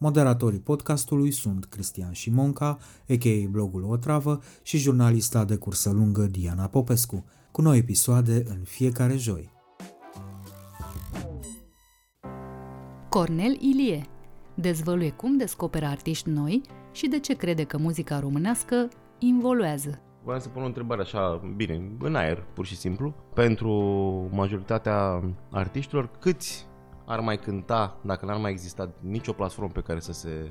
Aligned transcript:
Moderatorii 0.00 0.58
podcastului 0.58 1.30
sunt 1.30 1.64
Cristian 1.64 2.12
Șimonca, 2.12 2.78
a.k.a. 3.08 3.48
blogul 3.50 3.84
Otravă 3.84 4.40
și 4.62 4.78
jurnalista 4.78 5.44
de 5.44 5.56
cursă 5.56 5.90
lungă 5.90 6.22
Diana 6.22 6.66
Popescu, 6.66 7.24
cu 7.50 7.62
noi 7.62 7.78
episoade 7.78 8.42
în 8.48 8.58
fiecare 8.64 9.16
joi. 9.16 9.52
Cornel 13.08 13.56
Ilie 13.60 14.06
dezvăluie 14.54 15.10
cum 15.10 15.36
descoperă 15.36 15.86
artiști 15.86 16.28
noi 16.28 16.62
și 16.92 17.08
de 17.08 17.18
ce 17.18 17.34
crede 17.34 17.64
că 17.64 17.78
muzica 17.78 18.20
românească 18.20 18.88
involuează. 19.18 20.00
Vreau 20.24 20.40
să 20.40 20.48
pun 20.48 20.62
o 20.62 20.66
întrebare 20.66 21.00
așa, 21.00 21.52
bine, 21.56 21.96
în 22.00 22.14
aer, 22.14 22.46
pur 22.54 22.66
și 22.66 22.76
simplu. 22.76 23.14
Pentru 23.34 23.70
majoritatea 24.32 25.22
artiștilor, 25.50 26.10
câți 26.18 26.67
ar 27.08 27.20
mai 27.20 27.38
cânta 27.38 27.96
dacă 28.00 28.26
n-ar 28.26 28.36
mai 28.36 28.50
exista 28.50 28.90
nicio 29.00 29.32
platformă 29.32 29.70
pe 29.74 29.80
care 29.80 30.00
să 30.00 30.12
se 30.12 30.50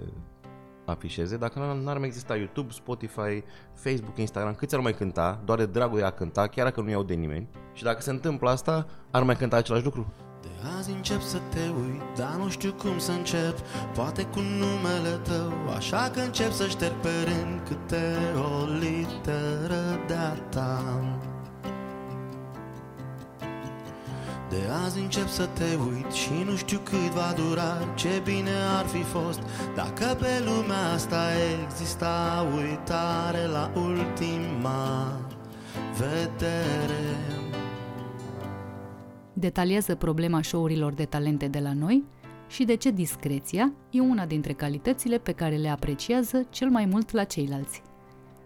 afișeze, 0.86 1.38
dacă 1.38 1.80
n-ar 1.84 1.98
mai 1.98 2.08
exista 2.08 2.36
YouTube, 2.36 2.72
Spotify, 2.72 3.44
Facebook, 3.74 4.18
Instagram, 4.18 4.54
câți 4.54 4.76
ar 4.76 4.82
mai 4.82 4.94
cânta, 4.94 5.42
doar 5.46 5.58
de 5.58 5.66
dragul 5.66 5.98
de 5.98 6.06
a 6.06 6.10
cânta, 6.10 6.48
chiar 6.48 6.66
dacă 6.66 6.82
nu 6.82 6.90
iau 6.90 7.04
de 7.04 7.14
nimeni. 7.14 7.48
Și 7.74 7.84
dacă 7.84 8.02
se 8.02 8.10
întâmplă 8.10 8.50
asta, 8.50 8.88
ar 9.12 9.24
mai 9.24 9.36
cânta 9.36 9.56
același 9.56 9.84
lucru? 9.84 10.14
De 10.42 10.48
azi 10.78 10.92
încep 10.92 11.22
să 11.22 11.38
te 11.38 11.60
uit, 11.60 12.02
dar 12.18 12.36
nu 12.38 12.50
știu 12.50 12.74
cum 12.74 13.00
să 13.00 13.12
încep 13.12 13.58
Poate 13.94 14.24
cu 14.24 14.40
numele 14.40 15.16
tău, 15.24 15.52
așa 15.76 16.10
că 16.14 16.20
încep 16.20 16.52
să 16.52 16.68
șterg 16.68 16.94
pe 16.94 17.10
rând 17.24 17.68
Câte 17.68 18.04
o 18.36 18.57
De 24.50 24.62
azi 24.86 25.00
încep 25.00 25.28
să 25.28 25.45
te 25.45 25.76
uit 25.90 26.12
și 26.12 26.31
nu 26.45 26.56
știu 26.56 26.80
cât 26.84 27.09
va 27.14 27.34
dura 27.36 27.94
Ce 27.95 28.22
bine 28.23 28.56
ar 28.78 28.86
fi 28.86 29.02
fost 29.02 29.39
dacă 29.76 30.17
pe 30.20 30.44
lumea 30.45 30.92
asta 30.94 31.23
exista 31.64 32.45
uitare 32.56 33.45
la 33.45 33.72
ultima 33.76 35.20
vedere 35.98 37.17
Detaliază 39.33 39.95
problema 39.95 40.42
show-urilor 40.42 40.93
de 40.93 41.05
talente 41.05 41.48
de 41.48 41.60
la 41.60 41.73
noi 41.73 42.04
și 42.48 42.64
de 42.64 42.76
ce 42.76 42.92
discreția 42.92 43.73
e 43.89 43.99
una 43.99 44.26
dintre 44.26 44.54
calitățile 44.54 45.17
pe 45.17 45.32
care 45.32 45.55
le 45.55 45.70
apreciază 45.70 46.45
cel 46.49 46.70
mai 46.70 46.86
mult 46.86 47.11
la 47.11 47.23
ceilalți. 47.23 47.82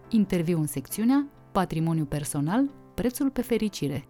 Interviu 0.10 0.60
în 0.60 0.68
secțiunea 0.68 1.28
Patrimoniu 1.52 2.06
personal, 2.06 2.70
prețul 2.94 3.30
pe 3.30 3.42
fericire. 3.42 4.06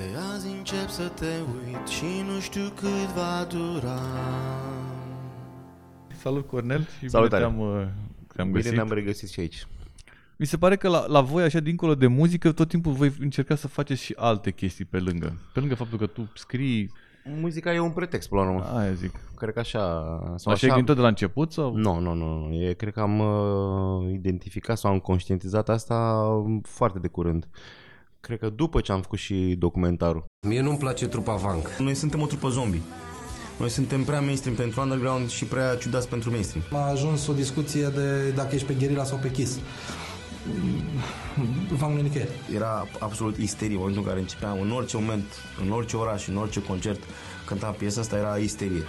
De 0.00 0.16
azi 0.34 0.48
încep 0.58 0.88
să 0.88 1.08
te 1.08 1.26
uit 1.66 1.86
și 1.86 2.04
nu 2.32 2.40
știu 2.40 2.68
cât 2.74 3.06
va 3.14 3.46
dura 3.48 3.98
Salut 6.16 6.46
Cornel 6.46 6.86
și 6.98 7.08
Salutare. 7.08 7.44
bine 7.44 7.56
te-am, 7.58 7.80
uh, 7.80 7.86
te-am 8.34 8.46
Bine 8.46 8.60
găsit. 8.60 8.72
ne-am 8.74 8.92
regăsit 8.92 9.28
și 9.28 9.40
aici. 9.40 9.66
Mi 10.36 10.46
se 10.46 10.56
pare 10.56 10.76
că 10.76 10.88
la, 10.88 11.06
la 11.06 11.20
voi, 11.20 11.42
așa 11.42 11.60
dincolo 11.60 11.94
de 11.94 12.06
muzică, 12.06 12.52
tot 12.52 12.68
timpul 12.68 12.92
voi 12.92 13.12
încerca 13.20 13.54
să 13.54 13.68
faceți 13.68 14.02
și 14.02 14.14
alte 14.18 14.50
chestii 14.50 14.84
pe 14.84 14.98
lângă. 14.98 15.38
Pe 15.52 15.60
lângă 15.60 15.74
faptul 15.74 15.98
că 15.98 16.06
tu 16.06 16.30
scrii, 16.34 16.92
Muzica 17.40 17.74
e 17.74 17.78
un 17.80 17.90
pretext, 17.90 18.28
până 18.28 18.42
la 18.42 18.48
urmă. 18.50 18.64
aia 18.78 18.92
zic. 18.92 19.12
Cred 19.36 19.52
că 19.54 19.58
așa... 19.58 19.80
Sau 20.36 20.52
Așa 20.52 20.66
ai 20.66 20.68
gândit 20.68 20.86
tot 20.86 20.96
de 20.96 21.02
la 21.02 21.08
început 21.08 21.52
sau? 21.52 21.74
Nu, 21.76 21.98
nu, 21.98 22.12
nu, 22.14 22.46
nu. 22.48 22.54
E, 22.54 22.72
cred 22.72 22.92
că 22.92 23.00
am 23.00 23.18
uh, 23.18 24.12
identificat 24.12 24.78
sau 24.78 24.92
am 24.92 24.98
conștientizat 24.98 25.68
asta 25.68 26.26
foarte 26.62 26.98
de 26.98 27.08
curând. 27.08 27.48
Cred 28.20 28.38
că 28.38 28.48
după 28.48 28.80
ce 28.80 28.92
am 28.92 29.00
făcut 29.00 29.18
și 29.18 29.54
documentarul. 29.58 30.24
Mie 30.46 30.60
nu-mi 30.60 30.78
place 30.78 31.06
trupa 31.06 31.34
Vank. 31.34 31.68
Noi 31.78 31.94
suntem 31.94 32.20
o 32.22 32.26
trupă 32.26 32.48
zombie. 32.48 32.80
Noi 33.58 33.70
suntem 33.70 34.04
prea 34.04 34.20
mainstream 34.20 34.56
pentru 34.56 34.80
underground 34.80 35.28
și 35.30 35.44
prea 35.44 35.76
ciudați 35.76 36.08
pentru 36.08 36.30
mainstream. 36.30 36.64
A 36.72 36.90
ajuns 36.90 37.26
o 37.26 37.32
discuție 37.32 37.86
de 37.86 38.30
dacă 38.30 38.54
ești 38.54 38.66
pe 38.66 38.74
Guerilla 38.74 39.04
sau 39.04 39.18
pe 39.18 39.30
Kiss. 39.30 39.58
V-am 41.78 41.92
nicăieri. 41.92 42.30
Era 42.54 42.86
absolut 42.98 43.36
isterie 43.36 43.74
în 43.74 43.78
momentul 43.78 44.02
în 44.02 44.08
care 44.08 44.20
începeam, 44.20 44.60
în 44.60 44.70
orice 44.70 44.96
moment, 44.96 45.24
în 45.64 45.70
orice 45.70 45.96
oraș, 45.96 46.28
în 46.28 46.36
orice 46.36 46.62
concert, 46.62 47.00
cântam 47.46 47.74
piesa 47.74 48.00
asta, 48.00 48.16
era 48.16 48.36
isterie. 48.36 48.82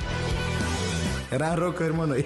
Era 1.31 1.53
rocker, 1.53 1.91
mă, 1.91 2.05
noi. 2.05 2.25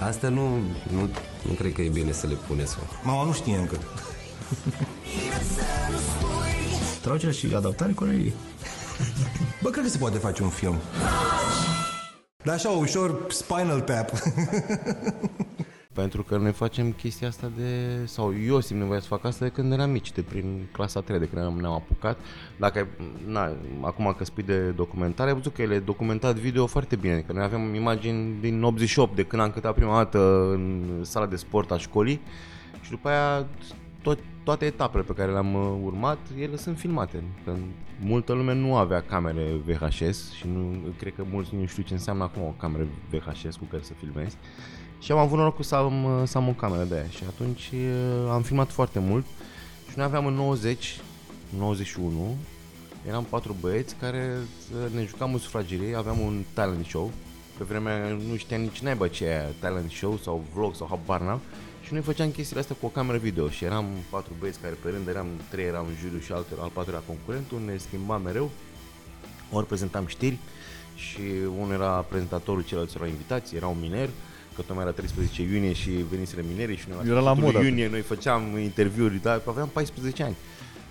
Asta 0.00 0.28
nu, 0.28 0.56
nu, 0.92 1.00
nu 1.46 1.52
cred 1.58 1.72
că 1.72 1.82
e 1.82 1.88
bine 1.88 2.12
să 2.12 2.26
le 2.26 2.34
puneți. 2.46 2.76
mă. 2.78 2.84
Mama 3.04 3.24
nu 3.24 3.32
știe 3.32 3.56
încă. 3.56 3.78
Traducerea 7.02 7.34
și 7.34 7.54
adaptare 7.54 7.92
Corelii. 7.92 8.32
Bă, 9.62 9.70
cred 9.70 9.84
că 9.84 9.90
se 9.90 9.98
poate 9.98 10.18
face 10.18 10.42
un 10.42 10.48
film. 10.48 10.76
Dar 12.44 12.54
așa, 12.54 12.68
ușor, 12.68 13.26
Spinal 13.28 13.80
Tap. 13.80 14.10
Pentru 15.92 16.22
că 16.22 16.36
noi 16.36 16.52
facem 16.52 16.92
chestia 16.92 17.28
asta 17.28 17.50
de... 17.56 17.98
Sau 18.04 18.34
eu 18.46 18.60
simt 18.60 18.80
nevoia 18.80 19.00
să 19.00 19.06
fac 19.06 19.24
asta 19.24 19.44
de 19.44 19.50
când 19.50 19.72
eram 19.72 19.90
mici, 19.90 20.12
de 20.12 20.22
prin 20.22 20.68
clasa 20.72 21.00
3, 21.00 21.18
de 21.18 21.26
când 21.26 21.40
ne-am, 21.40 21.58
ne-am 21.60 21.72
apucat. 21.72 22.18
Dacă, 22.56 22.86
na, 23.26 23.52
acum 23.80 24.14
că 24.18 24.24
spui 24.24 24.42
de 24.42 24.70
documentare, 24.70 25.28
ai 25.28 25.36
văzut 25.36 25.54
că 25.54 25.62
el 25.62 25.70
e 25.70 25.78
documentat 25.78 26.34
video 26.34 26.66
foarte 26.66 26.96
bine. 26.96 27.20
Că 27.20 27.32
noi 27.32 27.42
avem 27.42 27.74
imagini 27.74 28.40
din 28.40 28.62
88, 28.62 29.16
de 29.16 29.24
când 29.24 29.42
am 29.42 29.50
cântat 29.50 29.74
prima 29.74 29.96
dată 29.96 30.50
în 30.52 30.84
sala 31.02 31.26
de 31.26 31.36
sport 31.36 31.70
a 31.70 31.78
școlii. 31.78 32.20
Și 32.80 32.90
după 32.90 33.08
aia 33.08 33.46
tot, 34.02 34.18
toate 34.44 34.64
etapele 34.64 35.02
pe 35.02 35.12
care 35.12 35.32
le-am 35.32 35.54
uh, 35.54 35.78
urmat, 35.84 36.18
ele 36.38 36.56
sunt 36.56 36.78
filmate. 36.78 37.22
Că 37.44 37.54
multă 38.00 38.32
lume 38.32 38.54
nu 38.54 38.76
avea 38.76 39.02
camere 39.02 39.60
VHS 39.66 40.32
și 40.32 40.46
nu, 40.46 40.78
cred 40.98 41.14
că 41.14 41.24
mulți 41.30 41.54
nu 41.54 41.66
știu 41.66 41.82
ce 41.82 41.92
înseamnă 41.92 42.22
acum 42.22 42.42
o 42.42 42.54
cameră 42.58 42.86
VHS 43.10 43.56
cu 43.56 43.64
care 43.70 43.82
să 43.82 43.92
filmezi. 43.98 44.36
Și 45.00 45.12
am 45.12 45.18
avut 45.18 45.38
norocul 45.38 45.64
să 45.64 45.74
am, 45.74 46.04
uh, 46.04 46.22
să 46.24 46.38
am 46.38 46.48
o 46.48 46.52
cameră 46.52 46.84
de 46.84 46.94
aia 46.94 47.08
și 47.08 47.22
atunci 47.28 47.70
uh, 47.72 48.30
am 48.30 48.42
filmat 48.42 48.70
foarte 48.70 48.98
mult 48.98 49.24
și 49.90 49.96
noi 49.96 50.04
aveam 50.04 50.26
în 50.26 50.34
90, 50.34 51.00
91, 51.58 52.36
eram 53.08 53.24
patru 53.24 53.56
băieți 53.60 53.94
care 53.94 54.36
uh, 54.38 54.94
ne 54.94 55.04
jucam 55.04 55.32
în 55.32 55.38
sufragerie, 55.38 55.96
aveam 55.96 56.18
un 56.20 56.42
talent 56.54 56.84
show. 56.84 57.10
Pe 57.58 57.64
vremea 57.64 57.94
aia 57.94 58.18
nu 58.28 58.36
știam 58.36 58.60
nici 58.60 58.80
naiba 58.80 59.08
ce 59.08 59.24
e 59.24 59.38
aia, 59.38 59.48
talent 59.60 59.90
show 59.90 60.16
sau 60.16 60.44
vlog 60.54 60.74
sau 60.74 60.86
habar 60.90 61.20
n-am. 61.20 61.40
Și 61.90 61.96
noi 61.96 62.04
făceam 62.04 62.30
chestiile 62.30 62.60
astea 62.60 62.76
cu 62.80 62.86
o 62.86 62.88
cameră 62.88 63.18
video 63.18 63.48
și 63.48 63.64
eram 63.64 63.86
patru 64.10 64.32
băieți 64.38 64.60
care 64.60 64.74
pe 64.82 64.88
rând 64.88 65.08
eram, 65.08 65.26
trei 65.50 65.64
eram 65.64 65.86
juriu 66.00 66.18
și 66.18 66.32
altul, 66.32 66.58
al 66.60 66.70
patrulea 66.72 67.02
concurentul, 67.06 67.60
ne 67.66 67.76
schimbam 67.76 68.22
mereu, 68.22 68.50
ori 69.52 69.66
prezentam 69.66 70.06
știri 70.06 70.38
și 70.94 71.20
unul 71.58 71.72
era 71.72 71.90
prezentatorul, 71.90 72.62
ceilalți 72.62 72.96
erau 72.96 73.08
invitați, 73.08 73.56
era 73.56 73.66
un 73.66 73.76
miner, 73.80 74.08
că 74.54 74.62
tocmai 74.62 74.84
era 74.84 74.92
13 74.92 75.42
iunie 75.42 75.72
și 75.72 75.90
veniseră 75.90 76.42
minerii 76.48 76.76
și 76.76 76.86
noi 76.88 76.98
Era 77.06 77.20
la 77.20 77.34
sfârșitul 77.34 77.52
modă 77.52 77.66
iunie 77.66 77.88
noi 77.88 78.00
făceam 78.00 78.58
interviuri, 78.58 79.22
dar 79.22 79.42
aveam 79.46 79.68
14 79.68 80.22
ani. 80.22 80.36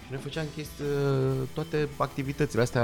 Și 0.06 0.12
noi 0.12 0.20
făceam 0.20 0.46
chestii, 0.56 0.86
toate 1.54 1.88
activitățile 1.98 2.62
astea 2.62 2.82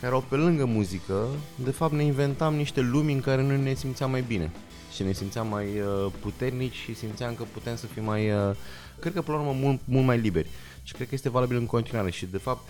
care 0.00 0.06
erau 0.06 0.24
pe 0.28 0.36
lângă 0.36 0.64
muzică, 0.64 1.26
de 1.64 1.70
fapt 1.70 1.92
ne 1.92 2.02
inventam 2.02 2.54
niște 2.54 2.80
lumi 2.80 3.12
în 3.12 3.20
care 3.20 3.42
noi 3.42 3.62
ne 3.62 3.74
simțeam 3.74 4.10
mai 4.10 4.24
bine 4.26 4.50
și 4.98 5.04
ne 5.04 5.12
simțeam 5.12 5.48
mai 5.48 5.66
uh, 5.80 6.12
puternici 6.20 6.74
și 6.74 6.94
simțeam 6.94 7.34
că 7.34 7.42
putem 7.52 7.76
să 7.76 7.86
fim 7.86 8.04
mai, 8.04 8.30
uh, 8.30 8.56
cred 9.00 9.12
că 9.12 9.22
până 9.22 9.36
la 9.36 9.42
urmă 9.42 9.58
mult, 9.60 9.80
mult 9.84 10.06
mai 10.06 10.18
liberi. 10.18 10.48
Și 10.82 10.92
cred 10.92 11.08
că 11.08 11.14
este 11.14 11.28
valabil 11.28 11.56
în 11.56 11.66
continuare 11.66 12.10
și 12.10 12.26
de 12.26 12.38
fapt 12.38 12.68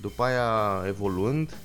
după 0.00 0.22
aia 0.22 0.82
evoluând, 0.86 1.56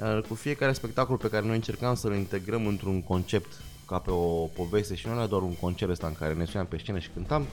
uh, 0.00 0.22
cu 0.28 0.34
fiecare 0.34 0.72
spectacol 0.72 1.16
pe 1.16 1.28
care 1.28 1.46
noi 1.46 1.54
încercam 1.54 1.94
să-l 1.94 2.14
integrăm 2.14 2.66
într-un 2.66 3.02
concept 3.02 3.52
ca 3.86 3.98
pe 3.98 4.10
o 4.10 4.44
poveste 4.44 4.94
și 4.94 5.06
nu 5.06 5.12
era 5.12 5.26
doar 5.26 5.42
un 5.42 5.54
concert 5.54 5.90
ăsta 5.90 6.06
în 6.06 6.14
care 6.14 6.34
ne 6.34 6.44
suneam 6.44 6.66
pe 6.66 6.78
scenă 6.78 6.98
și 6.98 7.10
cântam, 7.14 7.46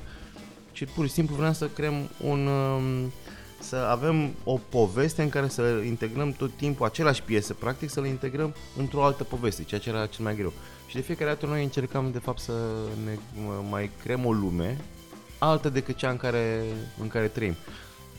ci 0.72 0.86
pur 0.96 1.06
și 1.06 1.12
simplu 1.12 1.36
vreau 1.36 1.54
să 1.54 1.68
creăm 1.68 2.10
un... 2.22 2.48
um, 2.48 3.12
să 3.60 3.76
avem 3.76 4.32
o 4.44 4.60
poveste 4.70 5.22
în 5.22 5.30
care 5.30 5.48
să 5.48 5.82
integrăm 5.86 6.32
tot 6.32 6.52
timpul 6.58 6.86
aceleași 6.86 7.22
piese, 7.22 7.54
practic 7.54 7.90
să 7.90 8.02
le 8.02 8.08
integrăm 8.08 8.56
într-o 8.78 9.04
altă 9.04 9.24
poveste, 9.24 9.64
ceea 9.64 9.80
ce 9.80 9.90
era 9.90 10.06
cel 10.06 10.24
mai 10.24 10.36
greu. 10.36 10.54
Și 10.88 10.96
de 10.96 11.02
fiecare 11.02 11.30
dată 11.30 11.46
noi 11.46 11.64
încercam 11.64 12.12
de 12.12 12.20
fapt 12.20 12.40
să 12.40 12.52
ne 13.06 13.12
m- 13.14 13.70
mai 13.70 13.90
creăm 14.04 14.26
o 14.26 14.32
lume 14.32 14.78
altă 15.38 15.70
decât 15.70 15.96
cea 15.96 16.10
în 16.10 16.18
care, 16.18 16.62
în 17.02 17.08
care 17.08 17.28
trăim. 17.28 17.56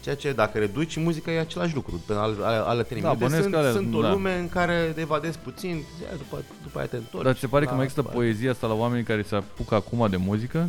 Ceea 0.03 0.15
ce 0.17 0.33
dacă 0.33 0.59
reduci, 0.59 0.97
muzica 0.97 1.31
e 1.31 1.39
același 1.39 1.75
lucru, 1.75 2.03
pe 2.07 2.13
al, 2.13 2.37
al, 2.43 2.63
alături. 2.63 3.01
Da, 3.01 3.09
deci 3.11 3.19
bănuiesc 3.19 3.43
sunt, 3.43 3.55
că 3.55 3.59
alea- 3.61 3.73
sunt 3.73 3.95
o 3.95 4.01
da. 4.01 4.11
lume 4.11 4.39
în 4.39 4.49
care 4.49 4.93
te 4.95 5.01
evadezi 5.01 5.39
puțin, 5.39 5.83
după, 6.17 6.43
după 6.63 6.79
aia 6.79 6.87
te 6.87 6.97
întorci. 6.97 7.25
Dar 7.25 7.35
ți 7.35 7.41
se 7.41 7.47
pare 7.47 7.65
că 7.65 7.71
la- 7.71 7.77
mai 7.77 7.85
există 7.87 8.09
poezia 8.13 8.51
asta 8.51 8.67
la 8.67 8.75
oamenii 8.75 9.05
care 9.05 9.23
se 9.23 9.35
apucă 9.37 9.75
acum 9.75 10.07
de 10.11 10.17
muzică? 10.17 10.69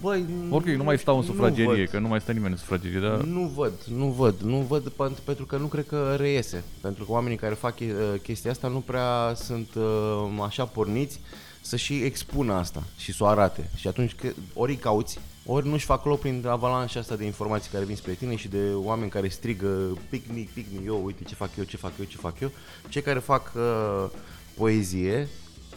Băi, 0.00 0.24
Ok, 0.50 0.64
nu 0.64 0.84
mai 0.84 0.98
stau 0.98 1.14
în 1.14 1.20
nu 1.20 1.26
sufragerie, 1.26 1.66
văd. 1.66 1.88
că 1.88 1.98
nu 1.98 2.08
mai 2.08 2.20
stă 2.20 2.32
nimeni 2.32 2.52
în 2.52 2.58
sufragerie, 2.58 3.00
dar... 3.00 3.16
Nu 3.20 3.40
văd, 3.54 3.72
nu 3.96 4.06
văd, 4.06 4.40
nu 4.40 4.56
văd 4.56 4.88
pentru, 4.88 5.22
pentru 5.24 5.44
că 5.44 5.56
nu 5.56 5.66
cred 5.66 5.86
că 5.86 6.14
reiese. 6.18 6.64
Pentru 6.80 7.04
că 7.04 7.12
oamenii 7.12 7.36
care 7.36 7.54
fac 7.54 7.74
uh, 7.80 7.88
chestia 8.22 8.50
asta 8.50 8.68
nu 8.68 8.80
prea 8.80 9.32
sunt 9.34 9.68
uh, 9.74 10.44
așa 10.44 10.64
porniți 10.64 11.20
să 11.60 11.76
și 11.76 11.94
expună 12.02 12.52
asta 12.52 12.82
și 12.96 13.12
să 13.12 13.24
o 13.24 13.26
arate. 13.26 13.70
Și 13.76 13.88
atunci 13.88 14.14
că 14.14 14.28
ori 14.54 14.70
îi 14.72 14.78
cauți, 14.78 15.18
ori 15.46 15.68
nu-și 15.68 15.84
fac 15.84 16.04
loc 16.04 16.20
prin 16.20 16.46
avalanșa 16.46 17.00
asta 17.00 17.16
de 17.16 17.24
informații 17.24 17.70
care 17.70 17.84
vin 17.84 17.96
spre 17.96 18.12
tine 18.12 18.36
și 18.36 18.48
de 18.48 18.70
oameni 18.74 19.10
care 19.10 19.28
strigă 19.28 19.98
pick 20.08 20.28
me, 20.34 20.46
pick 20.54 20.68
me, 20.72 20.80
eu, 20.84 21.04
uite 21.04 21.24
ce 21.24 21.34
fac 21.34 21.50
eu, 21.58 21.64
ce 21.64 21.76
fac 21.76 21.92
eu, 21.98 22.04
ce 22.04 22.16
fac 22.16 22.40
eu. 22.40 22.50
Cei 22.88 23.02
care 23.02 23.18
fac 23.18 23.52
uh, 23.56 24.10
poezie 24.56 25.28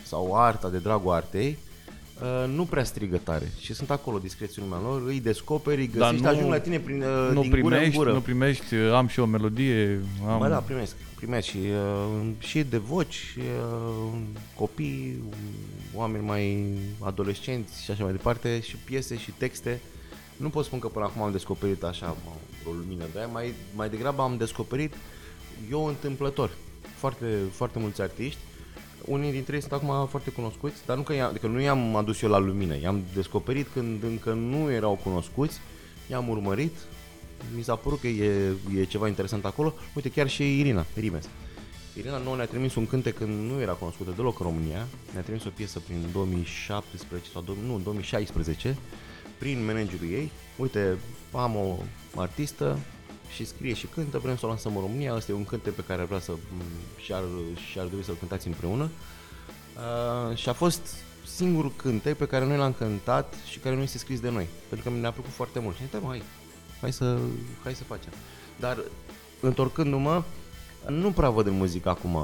sau 0.03 0.35
arta 0.35 0.69
de 0.69 0.77
dragul 0.77 1.11
artei, 1.11 1.57
uh, 2.21 2.53
nu 2.55 2.63
prea 2.65 2.83
strigă 2.83 3.17
tare 3.17 3.51
și 3.59 3.73
sunt 3.73 3.89
acolo 3.89 4.17
discrețiunea 4.17 4.79
lor, 4.83 5.01
îi 5.07 5.19
descoperi, 5.19 5.81
îi 5.81 5.87
Dar 5.87 5.97
găsești, 6.09 6.23
nu- 6.23 6.29
ajung 6.29 6.51
la 6.51 6.59
tine 6.59 6.79
prin, 6.79 7.01
uh, 7.01 7.29
Nu 7.33 7.41
din 7.41 7.49
gură 7.49 7.61
în 7.61 7.69
primești, 7.69 7.95
gură. 7.97 8.11
nu 8.11 8.21
primești, 8.21 8.75
am 8.75 9.07
și 9.07 9.19
o 9.19 9.25
melodie, 9.25 9.99
am... 10.27 10.37
Bă, 10.39 10.47
da, 10.47 10.57
primesc, 10.57 10.95
primesc 11.15 11.47
și, 11.47 11.57
uh, 11.57 12.19
și 12.39 12.63
de 12.63 12.77
voci, 12.77 13.13
și, 13.13 13.39
uh, 13.39 14.17
copii, 14.55 15.23
oameni 15.93 16.25
mai 16.25 16.67
adolescenți 16.99 17.83
și 17.83 17.91
așa 17.91 18.03
mai 18.03 18.11
departe, 18.11 18.59
și 18.61 18.75
piese 18.75 19.17
și 19.17 19.31
texte. 19.37 19.79
Nu 20.37 20.49
pot 20.49 20.65
spune 20.65 20.81
că 20.81 20.87
până 20.87 21.05
acum 21.05 21.21
am 21.21 21.31
descoperit 21.31 21.83
așa 21.83 22.15
o 22.67 22.71
lumină 22.71 23.03
de 23.13 23.17
aia, 23.19 23.27
mai, 23.27 23.53
mai 23.75 23.89
degrabă 23.89 24.21
am 24.21 24.37
descoperit 24.37 24.93
eu 25.71 25.85
întâmplător. 25.85 26.51
Foarte, 26.95 27.25
foarte 27.51 27.79
mulți 27.79 28.01
artiști. 28.01 28.39
Unii 29.09 29.31
dintre 29.31 29.55
ei 29.55 29.61
sunt 29.61 29.73
acum 29.73 30.07
foarte 30.07 30.29
cunoscuți, 30.29 30.85
dar 30.85 30.97
nu 30.97 31.03
că, 31.03 31.13
i-am, 31.13 31.29
adică 31.29 31.47
nu 31.47 31.61
i-am 31.61 31.95
adus 31.95 32.21
eu 32.21 32.29
la 32.29 32.37
lumină, 32.37 32.77
i-am 32.77 33.01
descoperit 33.13 33.67
când 33.67 34.03
încă 34.03 34.33
nu 34.33 34.71
erau 34.71 34.99
cunoscuți, 35.03 35.59
i-am 36.09 36.29
urmărit, 36.29 36.75
mi 37.55 37.63
s-a 37.63 37.75
părut 37.75 37.99
că 37.99 38.07
e, 38.07 38.53
e 38.77 38.83
ceva 38.83 39.07
interesant 39.07 39.45
acolo. 39.45 39.73
Uite, 39.95 40.09
chiar 40.09 40.29
și 40.29 40.59
Irina, 40.59 40.85
Rimes. 40.95 41.29
Irina 41.97 42.17
nouă 42.17 42.35
ne-a 42.35 42.45
trimis 42.45 42.75
un 42.75 42.87
cântec 42.87 43.17
când 43.17 43.51
nu 43.51 43.61
era 43.61 43.71
cunoscută 43.71 44.13
deloc 44.15 44.39
în 44.39 44.45
România. 44.45 44.87
Ne-a 45.13 45.21
trimis 45.21 45.45
o 45.45 45.49
piesă 45.49 45.79
prin 45.79 46.05
2017 46.13 47.29
sau 47.31 47.41
do- 47.43 47.67
nu, 47.67 47.79
2016 47.83 48.77
prin 49.37 49.65
managerul 49.65 50.11
ei. 50.11 50.31
Uite, 50.57 50.97
am 51.31 51.55
o 51.55 51.77
artistă 52.15 52.79
și 53.33 53.45
scrie 53.45 53.73
și 53.73 53.87
cântă, 53.87 54.17
vrem 54.17 54.37
să 54.37 54.45
o 54.45 54.49
lansăm 54.49 54.75
în 54.75 54.81
România. 54.81 55.13
Asta 55.13 55.31
e 55.31 55.35
un 55.35 55.45
cântec 55.45 55.73
pe 55.73 55.83
care 55.87 56.01
ar 56.01 56.07
vrea 56.07 56.19
să 56.19 56.31
și-ar, 56.97 57.23
și-ar 57.71 57.85
dori 57.85 58.03
să-l 58.03 58.15
cântați 58.15 58.47
împreună. 58.47 58.89
Uh, 60.29 60.37
și 60.37 60.49
a 60.49 60.53
fost 60.53 60.81
singurul 61.25 61.73
cântec 61.75 62.17
pe 62.17 62.25
care 62.25 62.45
noi 62.45 62.57
l-am 62.57 62.73
cântat 62.73 63.33
și 63.49 63.59
care 63.59 63.75
nu 63.75 63.81
este 63.81 63.97
scris 63.97 64.19
de 64.19 64.29
noi. 64.29 64.47
Pentru 64.69 64.89
că 64.89 64.97
ne-a 64.97 65.11
plăcut 65.11 65.31
foarte 65.31 65.59
mult. 65.59 65.75
Și 65.75 65.81
am 65.81 65.87
zis, 65.91 65.99
"Da, 65.99 66.05
mă, 66.05 66.11
hai, 66.11 66.23
hai 66.81 66.91
să, 66.91 67.17
hai 67.63 67.73
să 67.73 67.83
facem. 67.83 68.11
Dar 68.59 68.83
întorcându-mă, 69.39 70.23
nu 70.87 71.11
prea 71.11 71.29
văd 71.29 71.47
în 71.47 71.57
muzică 71.57 71.89
acum. 71.89 72.17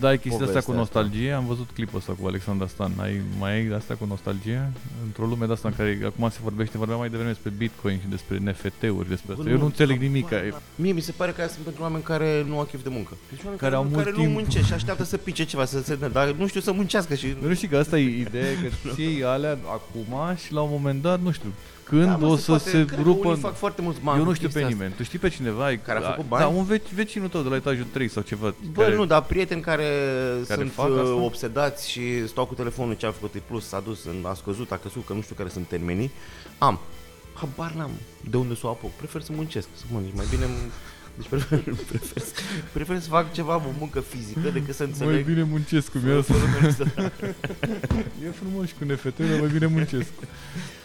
Da, 0.00 0.08
ai 0.08 0.18
chestia 0.18 0.44
asta 0.46 0.58
cu 0.60 0.64
povestea 0.64 0.82
asta. 0.82 1.00
nostalgie, 1.00 1.32
am 1.32 1.46
văzut 1.46 1.68
clipul 1.74 1.98
ăsta 1.98 2.12
cu 2.20 2.26
Alexandra 2.26 2.66
Stan. 2.66 2.92
Ai, 3.00 3.20
mai 3.38 3.52
ai 3.52 3.64
de 3.64 3.74
asta 3.74 3.94
cu 3.94 4.04
nostalgie? 4.04 4.72
Într-o 5.04 5.24
lume 5.26 5.46
de 5.46 5.52
asta 5.52 5.68
în 5.68 5.74
care 5.74 6.00
acum 6.04 6.30
se 6.30 6.38
vorbește, 6.42 6.78
vorbeam 6.78 6.98
mai 6.98 7.08
devreme 7.08 7.30
despre 7.32 7.52
Bitcoin 7.56 7.98
și 8.02 8.06
despre 8.08 8.36
NFT-uri, 8.38 9.08
despre 9.08 9.32
asta. 9.32 9.42
Bă, 9.42 9.48
Eu 9.48 9.54
nu 9.54 9.60
nu, 9.60 9.64
înțeleg 9.64 10.00
nimic. 10.00 10.30
E- 10.30 10.52
Mie 10.74 10.92
mi 10.92 11.00
se 11.00 11.12
pare 11.12 11.30
că 11.32 11.40
aia 11.40 11.48
sunt 11.48 11.64
pentru 11.64 11.82
oameni 11.82 12.02
care 12.02 12.44
nu 12.48 12.58
au 12.58 12.64
chef 12.64 12.82
de 12.82 12.88
muncă. 12.88 13.16
Deci 13.30 13.38
oameni 13.42 13.58
Care 13.58 13.72
care, 13.72 13.74
au 13.74 13.82
nu, 13.82 13.88
mult 13.90 14.04
care 14.04 14.16
timp. 14.16 14.26
nu 14.26 14.32
muncesc 14.32 14.66
și 14.66 14.72
așteaptă 14.72 15.04
să 15.04 15.16
pice 15.16 15.44
ceva, 15.44 15.64
să 15.64 15.82
se 15.82 16.08
dar 16.12 16.30
nu 16.30 16.46
știu 16.46 16.60
să 16.60 16.72
muncească 16.72 17.14
și... 17.14 17.36
Nu 17.40 17.54
știi 17.54 17.68
că 17.68 17.76
asta 17.76 17.98
e 17.98 18.20
ideea, 18.20 18.52
că 18.62 18.66
îți 18.88 19.00
iei 19.00 19.24
alea 19.24 19.58
acum 19.72 20.36
și 20.36 20.52
la 20.52 20.60
un 20.60 20.70
moment 20.72 21.02
dat, 21.02 21.20
nu 21.20 21.30
știu, 21.30 21.52
când 21.98 22.04
Da, 22.06 22.16
mă, 22.16 22.26
o 22.26 22.36
se 22.36 22.42
să 22.42 22.50
poate. 22.50 22.64
se 22.70 22.84
Cred 22.84 22.88
că 22.98 23.02
rupă... 23.02 23.28
unii 23.28 23.40
fac 23.40 23.56
foarte 23.56 23.82
mulți 23.82 24.00
bani 24.00 24.18
Eu 24.18 24.24
nu 24.24 24.28
cu 24.30 24.34
știu 24.36 24.46
pe 24.48 24.52
chestia 24.52 24.66
asta. 24.70 24.78
nimeni. 24.78 24.94
Tu 24.96 25.02
știi 25.02 25.18
pe 25.18 25.28
cineva 25.28 25.64
ai- 25.64 25.80
Care 25.80 25.98
a 25.98 26.02
făcut 26.02 26.28
Da, 26.28 26.36
bani? 26.36 26.56
un 26.56 26.64
veci, 26.64 26.92
vecinul 26.94 27.28
tău 27.28 27.42
de 27.42 27.48
la 27.48 27.56
etajul 27.56 27.86
3 27.92 28.08
sau 28.08 28.22
ceva. 28.22 28.54
Bă, 28.72 28.82
care... 28.82 28.94
nu, 28.94 29.04
dar 29.04 29.22
prieteni 29.22 29.60
care, 29.60 29.88
Care 30.48 30.60
sunt 30.60 30.72
fac 30.72 30.88
uh, 30.88 30.98
asta? 31.00 31.14
obsedați 31.14 31.90
și 31.90 32.26
stau 32.28 32.46
cu 32.46 32.54
telefonul 32.54 32.94
ce 32.94 33.06
a 33.06 33.10
făcut 33.10 33.34
e 33.34 33.42
plus, 33.46 33.66
s-a 33.66 33.80
dus, 33.80 34.04
în- 34.04 34.24
a 34.26 34.34
scăzut, 34.34 34.72
a 34.72 34.76
căzut, 34.82 35.06
că 35.06 35.12
nu 35.12 35.20
știu 35.20 35.34
care 35.34 35.48
sunt 35.48 35.66
termenii. 35.68 36.10
Am. 36.58 36.78
Habar 37.34 37.72
n-am 37.72 37.90
de 38.30 38.36
unde 38.36 38.54
să 38.54 38.66
o 38.66 38.68
apuc. 38.70 38.90
Prefer 38.90 39.20
să 39.22 39.32
muncesc, 39.34 39.68
să 39.74 39.84
mănânc. 39.92 40.12
Mai 40.14 40.26
bine 40.30 40.44
deci 41.16 41.26
prefer, 41.28 41.58
prefer, 41.88 42.20
să- 42.24 42.32
prefer 42.72 43.00
să 43.00 43.08
fac 43.08 43.32
ceva, 43.32 43.56
o 43.56 43.60
muncă 43.78 44.00
fizică, 44.00 44.48
decât 44.52 44.74
să 44.74 44.82
Mai 44.82 44.92
înțeleg. 44.92 45.24
bine 45.24 45.42
muncesc 45.42 45.90
cum 45.92 46.00
e 46.08 46.12
asta. 46.18 46.34
E 48.26 48.30
frumos 48.30 48.66
și 48.66 48.74
cu 48.78 48.84
NFT, 48.84 49.18
dar 49.30 49.40
mai 49.40 49.48
bine 49.52 49.66
muncesc. 49.66 50.08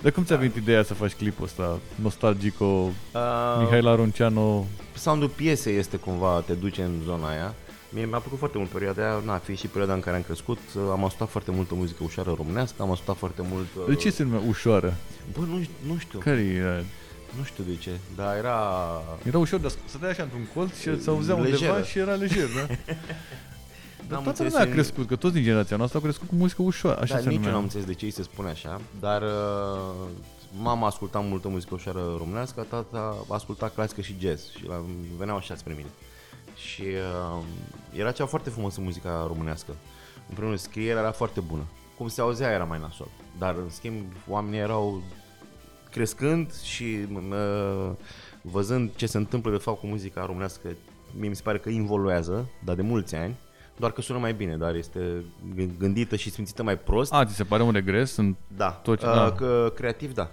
Dar 0.01 0.11
cum 0.11 0.23
ți-a 0.23 0.35
venit 0.37 0.55
ideea 0.55 0.83
să 0.83 0.93
faci 0.93 1.13
clipul 1.13 1.45
ăsta 1.45 1.79
nostalgico, 1.95 2.65
Uh, 3.13 3.59
Mihail 3.63 3.87
Arunceanu? 3.87 4.67
soundul 4.93 5.27
piesei 5.29 5.77
este 5.77 5.97
cumva, 5.97 6.43
te 6.45 6.53
duce 6.53 6.81
în 6.81 6.91
zona 7.05 7.29
aia. 7.29 7.53
Mie 7.89 8.05
mi-a 8.05 8.17
plăcut 8.19 8.37
foarte 8.37 8.57
mult 8.57 8.69
perioada 8.69 9.01
aia, 9.03 9.21
na, 9.25 9.37
fiind 9.37 9.59
și 9.59 9.67
perioada 9.67 9.93
în 9.93 9.99
care 9.99 10.15
am 10.15 10.21
crescut, 10.21 10.57
uh, 10.75 10.81
am 10.91 11.03
ascultat 11.03 11.29
foarte 11.29 11.51
multă 11.51 11.73
muzică 11.75 12.03
ușoară 12.03 12.33
românească, 12.37 12.75
am 12.81 12.91
ascultat 12.91 13.17
foarte 13.17 13.41
mult... 13.51 13.65
uh, 13.77 13.83
De 13.87 13.95
ce 13.95 14.09
se 14.09 14.23
numea 14.23 14.41
ușoară? 14.47 14.93
Bă, 15.37 15.39
nu, 15.45 15.57
nu 15.87 15.97
știu, 15.97 16.19
Care 16.19 16.39
era? 16.41 16.83
Nu 17.37 17.43
știu 17.43 17.63
de 17.63 17.75
ce, 17.75 17.91
dar 18.15 18.35
era... 18.37 18.57
Era 19.23 19.37
ușor 19.37 19.59
de 19.59 19.65
ascult. 19.65 19.89
Stăteai 19.89 20.11
așa 20.11 20.23
într-un 20.23 20.47
colț 20.53 20.79
și 20.79 21.01
se 21.01 21.09
auzea 21.09 21.35
Lejeră. 21.35 21.71
undeva 21.71 21.85
și 21.87 21.99
era 21.99 22.13
lejer, 22.13 22.47
da? 22.55 22.65
Dar 24.07 24.15
N-am 24.15 24.23
toată 24.23 24.29
înțeles 24.43 24.51
lumea 24.51 24.65
a 24.67 24.69
eu- 24.69 24.73
crescut, 24.73 25.07
că 25.07 25.15
toți 25.15 25.33
din 25.33 25.43
generația 25.43 25.77
noastră 25.77 25.97
au 25.97 26.03
crescut 26.03 26.27
cu 26.27 26.35
muzică 26.35 26.61
ușoară, 26.61 27.01
așa 27.01 27.13
da, 27.15 27.19
se 27.21 27.25
nici 27.27 27.33
eu 27.33 27.39
numea. 27.39 27.53
n-am 27.53 27.63
înțeles 27.63 27.85
de 27.85 27.93
ce 27.93 28.05
îi 28.05 28.11
se 28.11 28.23
spune 28.23 28.49
așa, 28.49 28.81
dar 28.99 29.21
uh, 29.21 30.07
mama 30.61 30.87
asculta 30.87 31.19
multă 31.19 31.47
muzică 31.47 31.73
ușoară 31.73 31.99
românească, 32.17 32.65
tata 32.69 33.15
asculta 33.29 33.69
clasică 33.69 34.01
și 34.01 34.15
jazz 34.19 34.49
și 34.57 34.65
la, 34.67 34.81
veneau 35.17 35.37
așa 35.37 35.55
spre 35.55 35.73
mine. 35.73 35.89
Și 36.55 36.81
uh, 36.81 37.43
era 37.93 38.11
ceva 38.11 38.27
foarte 38.27 38.49
frumos 38.49 38.75
în 38.77 38.83
muzica 38.83 39.23
românească. 39.27 39.71
În 40.15 40.33
primul 40.33 40.47
rând, 40.49 40.59
scrierea 40.59 41.01
era 41.01 41.11
foarte 41.11 41.39
bună. 41.39 41.63
Cum 41.97 42.07
se 42.07 42.21
auzea 42.21 42.51
era 42.51 42.63
mai 42.63 42.79
nasol. 42.79 43.07
Dar, 43.37 43.55
în 43.55 43.69
schimb, 43.69 44.03
oamenii 44.27 44.59
erau 44.59 45.01
crescând 45.97 46.53
și 46.53 46.97
uh, 47.13 47.89
văzând 48.41 48.95
ce 48.95 49.05
se 49.05 49.17
întâmplă 49.17 49.51
de 49.51 49.57
fapt 49.57 49.79
cu 49.79 49.87
muzica 49.87 50.25
românească, 50.25 50.67
mie 51.19 51.29
mi 51.29 51.35
se 51.35 51.41
pare 51.41 51.57
că 51.57 51.69
involuează, 51.69 52.49
dar 52.63 52.75
de 52.75 52.81
mulți 52.81 53.15
ani, 53.15 53.35
doar 53.77 53.91
că 53.91 54.01
sună 54.01 54.19
mai 54.19 54.33
bine, 54.33 54.57
dar 54.57 54.75
este 54.75 54.99
g- 55.55 55.77
gândită 55.79 56.15
și 56.15 56.29
simțită 56.29 56.63
mai 56.63 56.77
prost. 56.77 57.13
A, 57.13 57.25
ți 57.25 57.35
se 57.35 57.43
pare 57.43 57.63
un 57.63 57.71
regres? 57.71 58.15
În... 58.15 58.35
Da, 58.57 58.69
Tot 58.69 58.99
ce- 58.99 59.05
uh, 59.05 59.13
da. 59.13 59.31
că, 59.31 59.71
creativ 59.75 60.13
da. 60.13 60.31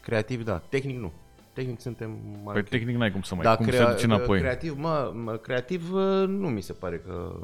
Creativ 0.00 0.44
da, 0.44 0.58
tehnic 0.68 0.98
nu. 0.98 1.12
Tehnic 1.52 1.80
suntem 1.80 2.10
mai 2.44 2.52
Păi 2.52 2.60
ok. 2.62 2.68
tehnic 2.68 2.96
n-ai 2.96 3.10
cum 3.12 3.22
să 3.22 3.34
mai, 3.34 3.44
da, 3.44 3.56
cum 3.56 3.70
se 3.70 3.84
duce 3.90 4.04
înapoi. 4.04 4.38
Creativ, 4.38 4.76
mă, 4.78 5.12
mă, 5.24 5.32
creativ 5.36 5.92
uh, 5.92 6.24
nu 6.26 6.48
mi 6.48 6.60
se 6.60 6.72
pare 6.72 6.96
că 7.06 7.40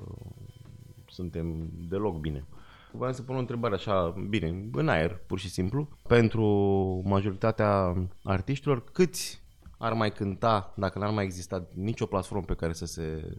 suntem 1.11 1.71
deloc 1.89 2.17
bine. 2.21 2.45
Vreau 2.93 3.13
să 3.13 3.23
pun 3.23 3.37
o 3.37 3.39
întrebare 3.39 3.75
așa, 3.75 4.15
bine, 4.29 4.69
în 4.73 4.89
aer, 4.89 5.21
pur 5.27 5.39
și 5.39 5.51
simplu. 5.51 5.89
Pentru 6.09 6.45
majoritatea 7.05 7.95
artiștilor, 8.25 8.85
câți 8.85 9.43
ar 9.79 9.93
mai 9.93 10.13
cânta 10.13 10.73
dacă 10.77 10.99
n-ar 10.99 11.11
mai 11.11 11.25
exista 11.25 11.67
nicio 11.75 12.07
platformă 12.07 12.45
pe 12.45 12.55
care 12.55 12.73
să 12.73 12.87
se 12.87 13.37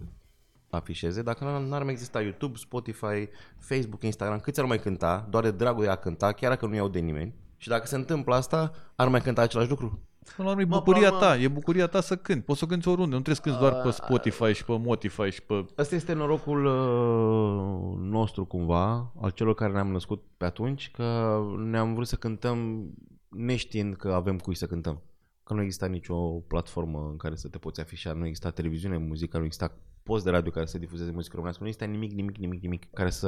afișeze, 0.69 1.21
dacă 1.21 1.43
n- 1.45 1.67
n-ar 1.67 1.83
mai 1.83 1.91
exista 1.91 2.21
YouTube, 2.21 2.57
Spotify, 2.57 3.29
Facebook, 3.57 4.03
Instagram, 4.03 4.39
câți 4.39 4.59
ar 4.59 4.65
mai 4.65 4.79
cânta, 4.79 5.27
doar 5.29 5.43
de 5.43 5.51
dragul 5.51 5.83
de 5.83 5.89
a 5.89 5.95
cânta, 5.95 6.31
chiar 6.31 6.49
dacă 6.49 6.65
nu 6.65 6.75
iau 6.75 6.87
de 6.87 6.99
nimeni? 6.99 7.33
Și 7.57 7.67
dacă 7.67 7.87
se 7.87 7.95
întâmplă 7.95 8.35
asta, 8.35 8.71
ar 8.95 9.07
mai 9.07 9.21
cânta 9.21 9.41
același 9.41 9.69
lucru? 9.69 9.99
Până 10.35 10.47
la 10.47 10.49
urmă 10.49 10.61
e 10.61 10.65
Mă, 10.65 10.75
bucuria 10.75 11.09
până 11.09 11.19
la 11.19 11.27
ta, 11.27 11.37
e 11.37 11.47
bucuria 11.47 11.87
ta 11.87 12.01
să 12.01 12.17
cânti. 12.17 12.45
Poți 12.45 12.59
să 12.59 12.65
cânti 12.65 12.87
oriunde, 12.87 13.15
nu 13.15 13.21
trebuie 13.21 13.35
să 13.35 13.41
cânti 13.41 13.59
doar 13.59 13.81
pe 13.81 13.89
Spotify 13.89 14.53
și 14.53 14.65
pe 14.65 14.77
Motify 14.77 15.29
și 15.29 15.41
pe... 15.41 15.65
Asta 15.75 15.95
este 15.95 16.13
norocul 16.13 16.65
uh, 16.65 18.09
nostru 18.09 18.45
cumva, 18.45 19.13
al 19.21 19.29
celor 19.29 19.53
care 19.53 19.71
ne-am 19.71 19.91
născut 19.91 20.23
pe 20.37 20.45
atunci, 20.45 20.91
că 20.91 21.39
ne-am 21.57 21.93
vrut 21.93 22.07
să 22.07 22.15
cântăm 22.15 22.89
neștiind 23.29 23.95
că 23.95 24.13
avem 24.13 24.37
cui 24.37 24.55
să 24.55 24.65
cântăm. 24.65 25.01
Că 25.43 25.53
nu 25.53 25.61
exista 25.61 25.85
nicio 25.85 26.15
platformă 26.31 27.07
în 27.09 27.17
care 27.17 27.35
să 27.35 27.47
te 27.47 27.57
poți 27.57 27.81
afișa, 27.81 28.13
nu 28.13 28.25
exista 28.25 28.49
televiziune, 28.49 28.97
muzica, 28.97 29.37
nu 29.37 29.43
exista 29.43 29.71
post 30.03 30.23
de 30.23 30.29
radio 30.29 30.51
care 30.51 30.65
să 30.65 30.77
difuzeze 30.77 31.11
muzică 31.11 31.35
românească. 31.35 31.63
Nu 31.63 31.69
există 31.69 31.91
nimic, 31.91 32.11
nimic, 32.11 32.37
nimic, 32.37 32.61
nimic 32.61 32.91
care 32.93 33.09
să 33.09 33.27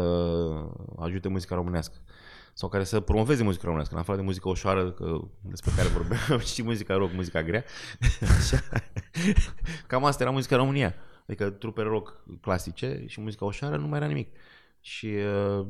ajute 0.97 1.27
muzica 1.27 1.55
românească 1.55 1.95
sau 2.53 2.69
care 2.69 2.83
să 2.83 3.00
promoveze 3.00 3.43
muzica 3.43 3.63
românească, 3.63 3.95
în 3.95 4.01
afară 4.01 4.17
de 4.17 4.24
muzica 4.24 4.50
ușoară 4.50 4.91
că, 4.91 5.19
despre 5.41 5.72
care 5.75 5.88
vorbeam, 5.88 6.39
și 6.53 6.63
muzica 6.63 6.95
rock, 6.95 7.13
muzica 7.13 7.43
grea. 7.43 7.63
Așa. 8.38 8.60
Cam 9.88 10.05
asta 10.05 10.24
era 10.24 10.31
muzica 10.31 10.55
în 10.55 10.62
România. 10.62 10.95
Adică 11.27 11.50
trupe 11.50 11.81
rock 11.81 12.24
clasice 12.41 13.03
și 13.07 13.22
muzica 13.22 13.45
ușoară 13.45 13.77
nu 13.77 13.88
mai 13.88 13.98
era 13.98 14.07
nimic. 14.07 14.29
Și 14.81 15.05
uh, 15.05 15.65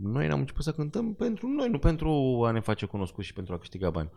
noi 0.00 0.26
ne-am 0.26 0.38
început 0.38 0.62
să 0.62 0.72
cântăm 0.72 1.14
pentru 1.14 1.46
noi, 1.46 1.68
nu 1.68 1.78
pentru 1.78 2.42
a 2.46 2.50
ne 2.50 2.60
face 2.60 2.86
cunoscuți 2.86 3.26
și 3.26 3.32
pentru 3.32 3.54
a 3.54 3.58
câștiga 3.58 3.90
bani. 3.90 4.10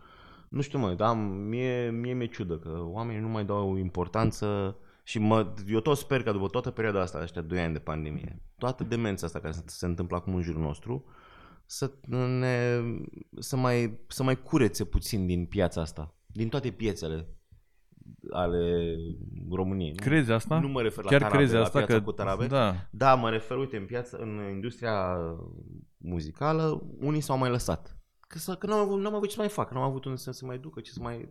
Nu 0.50 0.62
știu 0.62 0.80
mă, 0.80 0.94
dar 0.94 1.16
mie, 1.16 1.90
mie 1.90 2.14
mi-e 2.14 2.28
ciudă 2.28 2.58
că 2.58 2.80
oamenii 2.82 3.22
nu 3.22 3.28
mai 3.28 3.46
dau 3.46 3.76
importanță 3.76 4.78
și 5.04 5.20
mă, 5.20 5.54
eu 5.68 5.80
tot 5.80 5.98
sper 5.98 6.24
că 6.24 6.32
după 6.32 6.48
toată 6.48 6.72
perioada 6.72 7.02
asta, 7.02 7.20
ăștia 7.22 7.42
2 7.42 7.60
ani 7.60 7.74
de 7.74 7.80
pandemie, 7.80 8.42
toată 8.58 8.84
demența 8.84 9.26
asta 9.26 9.40
care 9.40 9.54
se, 9.54 9.64
se 9.66 9.86
întâmplă 9.86 10.16
acum 10.18 10.36
în 10.36 10.42
jurul 10.42 10.62
nostru, 10.62 11.06
să, 11.72 11.92
ne, 12.40 12.82
să, 13.40 13.56
mai, 13.56 14.00
să 14.08 14.24
mai 14.24 14.42
curețe 14.42 14.86
puțin 14.86 15.26
din 15.26 15.46
piața 15.46 15.82
asta, 15.82 16.16
din 16.26 16.50
toate 16.50 16.72
piețele 16.72 17.28
ale 18.30 18.96
României. 19.52 19.96
Crezi 19.96 20.32
asta? 20.32 20.60
Nu 20.60 20.68
mă 20.68 20.82
refer 20.82 21.04
la 21.04 21.10
Chiar 21.10 21.20
tarabe, 21.20 21.38
crezi 21.38 21.54
la 21.54 21.62
asta 21.62 21.78
piața 21.78 21.94
că... 21.94 22.02
cu 22.02 22.12
tarabe. 22.12 22.48
Da. 22.48 22.88
Da, 22.92 23.16
mă 23.16 23.30
refer, 23.30 23.58
uite, 23.58 23.78
în 23.78 23.86
piață, 23.86 24.18
în 24.18 24.40
industria 24.52 25.18
muzicală, 25.98 26.84
unii 27.00 27.22
s-au 27.22 27.38
mai 27.38 27.50
lăsat. 27.50 27.98
Că, 28.20 28.38
să, 28.38 28.56
că 28.56 28.68
n-am 28.68 28.80
avut, 28.80 29.02
n-am 29.02 29.16
avut 29.16 29.28
ce 29.28 29.34
să 29.34 29.40
mai 29.40 29.50
fac, 29.50 29.72
n-am 29.72 29.84
avut 29.84 30.06
unde 30.06 30.18
să 30.18 30.32
se 30.32 30.46
mai 30.46 30.58
ducă, 30.58 30.80
ce 30.80 30.92
să 30.92 31.00
mai... 31.02 31.30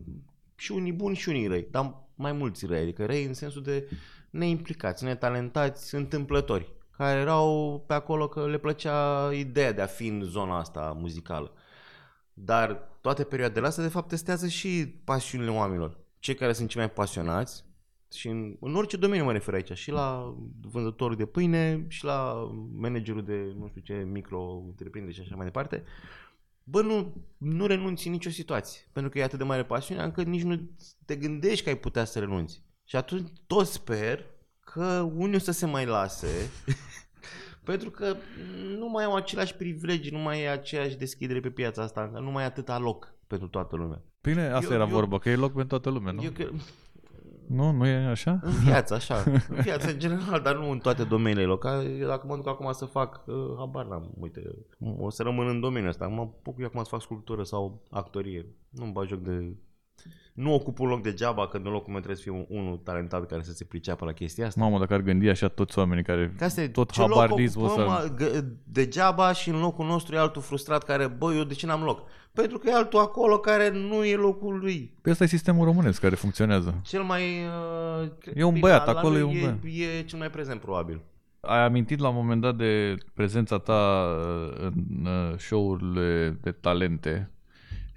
Și 0.56 0.72
unii 0.72 0.92
buni 0.92 1.16
și 1.16 1.28
unii 1.28 1.46
răi, 1.46 1.68
dar 1.70 2.08
mai 2.14 2.32
mulți 2.32 2.66
răi, 2.66 2.80
adică 2.80 3.06
răi 3.06 3.24
în 3.24 3.34
sensul 3.34 3.62
de 3.62 3.88
neimplicați, 4.30 5.04
netalentați, 5.04 5.94
întâmplători, 5.94 6.72
care 6.98 7.20
erau 7.20 7.84
pe 7.86 7.94
acolo 7.94 8.28
că 8.28 8.46
le 8.46 8.58
plăcea 8.58 9.30
ideea 9.32 9.72
de 9.72 9.82
a 9.82 9.86
fi 9.86 10.06
în 10.06 10.22
zona 10.22 10.58
asta 10.58 10.96
muzicală. 11.00 11.52
Dar 12.32 12.88
toate 13.00 13.24
perioadele 13.24 13.66
astea, 13.66 13.82
de 13.82 13.88
fapt, 13.88 14.08
testează 14.08 14.46
și 14.46 14.94
pasiunile 15.04 15.50
oamenilor. 15.50 15.98
Cei 16.18 16.34
care 16.34 16.52
sunt 16.52 16.68
cei 16.68 16.80
mai 16.80 16.90
pasionați, 16.90 17.64
și 18.12 18.28
în, 18.28 18.56
în 18.60 18.74
orice 18.74 18.96
domeniu 18.96 19.24
mă 19.24 19.32
refer 19.32 19.54
aici, 19.54 19.72
și 19.72 19.90
la 19.90 20.34
vânzătorul 20.60 21.16
de 21.16 21.26
pâine, 21.26 21.84
și 21.88 22.04
la 22.04 22.50
managerul 22.72 23.24
de, 23.24 23.54
nu 23.58 23.68
știu 23.68 23.80
ce, 23.80 23.94
micro-întreprindere 23.94 25.14
și 25.14 25.20
așa 25.20 25.36
mai 25.36 25.44
departe, 25.44 25.82
bă, 26.64 26.82
nu, 26.82 27.14
nu 27.36 27.66
renunți 27.66 28.06
în 28.06 28.12
nicio 28.12 28.30
situație. 28.30 28.80
Pentru 28.92 29.10
că 29.10 29.18
e 29.18 29.22
atât 29.22 29.38
de 29.38 29.44
mare 29.44 29.64
pasiune, 29.64 30.02
încât 30.02 30.26
nici 30.26 30.42
nu 30.42 30.70
te 31.04 31.16
gândești 31.16 31.64
că 31.64 31.68
ai 31.68 31.78
putea 31.78 32.04
să 32.04 32.18
renunți. 32.18 32.62
Și 32.84 32.96
atunci 32.96 33.28
tot 33.46 33.66
sper 33.66 34.24
că 34.72 35.08
unii 35.16 35.34
o 35.36 35.38
să 35.38 35.50
se 35.52 35.66
mai 35.66 35.86
lase, 35.86 36.26
pentru 37.64 37.90
că 37.90 38.14
nu 38.78 38.88
mai 38.88 39.04
au 39.04 39.14
aceleași 39.14 39.54
privilegii, 39.54 40.12
nu 40.12 40.18
mai 40.18 40.40
e 40.42 40.48
aceeași 40.50 40.96
deschidere 40.96 41.40
pe 41.40 41.50
piața 41.50 41.82
asta, 41.82 42.10
nu 42.20 42.30
mai 42.30 42.42
e 42.42 42.46
atâta 42.46 42.78
loc 42.78 43.14
pentru 43.26 43.48
toată 43.48 43.76
lumea. 43.76 44.02
Bine, 44.22 44.46
asta 44.48 44.70
Eu- 44.72 44.80
era 44.80 44.88
eu- 44.88 44.94
vorba, 44.94 45.18
că 45.18 45.28
e 45.28 45.34
loc 45.36 45.48
pentru 45.52 45.66
toată 45.78 45.90
lumea, 45.90 46.12
nu? 46.12 46.22
Eu 46.22 46.30
că, 46.30 46.48
Nu, 47.46 47.70
nu 47.70 47.86
e 47.86 47.94
așa? 48.06 48.38
în 48.42 48.52
viață, 48.52 48.94
așa, 48.94 49.14
în 49.48 49.60
viață 49.62 49.90
în 49.90 49.98
general, 49.98 50.40
dar 50.40 50.56
nu 50.56 50.70
în 50.70 50.78
toate 50.78 51.04
domeniile 51.04 51.44
locale. 51.44 51.88
Eu 51.88 52.06
Dacă 52.06 52.26
mă 52.26 52.36
duc 52.36 52.46
acum 52.48 52.72
să 52.72 52.84
fac, 52.84 53.22
uh, 53.26 53.34
habar 53.58 53.86
n-am, 53.86 54.10
uite, 54.20 54.42
o 54.98 55.10
să 55.10 55.22
rămân 55.22 55.48
în 55.48 55.60
domeniul 55.60 55.90
ăsta. 55.90 56.06
Mă 56.06 56.20
apuc 56.20 56.58
eu 56.58 56.66
acum 56.66 56.82
să 56.82 56.88
fac 56.90 57.00
sculptură 57.00 57.42
sau 57.42 57.82
actorie. 57.90 58.46
Nu-mi 58.70 58.92
bag 58.92 59.06
joc 59.06 59.18
de... 59.20 59.56
Nu 60.34 60.54
ocup 60.54 60.78
un 60.78 60.88
loc 60.88 61.02
degeaba, 61.02 61.46
când 61.48 61.66
în 61.66 61.72
locul 61.72 61.92
meu 61.92 62.00
trebuie 62.02 62.16
să 62.16 62.22
fie 62.22 62.32
un, 62.32 62.44
unul 62.48 62.76
talentat 62.76 63.26
care 63.26 63.42
să 63.42 63.52
se 63.52 63.64
priceapă 63.64 64.04
la 64.04 64.12
chestia 64.12 64.46
asta. 64.46 64.60
Mamă, 64.60 64.78
dacă 64.78 64.94
ar 64.94 65.00
gândi 65.00 65.28
așa 65.28 65.48
toți 65.48 65.78
oamenii 65.78 66.04
care... 66.04 66.34
Că 66.38 66.44
asta 66.44 66.60
e, 66.60 66.68
tot 66.68 66.90
ce 66.90 67.00
loc 67.00 67.12
habardismul 67.12 67.64
ocupăm 67.66 67.88
ăsta. 67.88 68.04
a, 68.04 68.14
gă- 68.14 68.44
degeaba 68.64 69.32
și 69.32 69.48
în 69.48 69.60
locul 69.60 69.86
nostru 69.86 70.14
e 70.14 70.18
altul 70.18 70.42
frustrat 70.42 70.82
care, 70.84 71.06
bă, 71.06 71.34
eu 71.34 71.44
de 71.44 71.54
ce 71.54 71.66
n-am 71.66 71.82
loc? 71.82 72.02
Pentru 72.32 72.58
că 72.58 72.68
e 72.68 72.74
altul 72.74 72.98
acolo 72.98 73.38
care 73.38 73.70
nu 73.70 74.04
e 74.04 74.16
locul 74.16 74.58
lui. 74.58 74.94
Pe 75.02 75.10
ăsta 75.10 75.24
e 75.24 75.26
sistemul 75.26 75.64
românesc 75.64 76.00
care 76.00 76.14
funcționează. 76.14 76.80
Cel 76.82 77.02
mai... 77.02 77.22
Uh, 78.02 78.08
cre- 78.18 78.32
E 78.36 78.42
un 78.42 78.52
bine, 78.52 78.60
băiat, 78.66 78.86
la- 78.86 78.92
la 78.92 78.98
acolo 78.98 79.12
lui 79.12 79.22
e 79.22 79.24
un 79.44 79.58
băiat. 79.62 79.90
E 79.98 80.02
cel 80.02 80.18
mai 80.18 80.30
prezent, 80.30 80.60
probabil. 80.60 81.00
Ai 81.40 81.64
amintit 81.64 81.98
la 81.98 82.08
un 82.08 82.14
moment 82.14 82.40
dat 82.40 82.56
de 82.56 82.94
prezența 83.14 83.58
ta 83.58 84.06
uh, 84.60 84.66
în 84.66 85.06
uh, 85.06 85.38
show-urile 85.38 86.38
de 86.40 86.50
talente 86.50 87.30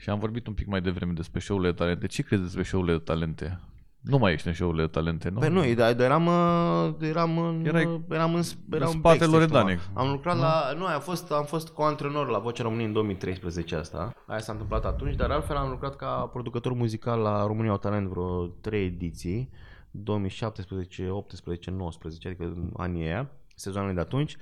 și 0.01 0.10
am 0.10 0.20
vorbit 0.20 0.48
un 0.48 0.53
pic 0.53 0.67
mai 0.67 0.81
devreme 0.81 1.12
despre 1.12 1.39
show-urile 1.39 1.72
de 1.72 1.77
talente. 1.77 2.08
Ce 2.08 2.22
crezi 2.22 2.41
despre 2.41 2.63
show-urile 2.63 2.98
de 2.98 3.03
talente? 3.03 3.60
Nu 4.00 4.17
mai 4.17 4.34
ești 4.34 4.48
în 4.48 4.53
show-urile 4.53 4.84
de 4.84 4.89
talente, 4.89 5.29
nu? 5.29 5.39
Păi 5.39 5.50
nu, 5.50 5.74
dar 5.74 5.93
dar 5.93 6.05
eram, 6.05 6.25
uh, 6.25 6.93
eram 7.00 7.38
în, 7.38 7.65
Erai 7.65 7.81
eram 7.81 7.93
în, 7.93 8.15
eram 8.15 8.29
în 8.29 8.36
în 8.36 8.43
spatele 8.43 9.00
backstage, 9.01 9.31
Loredane. 9.31 9.75
cumva. 9.75 10.01
Am 10.01 10.12
lucrat 10.12 10.38
la, 10.38 10.74
nu, 10.77 10.86
am 10.86 11.00
fost, 11.00 11.31
am 11.31 11.43
fost 11.43 11.70
co-antrenor 11.70 12.29
la 12.29 12.39
Vocea 12.39 12.63
României 12.63 12.88
în 12.88 12.93
2013 12.93 13.75
asta. 13.75 14.13
Aia 14.27 14.39
s-a 14.39 14.51
întâmplat 14.51 14.86
atunci, 14.86 15.15
dar 15.15 15.31
altfel 15.31 15.55
am 15.55 15.70
lucrat 15.70 15.96
ca 15.96 16.29
producător 16.31 16.74
muzical 16.74 17.20
la 17.20 17.46
România 17.46 17.72
au 17.72 17.77
Talent 17.77 18.08
vreo 18.08 18.46
3 18.46 18.86
ediții. 18.86 19.50
2017, 19.91 21.10
18, 21.10 21.72
19, 21.72 22.27
adică 22.27 22.43
în 22.43 22.70
anii 22.77 23.03
aia, 23.03 23.29
sezoanele 23.55 23.93
de 23.93 24.00
atunci. 24.00 24.38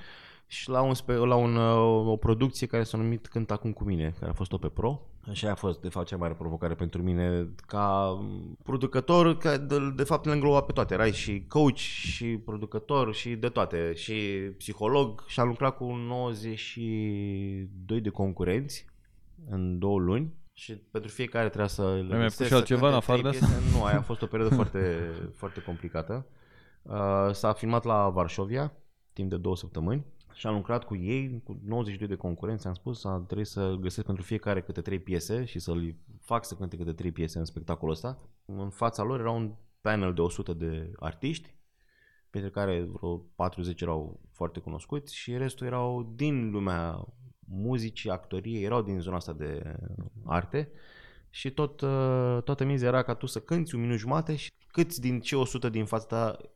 Și 0.51 0.70
la, 0.70 0.82
un, 0.82 0.94
spe- 0.94 1.13
la 1.13 1.36
un, 1.36 1.56
uh, 1.56 2.08
o 2.08 2.15
producție 2.15 2.68
care 2.68 2.84
s-a 2.84 2.98
numit 2.98 3.27
Cânt 3.27 3.51
acum 3.51 3.74
cu 3.74 3.84
mine, 3.84 4.13
care 4.20 4.32
a 4.32 4.34
fost 4.34 4.58
pe 4.58 4.68
Pro. 4.68 5.01
Și 5.32 5.44
aia 5.44 5.53
a 5.53 5.56
fost, 5.56 5.82
de 5.82 5.89
fapt, 5.89 6.08
cea 6.08 6.18
mai 6.18 6.27
mare 6.27 6.39
provocare 6.39 6.74
pentru 6.74 7.01
mine 7.01 7.50
ca 7.68 8.18
producător, 8.63 9.38
că 9.38 9.58
de, 9.58 9.91
de 9.96 10.03
fapt 10.03 10.25
le 10.25 10.32
îngloba 10.32 10.62
pe 10.62 10.72
toate. 10.72 10.94
Erai 10.94 11.12
și 11.12 11.46
coach, 11.48 11.75
și 11.75 12.25
producător, 12.25 13.13
și 13.13 13.36
de 13.36 13.50
toate, 13.50 13.94
și 13.94 14.13
psiholog. 14.58 15.24
Și 15.27 15.39
am 15.39 15.48
lucrat 15.48 15.75
cu 15.75 15.86
92 15.86 18.01
de 18.01 18.10
concurenți 18.10 18.86
în 19.50 19.79
două 19.79 20.00
luni. 20.00 20.34
Și 20.53 20.74
pentru 20.74 21.12
fiecare 21.12 21.48
trebuia 21.48 21.68
să 21.68 21.82
le 21.82 22.15
mai 22.15 22.22
găsesc, 22.22 22.38
pus 22.38 22.46
și 22.46 22.51
să 22.51 22.56
altceva 22.56 22.79
cânte 22.79 22.96
în 22.96 23.01
afară 23.01 23.20
trei 23.20 23.32
de 23.32 23.38
asta? 23.38 23.58
piese. 23.58 23.77
Nu, 23.77 23.84
aia 23.84 23.98
a 23.98 24.01
fost 24.01 24.22
o 24.22 24.25
perioadă 24.25 24.56
foarte, 24.56 25.12
foarte 25.41 25.62
complicată. 25.62 26.25
Uh, 26.82 27.29
s-a 27.32 27.53
filmat 27.53 27.84
la 27.84 28.10
Varșovia 28.10 28.74
timp 29.13 29.29
de 29.29 29.38
două 29.38 29.56
săptămâni 29.56 30.06
și 30.39 30.48
am 30.48 30.53
lucrat 30.53 30.84
cu 30.84 30.96
ei, 30.96 31.41
cu 31.43 31.60
92 31.63 32.08
de 32.08 32.15
concurenți, 32.15 32.67
am 32.67 32.74
spus, 32.74 33.05
a 33.05 33.24
trebuit 33.27 33.48
să 33.48 33.77
găsesc 33.79 34.05
pentru 34.05 34.24
fiecare 34.24 34.62
câte 34.62 34.81
trei 34.81 35.00
piese 35.00 35.46
și 35.46 35.60
să-l 35.60 35.96
fac 36.22 36.46
să 36.46 36.55
cânte 36.55 36.77
câte 36.77 36.93
trei 36.93 37.12
piese 37.12 37.39
în 37.39 37.46
spectacolul 37.46 37.93
ăsta. 37.93 38.17
În 38.46 38.69
fața 38.69 39.03
lor 39.03 39.19
era 39.19 39.31
un 39.31 39.53
panel 39.81 40.13
de 40.13 40.22
100 40.22 40.53
de 40.53 40.91
artiști, 41.00 41.55
printre 42.29 42.51
care 42.51 42.81
vreo 42.81 43.17
40 43.17 43.81
erau 43.81 44.19
foarte 44.31 44.60
cunoscuți 44.60 45.15
și 45.15 45.38
restul 45.38 45.67
erau 45.67 46.13
din 46.15 46.50
lumea 46.50 47.05
muzicii, 47.39 48.10
actoriei, 48.10 48.63
erau 48.63 48.81
din 48.81 49.00
zona 49.00 49.15
asta 49.15 49.34
de 49.34 49.77
arte 50.25 50.72
și 51.29 51.51
tot, 51.51 51.81
uh, 51.81 52.43
toată 52.43 52.63
miza 52.63 52.88
era 52.88 53.03
ca 53.03 53.13
tu 53.13 53.25
să 53.25 53.39
cânti 53.39 53.75
un 53.75 53.81
minut 53.81 53.98
jumate 53.98 54.36
și 54.36 54.51
câți 54.72 55.01
din 55.01 55.19
cei 55.19 55.38
100 55.38 55.69
din 55.69 55.86
fața 55.86 56.05
ta 56.05 56.38
îi 56.38 56.50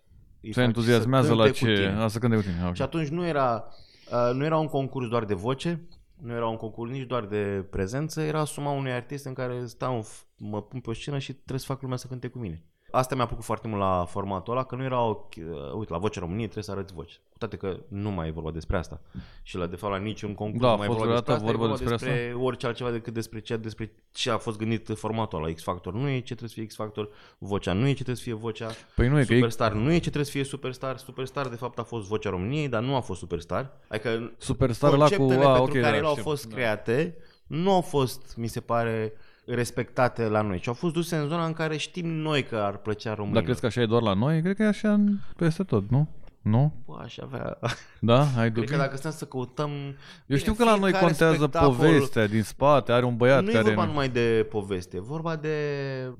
Se 0.51 0.59
faci 0.59 0.63
entuziasmează 0.63 1.27
să 1.27 1.33
la 1.33 1.43
cânte 1.43 1.59
cu 1.59 1.65
ce... 1.65 1.73
tine. 1.73 2.01
A, 2.01 2.07
să 2.07 2.19
cânte 2.19 2.35
cu 2.35 2.41
tine. 2.41 2.67
ok. 2.67 2.75
Și 2.75 2.81
atunci 2.81 3.07
nu 3.07 3.25
era, 3.25 3.67
uh, 4.11 4.35
nu 4.35 4.45
era 4.45 4.57
un 4.57 4.67
concurs 4.67 5.07
doar 5.07 5.25
de 5.25 5.33
voce, 5.33 5.87
nu 6.21 6.33
era 6.33 6.47
un 6.47 6.57
concurs 6.57 6.91
nici 6.91 7.07
doar 7.07 7.25
de 7.25 7.65
prezență, 7.69 8.21
era 8.21 8.45
suma 8.45 8.71
unui 8.71 8.91
artist 8.91 9.25
în 9.25 9.33
care 9.33 9.65
stau, 9.65 10.07
mă 10.37 10.61
pun 10.61 10.79
pe 10.79 10.89
o 10.89 10.93
scenă 10.93 11.17
și 11.17 11.33
trebuie 11.33 11.59
să 11.59 11.65
fac 11.65 11.81
lumea 11.81 11.97
să 11.97 12.07
cânte 12.07 12.27
cu 12.27 12.39
mine. 12.39 12.65
Asta 12.95 13.15
mi-a 13.15 13.25
plăcut 13.25 13.43
foarte 13.45 13.67
mult 13.67 13.79
la 13.81 14.05
formatul 14.09 14.53
ăla, 14.53 14.63
că 14.63 14.75
nu 14.75 14.83
era, 14.83 15.01
o, 15.01 15.27
uh, 15.37 15.71
uite, 15.73 15.91
la 15.93 15.97
Vocea 15.99 16.19
României 16.19 16.43
trebuie 16.43 16.63
să 16.63 16.71
arăți 16.71 16.93
voce. 16.93 17.15
Cu 17.31 17.37
toate 17.37 17.57
că 17.57 17.77
nu 17.87 18.11
mai 18.11 18.27
e 18.27 18.31
vorba 18.31 18.51
despre 18.51 18.77
asta. 18.77 19.01
Și 19.41 19.57
la, 19.57 19.67
de 19.67 19.75
fapt, 19.75 19.93
la 19.93 19.99
niciun 19.99 20.33
concurs 20.33 20.61
Da, 20.61 20.67
a 20.67 20.71
nu 20.71 20.77
mai 20.77 20.85
e 20.85 20.89
fost 20.89 20.99
vorba 20.99 21.13
despre 21.13 21.33
vreodată 21.33 21.45
asta, 21.45 21.45
vorba 21.45 21.63
e 21.63 21.67
vorba 21.67 21.97
despre 21.97 22.19
despre, 22.29 22.43
orice 22.45 22.65
altceva 22.65 22.91
decât 22.91 23.13
despre 23.13 23.39
ce, 23.39 23.57
despre 23.57 23.91
ce 24.11 24.31
a 24.31 24.37
fost 24.37 24.57
gândit 24.57 24.91
formatul 24.95 25.43
ăla. 25.43 25.53
X-Factor 25.53 25.93
nu 25.93 26.07
e 26.09 26.15
ce 26.17 26.23
trebuie 26.23 26.49
să 26.49 26.55
fie 26.55 26.65
X-Factor, 26.65 27.09
vocea 27.37 27.73
nu 27.73 27.83
e 27.85 27.87
ce 27.87 27.93
trebuie 27.93 28.15
să 28.15 28.21
fie 28.23 28.33
vocea, 28.33 28.69
Păi 28.95 29.07
nu 29.07 29.19
e 29.19 29.25
că 29.25 29.33
e- 29.33 29.35
Superstar 29.35 29.71
nu 29.73 29.89
e 29.91 29.93
ce 29.93 29.99
trebuie 29.99 30.25
să 30.25 30.31
fie 30.31 30.43
Superstar, 30.43 30.97
Superstar 30.97 31.47
de 31.47 31.55
fapt 31.55 31.79
a 31.79 31.83
fost 31.83 32.07
vocea 32.07 32.29
României, 32.29 32.67
dar 32.67 32.83
nu 32.83 32.95
a 32.95 32.99
fost 32.99 33.19
Superstar. 33.19 33.71
Adică 33.87 34.31
Superstar 34.37 34.93
ăla 34.93 35.07
cu- 35.07 35.15
conceptele 35.15 35.45
a, 35.49 35.51
pentru 35.53 35.63
ok, 35.63 35.79
care 35.81 35.91
da, 35.91 35.97
ele 35.97 36.05
au 36.05 36.11
știu. 36.11 36.23
fost 36.23 36.47
Da. 36.47 36.55
create 36.55 37.15
nu 37.47 37.73
au 37.73 37.81
fost, 37.81 38.33
mi 38.37 38.47
se 38.47 38.59
pare, 38.59 39.13
respectate 39.45 40.27
la 40.27 40.41
noi, 40.41 40.59
ci 40.59 40.67
au 40.67 40.73
fost 40.73 40.93
duse 40.93 41.15
în 41.15 41.27
zona 41.27 41.45
în 41.45 41.53
care 41.53 41.77
știm 41.77 42.07
noi 42.09 42.43
că 42.43 42.55
ar 42.55 42.77
plăcea 42.77 43.09
Dar 43.09 43.17
românilor. 43.17 43.43
crezi 43.43 43.59
că 43.59 43.65
așa 43.65 43.81
e 43.81 43.85
doar 43.85 44.01
la 44.01 44.13
noi? 44.13 44.41
Cred 44.41 44.55
că 44.55 44.63
e 44.63 44.67
așa 44.67 44.93
în- 44.93 45.17
peste 45.35 45.63
tot, 45.63 45.89
nu? 45.89 46.09
Nu? 46.41 46.73
Bă, 46.85 46.99
aș 47.03 47.17
avea... 47.17 47.57
Da? 47.99 48.19
Ai 48.21 48.27
Cred 48.35 48.51
dubii? 48.53 48.69
că 48.69 48.75
dacă 48.75 48.97
stăm 48.97 49.11
să 49.11 49.25
căutăm... 49.25 49.69
Eu 49.71 49.93
Bine, 50.27 50.39
știu 50.39 50.53
că 50.53 50.63
la 50.63 50.69
noi 50.75 50.79
fiecare 50.79 51.05
contează 51.05 51.35
spectacol- 51.35 51.75
povestea 51.75 52.27
din 52.27 52.43
spate, 52.43 52.91
are 52.91 53.05
un 53.05 53.15
băiat 53.17 53.43
nu 53.43 53.49
e 53.49 53.53
care... 53.53 53.63
vorba 53.65 53.85
numai 53.85 54.09
de 54.09 54.47
poveste, 54.49 54.97
e 54.97 54.99
vorba 54.99 55.35
de 55.35 55.57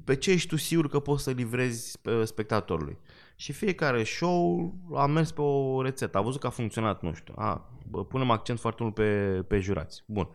pe 0.03 0.15
ce 0.15 0.31
ești 0.31 0.47
tu 0.47 0.55
sigur 0.55 0.89
că 0.89 0.99
poți 0.99 1.23
să 1.23 1.31
livrezi 1.31 1.99
pe 2.01 2.25
spectatorului. 2.25 2.97
Și 3.35 3.51
fiecare 3.51 4.03
show 4.03 4.73
a 4.93 5.05
mers 5.05 5.31
pe 5.31 5.41
o 5.41 5.81
rețetă, 5.81 6.17
a 6.17 6.21
văzut 6.21 6.39
că 6.39 6.47
a 6.47 6.49
funcționat, 6.49 7.01
nu 7.01 7.13
știu, 7.13 7.33
a, 7.37 7.69
bă, 7.89 8.03
punem 8.05 8.29
accent 8.29 8.59
foarte 8.59 8.83
mult 8.83 8.95
pe, 8.95 9.03
pe 9.47 9.59
jurați. 9.59 10.03
Bun. 10.05 10.29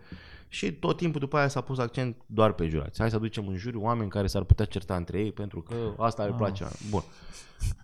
Și 0.49 0.73
tot 0.73 0.97
timpul 0.97 1.21
după 1.21 1.37
aia 1.37 1.49
s-a 1.49 1.61
pus 1.61 1.79
accent 1.79 2.17
doar 2.27 2.53
pe 2.53 2.67
jurați. 2.69 2.99
Hai 3.01 3.11
să 3.11 3.17
aducem 3.17 3.49
în 3.49 3.57
juriu 3.57 3.83
oameni 3.83 4.11
care 4.11 4.27
s-ar 4.27 4.43
putea 4.45 4.65
certa 4.65 4.97
între 4.97 5.19
ei 5.21 5.33
pentru 5.33 5.63
că 5.63 5.75
asta 5.99 6.25
le 6.25 6.33
place. 6.37 6.65
Bun. 6.91 7.03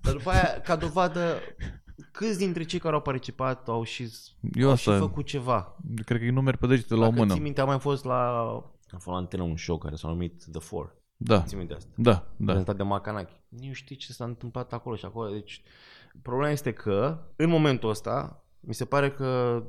Dar 0.02 0.12
după 0.12 0.30
aia, 0.30 0.60
ca 0.60 0.76
dovadă, 0.76 1.36
câți 2.12 2.38
dintre 2.38 2.62
cei 2.64 2.78
care 2.78 2.94
au 2.94 3.00
participat 3.00 3.68
au 3.68 3.82
și, 3.84 4.08
Eu 4.54 4.68
au 4.70 4.74
și 4.76 4.88
asta- 4.88 5.00
făcut 5.06 5.26
ceva? 5.26 5.76
Cred 6.04 6.18
că 6.18 6.24
îi 6.24 6.30
numeri 6.30 6.58
pe 6.58 6.66
degete 6.66 6.94
la 6.94 7.00
o 7.00 7.08
Dacă 7.08 7.18
mână. 7.20 7.32
ții 7.32 7.42
minte, 7.42 7.60
am 7.60 7.66
mai 7.66 7.78
fost 7.78 8.04
la, 8.04 8.38
am 8.90 8.98
fost 8.98 9.06
la 9.06 9.14
antenă 9.16 9.42
un 9.42 9.56
show 9.56 9.78
care 9.78 9.94
s-a 9.96 10.08
numit 10.08 10.44
The 10.50 10.60
Four. 10.60 10.96
Da, 11.16 11.40
Ții 11.42 11.56
minte 11.56 11.74
asta? 11.74 11.90
da, 11.96 12.10
da. 12.36 12.44
prezentat 12.44 12.76
de 12.76 12.82
Macanachi. 12.82 13.42
Nu 13.48 13.72
știi 13.72 13.96
ce 13.96 14.12
s-a 14.12 14.24
întâmplat 14.24 14.72
acolo 14.72 14.96
și 14.96 15.04
acolo. 15.04 15.30
Deci, 15.30 15.62
problema 16.22 16.50
este 16.50 16.72
că, 16.72 17.18
în 17.36 17.48
momentul 17.48 17.88
ăsta, 17.88 18.44
mi 18.60 18.74
se 18.74 18.84
pare 18.84 19.10
că 19.10 19.62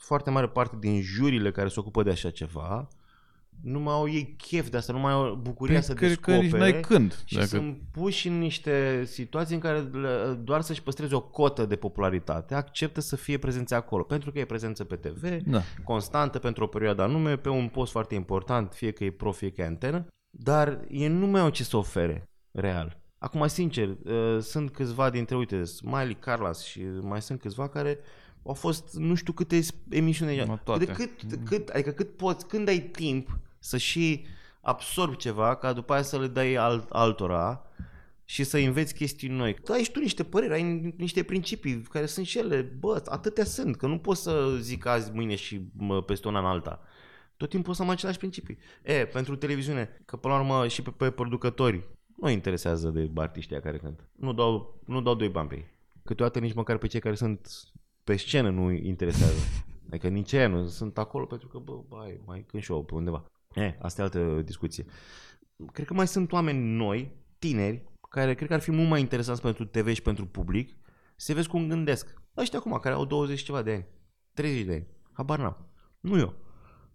foarte 0.00 0.30
mare 0.30 0.48
parte 0.48 0.76
din 0.80 1.02
jurile 1.02 1.50
care 1.50 1.68
se 1.68 1.80
ocupă 1.80 2.02
de 2.02 2.10
așa 2.10 2.30
ceva 2.30 2.88
nu 3.62 3.80
mai 3.80 3.94
au 3.94 4.08
ei 4.08 4.34
chef 4.36 4.68
de 4.68 4.76
asta, 4.76 4.92
nu 4.92 4.98
mai 4.98 5.12
au 5.12 5.34
bucuria 5.34 5.74
Păi 5.74 5.82
să 5.84 5.94
cred 5.94 6.08
că 6.16 6.30
descopere 6.30 6.40
nici 6.42 6.72
n-ai 6.72 6.80
când, 6.80 7.22
și 7.24 7.34
dacă- 7.34 7.46
sunt 7.46 7.78
puși 7.92 8.28
în 8.28 8.38
niște 8.38 9.04
situații 9.04 9.54
în 9.54 9.60
care 9.60 9.78
le- 9.78 10.32
doar 10.42 10.60
să-și 10.60 10.82
păstreze 10.82 11.14
o 11.14 11.20
cotă 11.20 11.66
de 11.66 11.76
popularitate, 11.76 12.54
acceptă 12.54 13.00
să 13.00 13.16
fie 13.16 13.38
prezenți 13.38 13.74
acolo, 13.74 14.02
pentru 14.02 14.30
că 14.32 14.38
e 14.38 14.44
prezență 14.44 14.84
pe 14.84 14.96
TV, 14.96 15.42
Da. 15.44 15.62
constantă 15.84 16.38
pentru 16.38 16.64
o 16.64 16.66
perioadă 16.66 17.02
anume, 17.02 17.36
pe 17.36 17.48
un 17.48 17.68
post 17.68 17.92
foarte 17.92 18.14
important, 18.14 18.72
fie 18.72 18.90
că 18.90 19.04
e 19.04 19.10
pro, 19.10 19.32
fie 19.32 19.50
că 19.50 19.60
e 19.60 19.64
antenă, 19.66 20.06
dar 20.38 20.80
ei 20.88 21.08
nu 21.08 21.26
mai 21.26 21.40
au 21.40 21.48
ce 21.50 21.64
să 21.64 21.76
ofere, 21.76 22.24
real. 22.50 23.00
Acum, 23.18 23.46
sincer, 23.46 23.88
uh, 23.88 24.38
sunt 24.40 24.70
câțiva 24.70 25.10
dintre, 25.10 25.36
uite, 25.36 25.64
Smiley, 25.64 26.16
Carlas 26.18 26.64
și 26.64 26.80
mai 27.00 27.22
sunt 27.22 27.40
câțiva 27.40 27.68
care 27.68 27.98
au 28.42 28.54
fost 28.54 28.94
nu 28.94 29.14
știu 29.14 29.32
câte 29.32 29.60
emisiuni. 29.88 30.44
Mă, 30.44 30.58
toate. 30.64 30.84
De 30.84 30.92
cât, 30.92 31.10
cât, 31.44 31.68
adică 31.68 31.90
cât 31.90 32.16
poți, 32.16 32.46
când 32.46 32.68
ai 32.68 32.80
timp 32.80 33.38
să 33.58 33.76
și 33.76 34.26
absorbi 34.60 35.16
ceva, 35.16 35.54
ca 35.54 35.72
după 35.72 35.92
aia 35.92 36.02
să 36.02 36.18
le 36.18 36.26
dai 36.26 36.54
alt, 36.54 36.90
altora 36.90 37.64
și 38.24 38.44
să 38.44 38.58
înveți 38.58 38.94
chestii 38.94 39.28
noi. 39.28 39.54
Tu 39.54 39.72
ai 39.72 39.82
și 39.82 39.90
tu 39.90 40.00
niște 40.00 40.24
păreri, 40.24 40.52
ai 40.52 40.94
niște 40.96 41.22
principii 41.22 41.82
care 41.82 42.06
sunt 42.06 42.26
și 42.26 42.38
ele, 42.38 42.60
bă, 42.60 43.02
atâtea 43.06 43.44
sunt, 43.44 43.76
că 43.76 43.86
nu 43.86 43.98
poți 43.98 44.22
să 44.22 44.56
zic 44.60 44.86
azi, 44.86 45.12
mâine 45.12 45.34
și 45.34 45.60
mă, 45.76 46.02
peste 46.02 46.28
un 46.28 46.36
an 46.36 46.44
alta. 46.44 46.82
Tot 47.36 47.48
timpul 47.48 47.70
o 47.70 47.74
să 47.74 47.82
am 47.82 47.88
același 47.88 48.18
principii. 48.18 48.58
E, 48.82 49.06
pentru 49.06 49.36
televiziune, 49.36 50.00
că 50.04 50.16
până 50.16 50.34
la 50.34 50.40
urmă 50.40 50.68
și 50.68 50.82
pe, 50.82 50.90
pe 50.90 51.10
producători 51.10 51.88
nu 52.16 52.30
interesează 52.30 52.88
de 52.88 53.10
artiștii 53.14 53.54
aia 53.54 53.62
care 53.62 53.78
cântă. 53.78 54.08
Nu 54.16 54.32
dau, 54.32 54.80
nu 54.86 55.00
dau 55.00 55.14
doi 55.14 55.28
bani 55.28 55.48
pe 55.48 55.54
ei. 55.54 55.66
Câteodată 56.04 56.38
nici 56.38 56.54
măcar 56.54 56.76
pe 56.76 56.86
cei 56.86 57.00
care 57.00 57.14
sunt 57.14 57.48
pe 58.10 58.16
scenă 58.16 58.50
nu 58.50 58.64
îi 58.64 58.86
interesează. 58.86 59.40
Adică 59.88 60.08
nici 60.08 60.32
ei 60.32 60.48
nu 60.48 60.66
sunt 60.66 60.98
acolo 60.98 61.24
pentru 61.24 61.48
că, 61.48 61.58
bă, 61.58 61.80
bai, 61.88 62.20
mai 62.26 62.44
cânt 62.46 62.62
și 62.62 62.72
eu 62.72 62.84
pe 62.84 62.94
undeva. 62.94 63.24
E, 63.54 63.76
asta 63.80 64.00
e 64.00 64.04
altă 64.04 64.42
discuție. 64.44 64.84
Cred 65.72 65.86
că 65.86 65.94
mai 65.94 66.06
sunt 66.06 66.32
oameni 66.32 66.76
noi, 66.76 67.16
tineri, 67.38 67.84
care 68.08 68.34
cred 68.34 68.48
că 68.48 68.54
ar 68.54 68.60
fi 68.60 68.70
mult 68.70 68.88
mai 68.88 69.00
interesanți 69.00 69.40
pentru 69.40 69.64
TV 69.64 69.92
și 69.92 70.02
pentru 70.02 70.26
public, 70.26 70.76
să 71.16 71.34
vezi 71.34 71.48
cum 71.48 71.68
gândesc. 71.68 72.14
Ăștia 72.36 72.58
acum, 72.58 72.78
care 72.82 72.94
au 72.94 73.04
20 73.04 73.38
și 73.38 73.44
ceva 73.44 73.62
de 73.62 73.72
ani, 73.72 73.86
30 74.34 74.64
de 74.64 74.72
ani, 74.72 74.86
habar 75.12 75.38
n-am. 75.38 75.68
Nu 76.00 76.18
eu. 76.18 76.34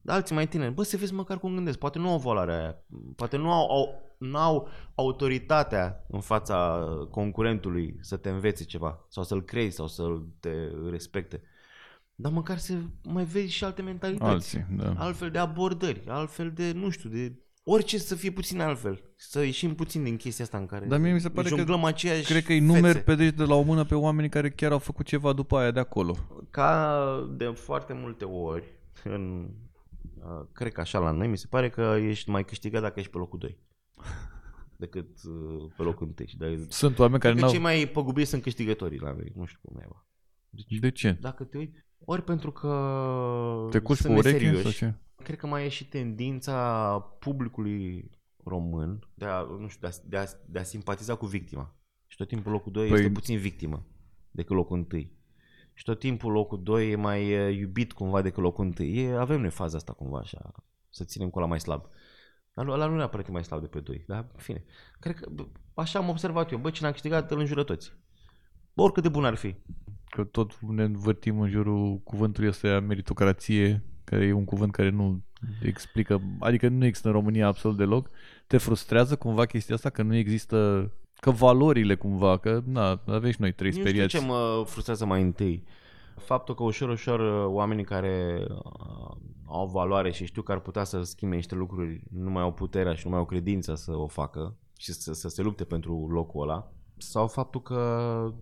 Dar 0.02 0.16
alții 0.16 0.36
mai 0.36 0.48
tineri, 0.48 0.74
bă, 0.74 0.84
să 0.84 0.98
vezi 0.98 1.14
măcar 1.14 1.40
cum 1.40 1.54
gândesc. 1.54 1.78
Poate 1.78 2.00
nu 2.00 2.10
au 2.10 2.18
valoarea 2.18 2.60
aia, 2.60 2.84
poate 3.16 3.38
nu 3.38 3.52
au, 3.52 3.72
au, 3.72 4.05
nu 4.18 4.38
au 4.38 4.68
autoritatea 4.96 6.06
în 6.10 6.20
fața 6.20 6.88
concurentului 7.12 7.98
să 8.02 8.18
te 8.18 8.30
învețe 8.30 8.64
ceva, 8.64 9.06
sau 9.10 9.24
să-l 9.24 9.42
crezi, 9.44 9.76
sau 9.76 9.88
să-l 9.88 10.28
te 10.40 10.54
respecte. 10.90 11.42
Dar 12.16 12.32
măcar 12.32 12.58
să 12.58 12.74
mai 13.04 13.24
vezi 13.24 13.52
și 13.54 13.64
alte 13.64 13.82
mentalități. 13.82 14.30
Alții, 14.30 14.66
da. 14.78 14.94
Altfel 14.98 15.30
de 15.32 15.38
abordări, 15.38 16.04
altfel 16.08 16.52
de, 16.52 16.72
nu 16.72 16.90
știu, 16.90 17.10
de 17.10 17.34
orice 17.64 17.98
să 17.98 18.16
fie 18.16 18.32
puțin 18.32 18.60
altfel. 18.62 19.04
Să 19.16 19.44
ieșim 19.44 19.76
puțin 19.76 20.04
din 20.04 20.18
chestia 20.18 20.44
asta 20.46 20.58
în 20.58 20.66
care 20.66 20.86
Dar 20.86 21.00
mie 21.00 21.14
mi 21.14 21.20
se 21.20 21.30
pare 21.30 21.50
că- 21.50 21.56
jonglăm 21.56 21.84
aceeași 21.84 22.26
Cred 22.26 22.44
că 22.44 22.52
îi 22.52 22.60
fețe. 22.60 22.74
numeri 22.74 23.00
pe 23.04 23.16
degete 23.16 23.44
la 23.46 23.56
o 23.56 23.62
mână 23.62 23.84
pe 23.84 23.96
oamenii 23.96 24.30
care 24.30 24.50
chiar 24.50 24.72
au 24.72 24.80
făcut 24.80 25.06
ceva 25.06 25.34
după 25.34 25.58
aia 25.58 25.72
de 25.72 25.80
acolo. 25.80 26.16
Ca 26.50 27.00
de 27.38 27.46
foarte 27.46 27.94
multe 27.94 28.26
ori, 28.26 28.64
în, 29.04 29.50
uh, 30.20 30.46
cred 30.52 30.72
că 30.72 30.82
așa 30.82 31.00
la 31.00 31.12
noi, 31.12 31.28
mi 31.28 31.38
se 31.38 31.48
pare 31.50 31.70
că 31.70 31.96
ești 32.02 32.30
mai 32.30 32.46
câștigat 32.46 32.82
dacă 32.82 33.00
ești 33.00 33.12
pe 33.12 33.18
locul 33.18 33.40
2 33.40 33.58
decât 34.78 35.10
uh, 35.24 35.72
pe 35.78 35.84
locul 35.84 36.14
1. 36.18 36.28
Și 36.28 36.38
de, 36.38 36.66
Sunt 36.70 37.00
oameni 37.00 37.20
care 37.20 37.34
cred 37.34 37.46
că 37.46 37.52
n-au... 37.52 37.52
cei 37.52 37.62
mai 37.62 37.88
păgubiți 37.94 38.30
sunt 38.30 38.42
câștigătorii 38.42 39.00
la 39.00 39.12
noi, 39.12 39.32
nu 39.36 39.46
știu 39.46 39.60
cum 39.62 39.80
e. 39.80 39.86
bă. 39.88 39.96
Deci, 40.50 40.80
De 40.80 40.92
ce? 40.92 41.12
dacă 41.22 41.44
te 41.44 41.58
uiți, 41.58 41.86
ori 42.06 42.24
pentru 42.24 42.52
că 42.52 43.68
Te 43.70 43.80
culci 43.80 44.02
pe 44.02 44.08
sunt 44.08 44.18
ureche 44.18 44.38
sau 44.38 44.48
neserioși, 44.48 44.78
ce? 44.78 44.94
Cred 45.24 45.38
că 45.38 45.48
mai 45.48 45.66
e 45.66 45.70
și 45.70 45.88
tendința 45.88 47.00
publicului 47.20 48.12
român 48.44 49.08
de 49.14 49.26
a, 49.26 49.42
nu 49.42 49.68
știu, 49.68 49.88
de 49.90 49.96
a, 49.96 50.00
de 50.10 50.18
a, 50.18 50.26
de 50.46 50.60
a 50.60 50.64
simpatiza 50.64 51.16
cu 51.16 51.26
victima. 51.26 51.76
Și 52.08 52.18
tot 52.18 52.28
timpul 52.28 52.52
locul 52.52 52.72
2 52.72 52.88
Păi- 52.90 52.94
este 52.94 53.10
puțin 53.12 53.38
victimă 53.38 53.86
decât 54.32 54.56
locul 54.56 54.78
1. 54.92 55.02
Și 55.74 55.84
tot 55.84 56.00
timpul 56.00 56.32
locul 56.32 56.64
2 56.64 56.92
e 56.92 56.96
mai 56.96 57.30
e, 57.30 57.50
iubit 57.50 57.94
cumva 57.94 58.22
decât 58.22 58.44
locul 58.44 58.74
1. 58.80 58.90
E, 58.90 59.18
avem 59.18 59.42
noi 59.42 59.50
faza 59.50 59.78
asta 59.78 59.94
cumva 59.94 60.18
așa, 60.20 60.52
să 60.90 61.04
ținem 61.04 61.30
cu 61.30 61.38
ăla 61.38 61.48
mai 61.48 61.60
slab. 61.60 61.88
Dar 62.56 62.68
ăla 62.68 62.86
nu 62.86 62.96
neapărat 62.96 63.28
e 63.28 63.32
mai 63.32 63.44
slab 63.44 63.62
de 63.62 63.68
pe 63.68 63.80
2, 63.80 64.04
dar 64.08 64.18
în 64.34 64.40
fine. 64.40 64.64
Cred 65.00 65.16
că 65.16 65.30
bă, 65.30 65.46
așa 65.74 66.00
am 66.00 66.10
observat 66.10 66.52
eu, 66.52 66.58
bă, 66.58 66.70
cine 66.70 66.88
a 66.88 66.92
câștigat 66.92 67.32
îl 67.32 67.40
înjură 67.40 67.64
toți. 67.64 67.94
Bă, 68.74 68.82
oricât 68.82 69.04
de 69.04 69.10
bun 69.10 69.26
ar 69.26 69.36
fi. 69.36 69.56
Că 70.10 70.24
tot 70.24 70.60
ne 70.60 70.84
învârtim 70.84 71.40
în 71.40 71.50
jurul 71.50 71.98
cuvântului 72.04 72.50
ăsta 72.50 72.80
meritocrație, 72.80 73.84
care 74.04 74.26
e 74.26 74.32
un 74.34 74.46
cuvânt 74.46 74.72
care 74.72 74.90
nu 74.90 75.24
explică, 75.62 76.22
adică 76.40 76.68
nu 76.68 76.86
există 76.86 77.08
în 77.08 77.14
România 77.14 77.48
absolut 77.48 77.78
deloc. 77.78 78.10
Te 78.48 78.58
frustrează 78.58 79.16
cumva 79.16 79.46
chestia 79.46 79.76
asta 79.76 79.90
că 79.90 80.02
nu 80.02 80.16
există, 80.16 80.92
că 81.16 81.32
valorile 81.32 81.96
cumva, 81.96 82.38
că 82.38 82.62
na, 82.66 83.02
avem 83.06 83.32
și 83.32 83.42
noi 83.42 83.52
trei 83.52 83.70
Nu 83.70 83.76
știu 83.76 83.90
speriați. 83.90 84.18
ce 84.18 84.26
mă 84.26 84.64
frustrează 84.66 85.06
mai 85.06 85.22
întâi. 85.22 85.64
Faptul 86.18 86.56
că 86.56 86.64
ușor, 86.64 86.90
ușor 86.90 87.20
uh, 87.20 87.54
oamenii 87.54 87.84
care 87.84 88.46
uh, 88.50 89.16
au 89.46 89.68
valoare 89.68 90.12
și 90.12 90.26
știu 90.26 90.42
că 90.42 90.52
ar 90.52 90.60
putea 90.60 90.84
să 90.84 91.02
schimbe 91.02 91.36
niște 91.36 91.56
lucruri 91.56 92.04
nu 92.12 92.30
mai 92.30 92.42
au 92.42 92.54
puterea 92.54 92.94
și 92.94 93.06
nu 93.06 93.10
mai 93.10 93.20
au 93.20 93.26
credința 93.26 93.76
să 93.76 93.96
o 93.96 94.08
facă 94.08 94.56
și 94.78 94.94
să, 94.94 95.14
să 95.14 95.28
se 95.28 95.42
lupte 95.42 95.64
pentru 95.64 96.08
locul 96.10 96.42
ăla. 96.42 96.72
Sau 96.98 97.28
faptul 97.28 97.62
că 97.62 98.34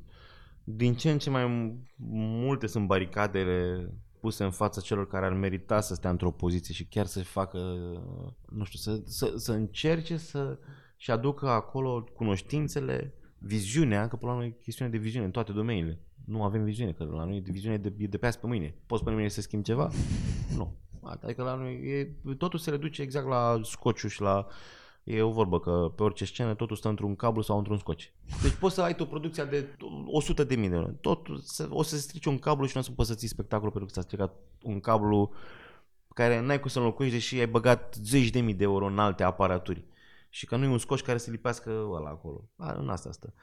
din 0.64 0.96
ce 0.96 1.12
în 1.12 1.18
ce 1.18 1.30
mai 1.30 1.76
multe 2.08 2.68
sunt 2.68 2.88
baricadele 2.88 3.90
puse 4.20 4.44
în 4.44 4.52
fața 4.52 4.82
celor 4.82 5.08
care 5.08 5.26
ar 5.26 5.34
merita 5.34 5.82
să 5.82 5.94
stea 5.94 6.10
într-o 6.10 6.32
poziție 6.32 6.74
și 6.74 6.86
chiar 6.86 7.06
să 7.06 7.24
facă, 7.24 7.58
nu 8.50 8.64
știu, 8.64 8.80
să, 8.80 9.02
să, 9.06 9.34
să 9.38 9.52
încerce 9.52 10.18
să 10.18 10.60
și 10.98 11.12
aducă 11.12 11.50
acolo 11.50 12.04
cunoștințele, 12.16 13.14
viziunea, 13.38 14.08
că 14.08 14.16
până 14.16 14.32
la 14.32 14.38
urmă 14.38 14.50
e 14.50 14.58
chestiune 14.62 14.92
de 14.92 14.98
viziune 14.98 15.26
în 15.26 15.32
toate 15.32 15.52
domeniile. 15.52 16.00
Nu 16.26 16.44
avem 16.44 16.64
viziune, 16.64 16.92
că 16.92 17.04
la 17.04 17.24
noi 17.24 17.40
viziunea 17.40 17.78
e 17.78 17.90
de, 17.90 17.94
e 17.98 18.08
de 18.08 18.18
pe 18.18 18.26
azi 18.26 18.40
pe 18.40 18.48
mâine. 18.48 18.76
Poți 18.86 19.04
până 19.04 19.16
mâine 19.16 19.30
să 19.30 19.42
schimbi 19.42 19.66
ceva? 19.66 19.92
Nu. 20.58 20.76
Adică 21.22 21.44
la 21.44 21.56
noi 21.56 21.74
e, 21.74 22.34
totul 22.38 22.60
se 22.60 22.70
reduce 22.70 23.02
exact 23.02 23.28
la 23.28 23.60
scociu 23.64 24.08
și 24.08 24.22
la 24.22 24.48
E 25.04 25.22
o 25.22 25.32
vorbă 25.32 25.60
că 25.60 25.92
pe 25.96 26.04
orice 26.04 26.26
scenă 26.26 26.54
totul 26.56 26.76
stă 26.76 26.88
într-un 26.88 27.16
cablu 27.16 27.42
sau 27.42 27.58
într-un 27.58 27.78
scoci. 27.78 28.14
Deci 28.42 28.52
poți 28.52 28.76
să 28.76 28.82
ai 28.82 28.96
tu 28.96 29.06
producția 29.06 29.46
de 29.46 29.78
100 30.06 30.44
de 30.44 30.56
mii 30.56 30.70
de 30.70 30.76
euro. 30.76 30.88
Totul, 31.02 31.40
se- 31.40 31.68
o 31.70 31.84
să 31.84 31.96
se 31.96 32.02
strice 32.02 32.30
un 32.30 32.40
cablu 32.40 32.66
și 32.66 32.72
nu 32.76 32.82
o 32.82 32.84
să 32.84 32.92
poți 32.92 33.10
să 33.10 33.16
ții 33.16 33.28
spectacolul 33.28 33.72
pentru 33.72 33.90
că 33.90 34.00
s-a 34.00 34.06
stricat 34.06 34.34
un 34.62 34.80
cablu 34.80 35.32
care 36.14 36.40
n-ai 36.40 36.60
cum 36.60 36.70
să 36.70 36.80
înlocuiești 36.80 37.18
deși 37.18 37.40
ai 37.40 37.48
băgat 37.48 37.96
zeci 38.04 38.30
de 38.30 38.40
mii 38.40 38.54
de 38.54 38.64
euro 38.64 38.86
în 38.86 39.00
alte 39.00 39.24
aparaturi. 39.24 39.86
Și 40.30 40.46
că 40.46 40.56
nu 40.56 40.64
e 40.64 40.68
un 40.68 40.78
scoci 40.78 41.02
care 41.02 41.18
să 41.18 41.32
lipească 41.32 41.70
ăla 41.92 42.10
acolo. 42.10 42.50
A, 42.58 42.72
în 42.72 42.90
asta 42.90 43.12
stă. 43.12 43.34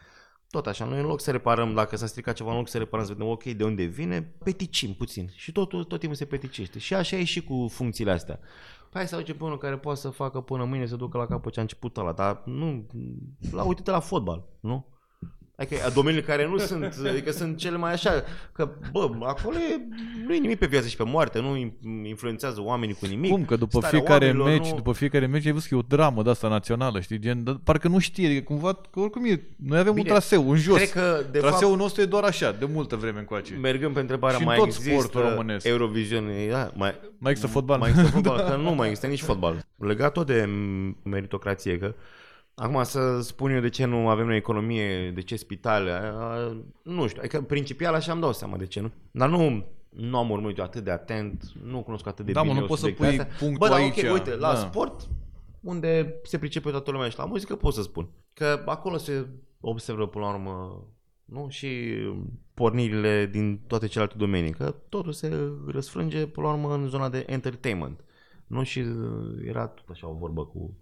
Tot 0.50 0.66
așa, 0.66 0.84
noi 0.84 1.00
în 1.00 1.06
loc 1.06 1.20
să 1.20 1.30
reparăm, 1.30 1.74
dacă 1.74 1.96
s-a 1.96 2.06
stricat 2.06 2.34
ceva, 2.34 2.50
în 2.50 2.56
loc 2.56 2.68
să 2.68 2.78
reparăm, 2.78 3.06
să 3.06 3.12
vedem, 3.12 3.28
ok, 3.28 3.42
de 3.44 3.64
unde 3.64 3.84
vine, 3.84 4.22
peticim 4.22 4.94
puțin. 4.94 5.30
Și 5.34 5.52
totul, 5.52 5.84
tot 5.84 5.98
timpul 5.98 6.18
se 6.18 6.24
peticește. 6.24 6.78
Și 6.78 6.94
așa 6.94 7.16
e 7.16 7.24
și 7.24 7.42
cu 7.44 7.68
funcțiile 7.70 8.10
astea. 8.10 8.40
Hai 8.92 9.08
să 9.08 9.14
aducem 9.14 9.36
pe 9.36 9.44
unul 9.44 9.58
care 9.58 9.78
poate 9.78 10.00
să 10.00 10.10
facă 10.10 10.40
până 10.40 10.64
mâine 10.64 10.86
să 10.86 10.96
ducă 10.96 11.18
la 11.18 11.26
capăt 11.26 11.52
ce 11.52 11.58
a 11.58 11.62
început 11.62 11.96
ăla, 11.96 12.12
dar 12.12 12.42
nu, 12.44 12.86
la 13.52 13.64
uite 13.64 13.90
la 13.90 14.00
fotbal, 14.00 14.48
nu? 14.60 14.86
Adică 15.61 15.90
domeniile 15.94 16.25
care 16.27 16.46
nu 16.49 16.59
sunt, 16.59 16.96
adică 17.09 17.31
sunt 17.31 17.57
cele 17.57 17.77
mai 17.77 17.92
așa, 17.92 18.25
că 18.53 18.68
bă, 18.92 19.11
acolo 19.23 19.57
e, 19.57 19.81
nu 20.27 20.35
e 20.35 20.38
nimic 20.38 20.59
pe 20.59 20.66
viață 20.66 20.88
și 20.88 20.96
pe 20.96 21.03
moarte, 21.07 21.40
nu 21.40 21.57
in- 21.59 22.07
influențează 22.07 22.61
oamenii 22.62 22.94
cu 22.94 23.07
nimic. 23.07 23.31
Cum? 23.31 23.44
Că 23.44 23.57
după 23.57 23.79
Starea 23.79 23.88
fiecare 23.99 24.25
oamenilor 24.25 24.49
meci, 24.49 24.68
nu- 24.70 24.77
după 24.77 24.92
fiecare 24.92 25.27
meci 25.27 25.46
ai 25.46 25.53
văzut 25.53 25.68
că 25.68 25.75
e 25.75 25.79
o 25.79 25.83
dramă 25.96 26.23
de 26.23 26.31
asta 26.31 26.49
națională, 26.49 27.01
știi? 27.01 27.18
Gen, 27.18 27.44
dar 27.44 27.59
parcă 27.64 27.88
nu 27.88 27.99
știe, 27.99 28.27
adică 28.27 28.42
cumva, 28.42 28.75
că 28.90 29.01
oricum 29.01 29.25
e, 29.25 29.42
noi 29.57 29.79
avem 29.79 29.92
Bine, 29.94 30.07
un 30.09 30.14
traseu, 30.14 30.49
un 30.49 30.57
jos. 30.57 30.77
Cred 30.77 30.90
că, 30.90 31.25
de 31.31 31.38
Traseul 31.38 31.68
fapt, 31.70 31.81
nostru 31.83 32.03
e 32.03 32.05
doar 32.05 32.25
așa, 32.25 32.53
de 32.53 32.64
multă 32.73 32.96
vreme 32.96 33.18
încoace. 33.18 33.55
mergând 33.55 33.94
pe 33.94 34.01
întrebarea, 34.01 34.37
Și 34.37 34.42
în 34.42 34.49
mai 34.49 34.57
tot 34.57 34.66
există 34.66 34.90
sportul 34.90 35.20
românesc. 35.31 35.66
Eurovision, 35.66 36.25
da, 36.51 36.70
mai, 36.75 36.94
Mai 37.18 37.31
există 37.31 37.51
fotbal? 37.51 37.79
Mai 37.79 37.88
există 37.88 38.11
fotbal, 38.16 38.38
că 38.51 38.57
nu 38.57 38.70
mai 38.75 38.87
există 38.88 39.07
nici 39.07 39.23
fotbal. 39.23 39.66
Legat 39.77 40.12
tot 40.12 40.27
de 40.27 40.49
meritocrație, 41.03 41.79
că 41.79 41.94
acum 42.61 42.83
să 42.83 43.20
spun 43.20 43.51
eu 43.51 43.61
de 43.61 43.68
ce 43.68 43.85
nu 43.85 44.09
avem 44.09 44.27
noi 44.27 44.37
economie, 44.37 45.11
de 45.11 45.20
ce 45.20 45.37
spitale, 45.37 45.90
a, 45.90 46.53
nu 46.83 47.07
știu, 47.07 47.20
adică 47.20 47.42
principial 47.42 47.94
așa 47.94 48.12
îmi 48.12 48.20
dau 48.20 48.33
seama 48.33 48.57
de 48.57 48.66
ce 48.66 48.81
nu. 48.81 48.90
Dar 49.11 49.29
nu 49.29 49.64
nu 49.90 50.18
am 50.18 50.31
urmărit 50.31 50.59
eu 50.59 50.64
atât 50.64 50.85
de 50.85 50.90
atent, 50.90 51.53
nu 51.64 51.83
cunosc 51.83 52.07
atât 52.07 52.25
de 52.25 52.33
Da, 52.33 52.42
mă, 52.42 52.46
bine 52.46 52.59
nu 52.59 52.61
eu 52.61 52.68
poți 52.68 52.81
să 52.81 52.87
subiectul 52.87 53.18
pui 53.18 53.27
astea. 53.27 53.46
punctul 53.46 53.68
Bă, 53.68 53.75
dar 53.75 53.83
aici, 53.83 54.03
ok, 54.03 54.12
uite, 54.12 54.37
la 54.37 54.53
da. 54.53 54.59
sport, 54.59 55.09
unde 55.61 56.20
se 56.23 56.38
pricepe 56.38 56.70
toată 56.70 56.90
lumea 56.90 57.09
și 57.09 57.18
la 57.18 57.25
muzică, 57.25 57.57
pot 57.57 57.75
să 57.75 57.83
spun. 57.83 58.09
Că 58.33 58.62
acolo 58.66 58.96
se 58.96 59.27
observă 59.61 60.07
până 60.07 60.25
la 60.25 60.31
urmă 60.31 60.85
nu? 61.25 61.46
și 61.49 61.68
pornirile 62.55 63.29
din 63.33 63.61
toate 63.66 63.87
celelalte 63.87 64.18
domenii, 64.18 64.53
că 64.53 64.75
totul 64.88 65.12
se 65.12 65.53
răsfrânge 65.66 66.27
până 66.27 66.46
la 66.46 66.53
urmă 66.53 66.75
în 66.75 66.88
zona 66.88 67.09
de 67.09 67.25
entertainment. 67.27 68.05
Nu? 68.46 68.62
Și 68.62 68.85
era 69.44 69.66
tot 69.66 69.88
așa 69.88 70.09
o 70.09 70.14
vorbă 70.14 70.46
cu 70.46 70.77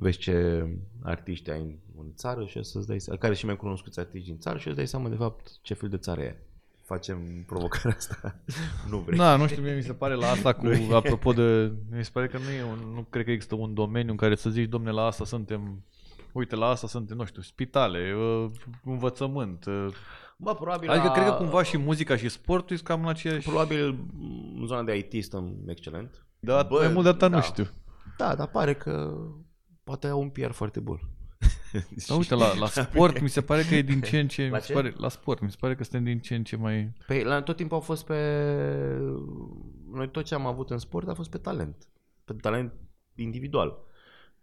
vezi 0.00 0.18
ce 0.18 0.66
artiști 1.02 1.50
ai 1.50 1.60
în, 1.60 1.74
în 1.98 2.06
țară 2.14 2.44
și 2.44 2.58
o 2.58 2.62
să-ți 2.62 2.86
dai 2.86 3.00
seama, 3.00 3.18
care 3.18 3.34
și 3.34 3.46
mai 3.46 3.56
cunoscuți 3.56 3.98
artiști 4.00 4.28
din 4.28 4.38
țară 4.38 4.58
și 4.58 4.66
o 4.66 4.70
să 4.70 4.76
dai 4.76 4.86
seama 4.86 5.08
de 5.08 5.14
fapt 5.14 5.50
ce 5.62 5.74
fel 5.74 5.88
de 5.88 5.96
țară 5.96 6.20
e. 6.20 6.42
Facem 6.84 7.44
provocarea 7.46 7.96
asta. 7.96 8.34
nu 8.90 8.98
vrei. 8.98 9.18
Da, 9.18 9.36
nu 9.36 9.46
știu, 9.46 9.62
mie 9.62 9.74
mi 9.74 9.82
se 9.82 9.92
pare 9.92 10.14
la 10.14 10.26
asta 10.30 10.52
cu, 10.52 10.66
apropo 10.92 11.32
de, 11.32 11.72
mi 11.90 12.04
se 12.04 12.10
pare 12.12 12.26
că 12.28 12.38
nu 12.38 12.50
e 12.50 12.62
un, 12.62 12.94
nu 12.94 13.06
cred 13.10 13.24
că 13.24 13.30
există 13.30 13.54
un 13.54 13.74
domeniu 13.74 14.10
în 14.10 14.16
care 14.16 14.34
să 14.34 14.50
zici, 14.50 14.68
domne, 14.68 14.90
la 14.90 15.02
asta 15.04 15.24
suntem, 15.24 15.84
uite, 16.32 16.56
la 16.56 16.66
asta 16.66 16.86
suntem, 16.86 17.16
nu 17.16 17.24
știu, 17.24 17.42
spitale, 17.42 18.14
uh, 18.14 18.50
învățământ. 18.84 19.64
uh. 19.64 19.86
Bă, 20.36 20.54
probabil 20.54 20.90
Adică 20.90 21.06
la- 21.06 21.12
cred 21.12 21.24
că 21.26 21.32
cumva 21.32 21.62
și 21.62 21.76
muzica 21.76 22.16
și 22.16 22.28
sportul 22.28 22.76
sunt 22.76 22.88
cam 22.88 23.02
în 23.02 23.08
aceeași... 23.08 23.46
Probabil 23.48 23.98
în 24.60 24.66
zona 24.66 24.82
de 24.82 24.96
IT 25.10 25.24
stăm 25.24 25.54
excelent. 25.66 26.26
Da, 26.38 26.62
Bă, 26.62 26.78
mai 26.78 26.92
mult 26.92 27.02
de 27.04 27.08
atât 27.10 27.30
da. 27.30 27.36
nu 27.36 27.42
știu. 27.42 27.66
Da, 28.16 28.34
dar 28.34 28.46
pare 28.46 28.74
că 28.74 29.16
poate 29.84 30.06
au 30.06 30.20
un 30.20 30.28
PR 30.28 30.50
foarte 30.50 30.80
bun. 30.80 31.00
Da, 32.08 32.14
uite, 32.14 32.34
la, 32.34 32.54
la 32.54 32.66
sport 32.84 33.20
mi 33.20 33.28
se 33.28 33.40
pare 33.40 33.62
că 33.62 33.74
e 33.74 33.82
din 33.82 34.00
ce 34.00 34.18
în 34.18 34.28
ce, 34.28 34.48
La 34.48 34.56
mi 34.56 34.60
se 34.62 34.66
ce? 34.66 34.72
pare, 34.72 34.94
la 34.96 35.08
sport 35.08 35.40
mi 35.40 35.50
se 35.50 35.56
pare 35.60 35.74
că 35.74 35.82
suntem 35.82 36.04
din 36.04 36.18
ce 36.20 36.34
în 36.34 36.44
ce 36.44 36.56
mai... 36.56 36.92
Pe, 37.06 37.22
la, 37.22 37.42
tot 37.42 37.56
timpul 37.56 37.76
au 37.76 37.82
fost 37.82 38.04
pe... 38.06 38.14
Noi 39.92 40.10
tot 40.10 40.24
ce 40.24 40.34
am 40.34 40.46
avut 40.46 40.70
în 40.70 40.78
sport 40.78 41.08
a 41.08 41.14
fost 41.14 41.30
pe 41.30 41.38
talent. 41.38 41.88
Pe 42.24 42.32
talent 42.32 42.72
individual. 43.14 43.78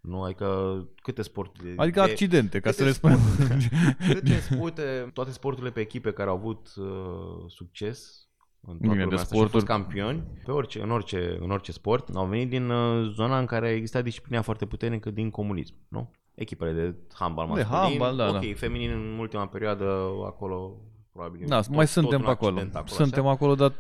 Nu, 0.02 0.24
adică 0.24 0.88
câte 1.02 1.22
sporturi... 1.22 1.74
Adică 1.78 2.02
de- 2.04 2.12
accidente, 2.12 2.60
ca 2.60 2.70
câte 2.70 2.82
să 2.82 2.88
le 2.88 2.92
spunem. 2.92 3.20
Câte 4.14 4.40
sporte, 4.40 5.10
toate 5.14 5.32
sporturile 5.32 5.72
pe 5.72 5.80
echipe 5.80 6.12
care 6.12 6.30
au 6.30 6.36
avut 6.36 6.74
uh, 6.76 7.46
succes 7.48 8.27
în 8.62 8.78
toată 8.78 8.82
Bine, 8.82 8.96
de 8.96 9.04
lumea 9.04 9.18
asta 9.20 9.36
și 9.36 9.42
au 9.42 9.48
fost 9.48 9.66
sporturi- 9.66 9.68
campioni, 9.68 10.24
pe 10.46 10.52
orice, 10.52 10.82
în, 10.82 10.92
orice, 10.92 11.38
în 11.40 11.52
orice 11.52 11.72
sport, 11.72 12.10
au 12.16 12.26
venit 12.26 12.50
din 12.50 12.70
uh, 12.70 13.10
zona 13.14 13.40
în 13.40 13.46
care 13.46 13.70
exista 13.70 14.02
disciplina 14.02 14.42
foarte 14.42 14.66
puternică 14.66 15.10
din 15.12 15.30
comunism, 15.30 15.74
nu? 15.88 16.12
Echipele 16.36 16.72
de 16.72 16.96
handbal 17.14 17.46
De 17.48 17.52
masculin, 17.54 17.80
handbal, 17.80 18.16
da, 18.16 18.28
ok, 18.28 18.34
da. 18.34 18.48
feminin 18.56 18.92
în 18.92 19.18
ultima 19.20 19.48
perioadă 19.48 19.86
acolo, 20.26 20.82
probabil. 21.12 21.46
Da, 21.48 21.60
tot- 21.62 21.68
mai 21.70 21.78
tot 21.86 21.88
suntem 21.94 22.20
un 22.20 22.26
pe 22.26 22.32
acolo. 22.32 22.52
accident 22.52 22.76
acolo 22.76 22.96
Suntem 22.96 23.24
așa. 23.24 23.32
acolo, 23.32 23.56
dar 23.56 23.74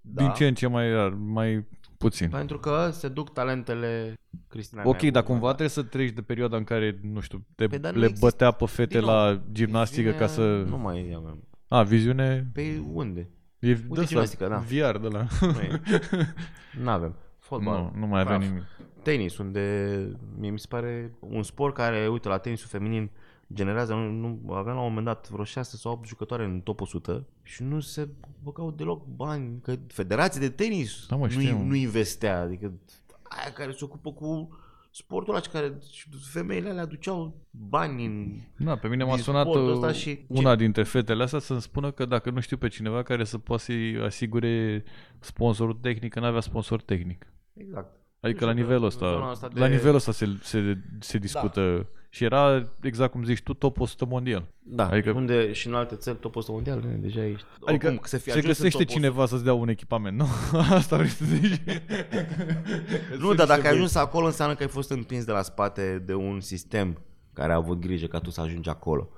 Da. 0.00 0.22
din 0.22 0.32
ce 0.32 0.46
în 0.46 0.54
ce 0.54 0.66
mai 0.66 0.92
rar, 0.92 1.10
mai 1.10 1.66
puțin. 1.98 2.28
Pentru 2.28 2.58
că 2.58 2.88
se 2.92 3.08
duc 3.08 3.32
talentele 3.32 4.14
Cristina 4.48 4.82
Ok, 4.84 4.92
Neagu, 5.00 5.10
dar 5.10 5.22
cumva 5.22 5.40
da. 5.46 5.46
trebuie 5.48 5.68
să 5.68 5.82
treci 5.82 6.10
de 6.10 6.22
perioada 6.22 6.56
în 6.56 6.64
care, 6.64 6.98
nu 7.02 7.20
știu, 7.20 7.44
te, 7.54 7.66
Păi, 7.66 7.78
dar 7.78 7.92
nu 7.92 7.98
le 7.98 8.04
există- 8.06 8.26
bătea 8.26 8.50
pe 8.50 8.66
fete 8.66 8.98
Din 8.98 9.06
la 9.06 9.30
nou, 9.30 9.40
gimnastică 9.52 10.10
ca 10.10 10.26
să... 10.26 10.42
Nu 10.68 10.78
mai 10.78 11.12
avem. 11.16 11.42
A, 11.68 11.82
viziune... 11.82 12.50
Pe 12.52 12.82
unde? 12.92 13.28
E 13.68 13.74
de 13.74 13.86
asta, 13.90 14.04
gimnastică, 14.04 14.48
da. 14.48 14.56
VR 14.56 14.96
de 14.98 15.08
la... 15.08 15.26
Nu 16.82 16.90
avem. 16.90 17.14
Fotbal. 17.38 17.90
nu, 17.94 18.00
nu 18.00 18.06
mai 18.06 18.20
avem 18.20 18.38
praf. 18.38 18.48
nimic. 18.50 18.64
Tenis, 19.02 19.38
unde 19.38 20.16
mie 20.38 20.50
mi 20.50 20.58
se 20.58 20.66
pare 20.68 21.14
un 21.20 21.42
sport 21.42 21.74
care, 21.74 22.08
uite, 22.08 22.28
la 22.28 22.38
tenisul 22.38 22.68
feminin 22.68 23.10
generează, 23.54 23.94
nu, 23.94 24.10
nu 24.10 24.52
aveam 24.52 24.76
la 24.76 24.82
un 24.82 24.88
moment 24.88 25.06
dat 25.06 25.30
vreo 25.30 25.44
6 25.44 25.76
sau 25.76 25.92
8 25.92 26.06
jucătoare 26.06 26.44
în 26.44 26.60
top 26.60 26.80
100 26.80 27.26
și 27.42 27.62
nu 27.62 27.80
se 27.80 28.08
băgau 28.42 28.70
deloc 28.70 29.06
bani, 29.06 29.60
că 29.62 29.74
federația 29.86 30.40
de 30.40 30.48
tenis 30.48 31.06
Da, 31.06 31.16
mă, 31.16 31.24
nu, 31.24 31.30
știu. 31.30 31.62
nu 31.62 31.74
investea, 31.74 32.40
adică 32.40 32.72
aia 33.22 33.52
care 33.52 33.72
se 33.72 33.84
ocupă 33.84 34.12
cu 34.12 34.58
sportul 34.96 35.32
ăla 35.34 35.42
și 35.42 35.48
care 35.48 35.78
și 35.90 36.08
femeile 36.32 36.68
alea 36.68 36.82
aduceau 36.82 37.46
bani 37.50 38.04
în... 38.04 38.40
Da, 38.56 38.76
pe 38.76 38.88
mine 38.88 39.04
m-a 39.04 39.14
din 39.14 39.22
sunat 39.22 39.46
sportul 39.46 39.70
ăsta 39.70 39.86
uh, 39.86 39.94
și- 39.94 40.24
una 40.28 40.54
dintre 40.56 40.82
fetele 40.82 41.22
astea 41.22 41.38
să-mi 41.38 41.60
spună 41.60 41.90
că 41.90 42.04
dacă 42.04 42.30
nu 42.30 42.40
știu 42.40 42.56
pe 42.56 42.68
cineva 42.68 43.02
care 43.02 43.24
să 43.24 43.38
poată 43.38 43.62
să-i 43.62 43.98
asigure 43.98 44.84
sponsorul 45.18 45.74
tehnic, 45.74 46.12
că 46.12 46.20
n-avea 46.20 46.40
sponsor 46.40 46.82
tehnic. 46.82 47.26
Exact. 47.54 48.03
Adică 48.24 48.40
Nu 48.40 48.46
la 48.46 48.52
știu, 48.52 48.62
nivelul 48.62 48.80
în 48.82 48.86
ăsta, 48.88 49.10
zona 49.12 49.30
asta 49.30 49.48
la 49.54 49.66
de- 49.68 49.74
nivelul 49.74 49.94
ăsta 49.96 50.12
se, 50.12 50.28
se, 50.42 50.78
se 51.00 51.18
discută 51.18 51.86
și 52.08 52.24
era, 52.24 52.68
exact 52.82 53.10
cum 53.12 53.24
zici 53.24 53.42
tu, 53.42 53.54
top 53.54 53.80
100 53.80 54.04
mondial. 54.06 54.44
Da, 54.62 54.82
Adică- 54.82 54.96
adică, 54.96 55.12
unde 55.12 55.52
și 55.52 55.66
în 55.66 55.74
alte 55.74 55.94
țări 55.94 56.16
top 56.16 56.36
100 56.36 56.52
mondial, 56.52 56.80
bine, 56.80 56.92
deja 56.94 57.24
ești... 57.24 57.46
Adică 57.66 57.86
oricum, 57.86 58.04
să 58.06 58.16
fii 58.18 58.32
se 58.32 58.38
ajuns 58.38 58.44
în 58.58 58.64
găsește 58.64 58.78
top 58.78 58.86
100. 58.88 58.92
cineva 58.98 59.26
să-ți 59.26 59.44
dea 59.44 59.54
un 59.54 59.68
echipament, 59.68 60.16
nu? 60.18 60.26
Asta 60.78 60.96
vrei 60.96 61.08
să 61.08 61.24
zici? 61.24 61.60
Nu, 63.18 63.34
dar 63.34 63.46
dacă 63.46 63.60
ai 63.66 63.72
ajuns 63.72 63.94
acolo 63.94 64.26
înseamnă 64.26 64.54
că 64.54 64.62
ai 64.62 64.68
fost 64.68 64.90
împins 64.90 65.24
de 65.24 65.32
la 65.32 65.42
spate 65.42 66.02
de 66.06 66.14
un 66.14 66.40
sistem 66.40 66.98
care 67.32 67.52
a 67.52 67.56
avut 67.56 67.78
grijă 67.80 68.06
ca 68.06 68.18
tu 68.18 68.30
să 68.30 68.40
ajungi 68.40 68.68
acolo. 68.68 69.08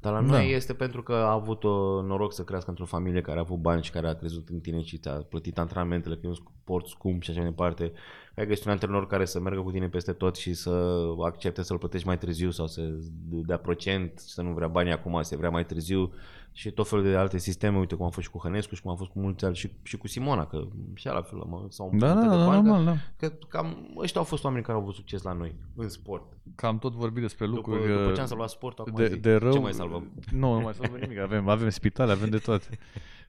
Dar 0.00 0.12
la 0.12 0.20
noi 0.20 0.30
Da. 0.30 0.54
este 0.54 0.72
pentru 0.72 1.02
că 1.02 1.12
a 1.12 1.32
avut 1.32 1.62
uh, 1.62 1.70
noroc 2.04 2.32
să 2.32 2.42
crească 2.42 2.70
într-o 2.70 2.84
familie 2.84 3.20
care 3.20 3.38
a 3.38 3.40
avut 3.40 3.58
bani 3.58 3.82
și 3.82 3.90
care 3.90 4.08
a 4.08 4.14
crezut 4.14 4.48
în 4.48 4.60
tine 4.60 4.82
și 4.82 4.98
ți-a 4.98 5.12
plătit 5.12 5.58
antrenamentele, 5.58 6.14
că 6.14 6.20
e 6.24 6.28
un 6.28 6.34
sport 6.34 6.86
scump 6.86 7.22
și 7.22 7.30
așa 7.30 7.40
mai 7.40 7.48
departe. 7.48 7.92
Ai 8.36 8.46
găsit 8.46 8.64
un 8.64 8.70
antrenor 8.70 9.06
care 9.06 9.24
să 9.24 9.40
meargă 9.40 9.60
cu 9.60 9.70
tine 9.70 9.88
peste 9.88 10.12
tot 10.12 10.36
și 10.36 10.54
să 10.54 11.02
accepte 11.24 11.62
să-l 11.62 11.78
plătești 11.78 12.06
mai 12.06 12.18
târziu 12.18 12.50
sau 12.50 12.66
să 12.66 12.82
dea 13.28 13.58
procent, 13.58 14.12
să 14.18 14.42
nu 14.42 14.52
vrea 14.52 14.68
bani 14.68 14.92
acum, 14.92 15.22
să 15.22 15.36
vrea 15.36 15.50
mai 15.50 15.64
târziu 15.64 16.12
și 16.52 16.70
tot 16.70 16.88
felul 16.88 17.04
de 17.04 17.16
alte 17.16 17.38
sisteme, 17.38 17.78
uite 17.78 17.94
cum 17.94 18.06
a 18.06 18.08
fost 18.08 18.26
și 18.26 18.32
cu 18.32 18.38
Hănescu 18.38 18.74
și 18.74 18.82
cum 18.82 18.90
a 18.90 18.94
fost 18.94 19.10
cu 19.10 19.18
mulți 19.18 19.44
alți 19.44 19.58
și, 19.58 19.70
și 19.82 19.96
cu 19.96 20.08
Simona, 20.08 20.46
că 20.46 20.62
și 20.94 21.06
ea 21.06 21.12
la 21.12 21.22
fel 21.22 21.38
mă, 21.38 21.64
sau 21.68 21.90
Da, 21.92 22.14
da, 22.14 22.20
da, 22.20 22.36
normal, 22.36 22.84
da. 22.84 22.94
Că 23.16 23.32
cam 23.48 23.76
ăștia 23.98 24.20
au 24.20 24.26
fost 24.26 24.44
oameni 24.44 24.62
care 24.64 24.76
au 24.76 24.82
avut 24.82 24.94
succes 24.94 25.22
la 25.22 25.32
noi 25.32 25.54
în 25.76 25.88
sport. 25.88 26.22
Că 26.54 26.66
am 26.66 26.78
tot 26.78 26.92
vorbit 26.92 27.22
despre 27.22 27.46
După, 27.46 27.56
lucruri 27.56 27.92
după 27.92 28.08
uh, 28.08 28.14
ce 28.14 28.20
am 28.20 28.26
salvat 28.26 28.48
sportul, 28.48 28.84
acum 28.88 28.96
de, 29.02 29.08
zi, 29.08 29.16
de 29.16 29.34
rău. 29.34 29.52
ce 29.52 29.58
mai 29.58 29.72
salvăm? 29.72 30.10
Nu, 30.32 30.54
nu 30.54 30.60
mai 30.60 30.74
salvăm 30.74 30.98
nimic. 31.00 31.18
Avem, 31.18 31.48
avem 31.48 31.68
spitale, 31.68 32.12
avem 32.12 32.28
de 32.28 32.38
toate. 32.38 32.66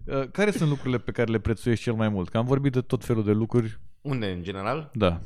Uh, 0.06 0.24
Care 0.32 0.52
sunt 0.52 0.70
lucrurile 0.70 0.98
pe 0.98 1.12
care 1.12 1.32
le 1.32 1.40
prețuiești 1.40 1.84
cel 1.84 1.94
mai 1.94 2.10
mult? 2.10 2.30
Că 2.30 2.38
am 2.38 2.46
vorbit 2.46 2.72
de 2.72 2.82
tot 2.82 3.04
felul 3.06 3.24
de 3.24 3.32
lucruri. 3.32 3.80
Unde, 4.02 4.26
în 4.32 4.44
general? 4.44 4.90
Da. 4.94 5.20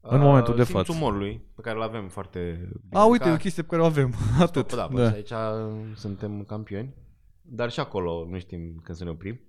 În 0.00 0.20
momentul 0.20 0.54
de 0.56 0.64
simțul 0.64 0.84
față. 0.84 0.98
umorului, 0.98 1.40
pe 1.54 1.60
care 1.62 1.76
îl 1.76 1.82
avem 1.82 2.08
foarte 2.08 2.68
A, 2.92 3.04
uite, 3.04 3.24
Ca- 3.24 3.32
o 3.32 3.36
chestie 3.36 3.62
pe 3.62 3.68
care 3.68 3.82
o 3.82 3.84
avem. 3.84 4.14
Atât. 4.40 4.74
Da, 4.74 4.88
Da. 4.92 5.02
da. 5.02 5.08
aici 5.10 5.32
suntem 5.94 6.42
campioni, 6.48 6.94
dar 7.50 7.70
și 7.70 7.80
acolo 7.80 8.26
nu 8.30 8.38
știm 8.38 8.80
când 8.82 8.98
să 8.98 9.04
ne 9.04 9.10
oprim. 9.10 9.40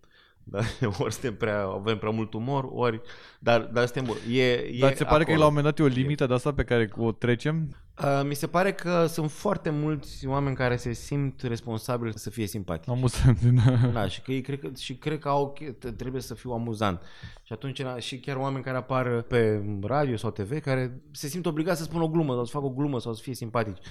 Dar 0.43 0.65
ori 0.99 1.13
suntem 1.13 1.35
prea, 1.35 1.63
avem 1.63 1.97
prea 1.97 2.11
mult 2.11 2.33
umor, 2.33 2.69
ori... 2.71 3.01
Dar, 3.39 3.61
dar 3.61 3.85
suntem 3.85 4.05
buni. 4.05 4.37
E, 4.37 4.51
e 4.53 4.79
Dar 4.79 4.91
ți 4.91 4.97
se 4.97 5.03
pare 5.03 5.23
că 5.23 5.29
e 5.29 5.33
acolo. 5.33 5.39
la 5.39 5.45
un 5.45 5.55
moment 5.55 5.75
dat 5.75 5.79
e 5.79 5.89
o 5.89 6.01
limită 6.01 6.25
de 6.25 6.33
asta 6.33 6.53
pe 6.53 6.63
care 6.63 6.89
o 6.97 7.11
trecem? 7.11 7.75
Uh, 8.03 8.21
mi 8.23 8.33
se 8.33 8.47
pare 8.47 8.73
că 8.73 9.05
sunt 9.05 9.31
foarte 9.31 9.69
mulți 9.69 10.27
oameni 10.27 10.55
care 10.55 10.75
se 10.75 10.93
simt 10.93 11.41
responsabili 11.41 12.13
să 12.15 12.29
fie 12.29 12.45
simpatici. 12.47 12.89
Amuzant. 12.89 13.41
Da. 13.41 13.87
Da, 13.93 14.07
și 14.07 14.21
că 14.21 14.31
ei 14.31 14.41
cred 14.41 14.59
că, 14.59 14.69
și 14.77 14.95
cred 14.95 15.19
că 15.19 15.29
au, 15.29 15.57
trebuie 15.97 16.21
să 16.21 16.33
fiu 16.33 16.51
amuzant. 16.51 17.01
Și 17.43 17.53
atunci 17.53 17.79
era 17.79 17.97
și 17.97 18.19
chiar 18.19 18.35
oameni 18.35 18.63
care 18.63 18.77
apar 18.77 19.21
pe 19.21 19.63
radio 19.81 20.15
sau 20.15 20.31
TV 20.31 20.59
care 20.59 21.01
se 21.11 21.27
simt 21.27 21.45
obligați 21.45 21.77
să 21.77 21.83
spună 21.83 22.03
o 22.03 22.09
glumă 22.09 22.33
sau 22.33 22.45
să 22.45 22.51
facă 22.51 22.65
o 22.65 22.69
glumă 22.69 22.99
sau 22.99 23.13
să 23.13 23.21
fie 23.21 23.33
simpatici. 23.33 23.83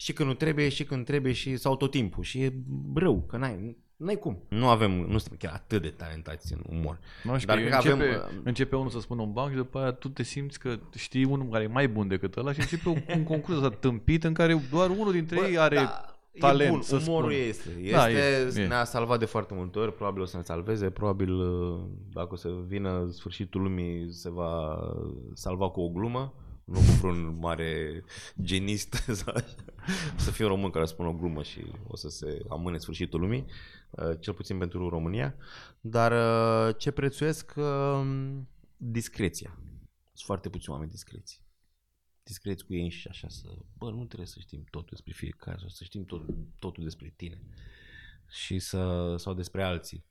Și 0.00 0.12
când 0.12 0.28
nu 0.28 0.34
trebuie, 0.34 0.68
și 0.68 0.84
când 0.84 1.04
trebuie, 1.04 1.32
și 1.32 1.56
sau 1.56 1.76
tot 1.76 1.90
timpul. 1.90 2.22
Și 2.22 2.42
e 2.42 2.52
rău, 2.94 3.24
că 3.28 3.36
n-ai, 3.36 3.76
n-ai 3.96 4.16
cum. 4.16 4.42
Nu 4.48 4.68
avem, 4.68 4.90
nu 4.90 5.18
suntem 5.18 5.36
chiar 5.38 5.52
atât 5.52 5.82
de 5.82 5.88
talentați 5.88 6.52
în 6.52 6.78
umor. 6.78 6.98
Nu 7.22 7.38
știu, 7.38 7.46
Dar 7.46 7.56
Dar 7.56 7.56
cred 7.56 7.70
că 7.70 7.76
începe, 7.76 7.92
avem, 7.92 8.22
avem, 8.22 8.36
uh, 8.36 8.42
începe 8.44 8.76
unul 8.76 8.90
să 8.90 9.00
spună 9.00 9.22
un 9.22 9.32
banc 9.32 9.50
și 9.50 9.56
după 9.56 9.78
aia 9.78 9.92
tu 9.92 10.08
te 10.08 10.22
simți 10.22 10.58
că 10.58 10.78
știi 10.96 11.24
unul 11.24 11.48
care 11.48 11.64
e 11.64 11.66
mai 11.66 11.88
bun 11.88 12.08
decât 12.08 12.36
ăla 12.36 12.52
și 12.52 12.60
începe 12.60 12.88
un, 12.88 13.02
un 13.16 13.24
concurs 13.24 13.56
ăsta 13.56 13.70
tâmpit 13.70 14.24
în 14.24 14.32
care 14.32 14.60
doar 14.70 14.90
unul 14.90 15.12
dintre 15.12 15.36
Bă, 15.36 15.46
ei 15.46 15.58
are 15.58 15.74
da, 15.74 16.18
talent 16.38 16.68
e 16.68 16.72
bun, 16.72 16.82
să 16.82 17.02
umorul 17.06 17.30
spună. 17.30 17.44
este. 17.46 17.70
este 17.80 17.96
Da, 17.96 18.10
e, 18.10 18.52
e. 18.56 18.66
Ne-a 18.66 18.84
salvat 18.84 19.18
de 19.18 19.24
foarte 19.24 19.54
multe 19.54 19.78
ori, 19.78 19.94
probabil 19.94 20.22
o 20.22 20.24
să 20.24 20.36
ne 20.36 20.42
salveze, 20.42 20.90
probabil 20.90 21.32
uh, 21.32 21.80
dacă 22.12 22.28
o 22.30 22.36
să 22.36 22.48
vină 22.66 23.08
sfârșitul 23.10 23.62
lumii 23.62 24.12
se 24.12 24.30
va 24.30 24.78
salva 25.34 25.68
cu 25.68 25.80
o 25.80 25.88
glumă, 25.88 26.34
nu 26.70 26.78
cu 26.78 26.92
vreun 27.00 27.38
mare 27.38 28.02
genist 28.42 28.92
sau 29.20 29.34
așa. 29.34 29.54
O 30.16 30.18
să 30.18 30.30
fie 30.30 30.44
un 30.44 30.50
român 30.50 30.70
care 30.70 30.84
spune 30.84 31.08
o 31.08 31.12
glumă 31.12 31.42
și 31.42 31.64
o 31.86 31.96
să 31.96 32.08
se 32.08 32.40
amâne 32.48 32.78
sfârșitul 32.78 33.20
lumii, 33.20 33.44
uh, 33.90 34.10
cel 34.20 34.34
puțin 34.34 34.58
pentru 34.58 34.88
România. 34.88 35.34
Dar 35.80 36.12
uh, 36.12 36.74
ce 36.78 36.90
prețuiesc? 36.90 37.54
uh, 37.56 38.06
Discreția. 38.76 39.58
Sunt 40.12 40.26
foarte 40.26 40.48
puțini 40.48 40.74
oameni 40.74 40.90
discreți 40.90 41.42
discreți 42.30 42.64
cu 42.64 42.74
ei 42.74 42.88
și 42.88 43.08
așa 43.08 43.28
să, 43.28 43.48
bă, 43.78 43.90
nu 43.90 44.04
trebuie 44.04 44.26
să 44.26 44.38
știm 44.40 44.64
totul 44.70 44.88
despre 44.90 45.12
fiecare, 45.12 45.56
sau 45.58 45.68
să 45.68 45.84
știm 45.84 46.04
tot, 46.04 46.22
totul 46.58 46.84
despre 46.84 47.12
tine 47.16 47.42
și 48.28 48.58
să, 48.58 49.14
sau 49.18 49.34
despre 49.34 49.62
alții. 49.62 50.04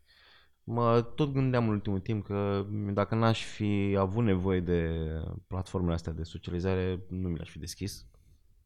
Mă 0.63 1.01
tot 1.01 1.33
gândeam 1.33 1.67
în 1.67 1.73
ultimul 1.73 1.99
timp 1.99 2.25
că 2.25 2.65
dacă 2.93 3.15
n-aș 3.15 3.43
fi 3.45 3.95
avut 3.99 4.23
nevoie 4.23 4.59
de 4.59 4.99
platformele 5.47 5.93
astea 5.93 6.13
de 6.13 6.23
socializare, 6.23 7.05
nu 7.09 7.27
mi 7.29 7.35
le-aș 7.35 7.49
fi 7.49 7.59
deschis. 7.59 8.07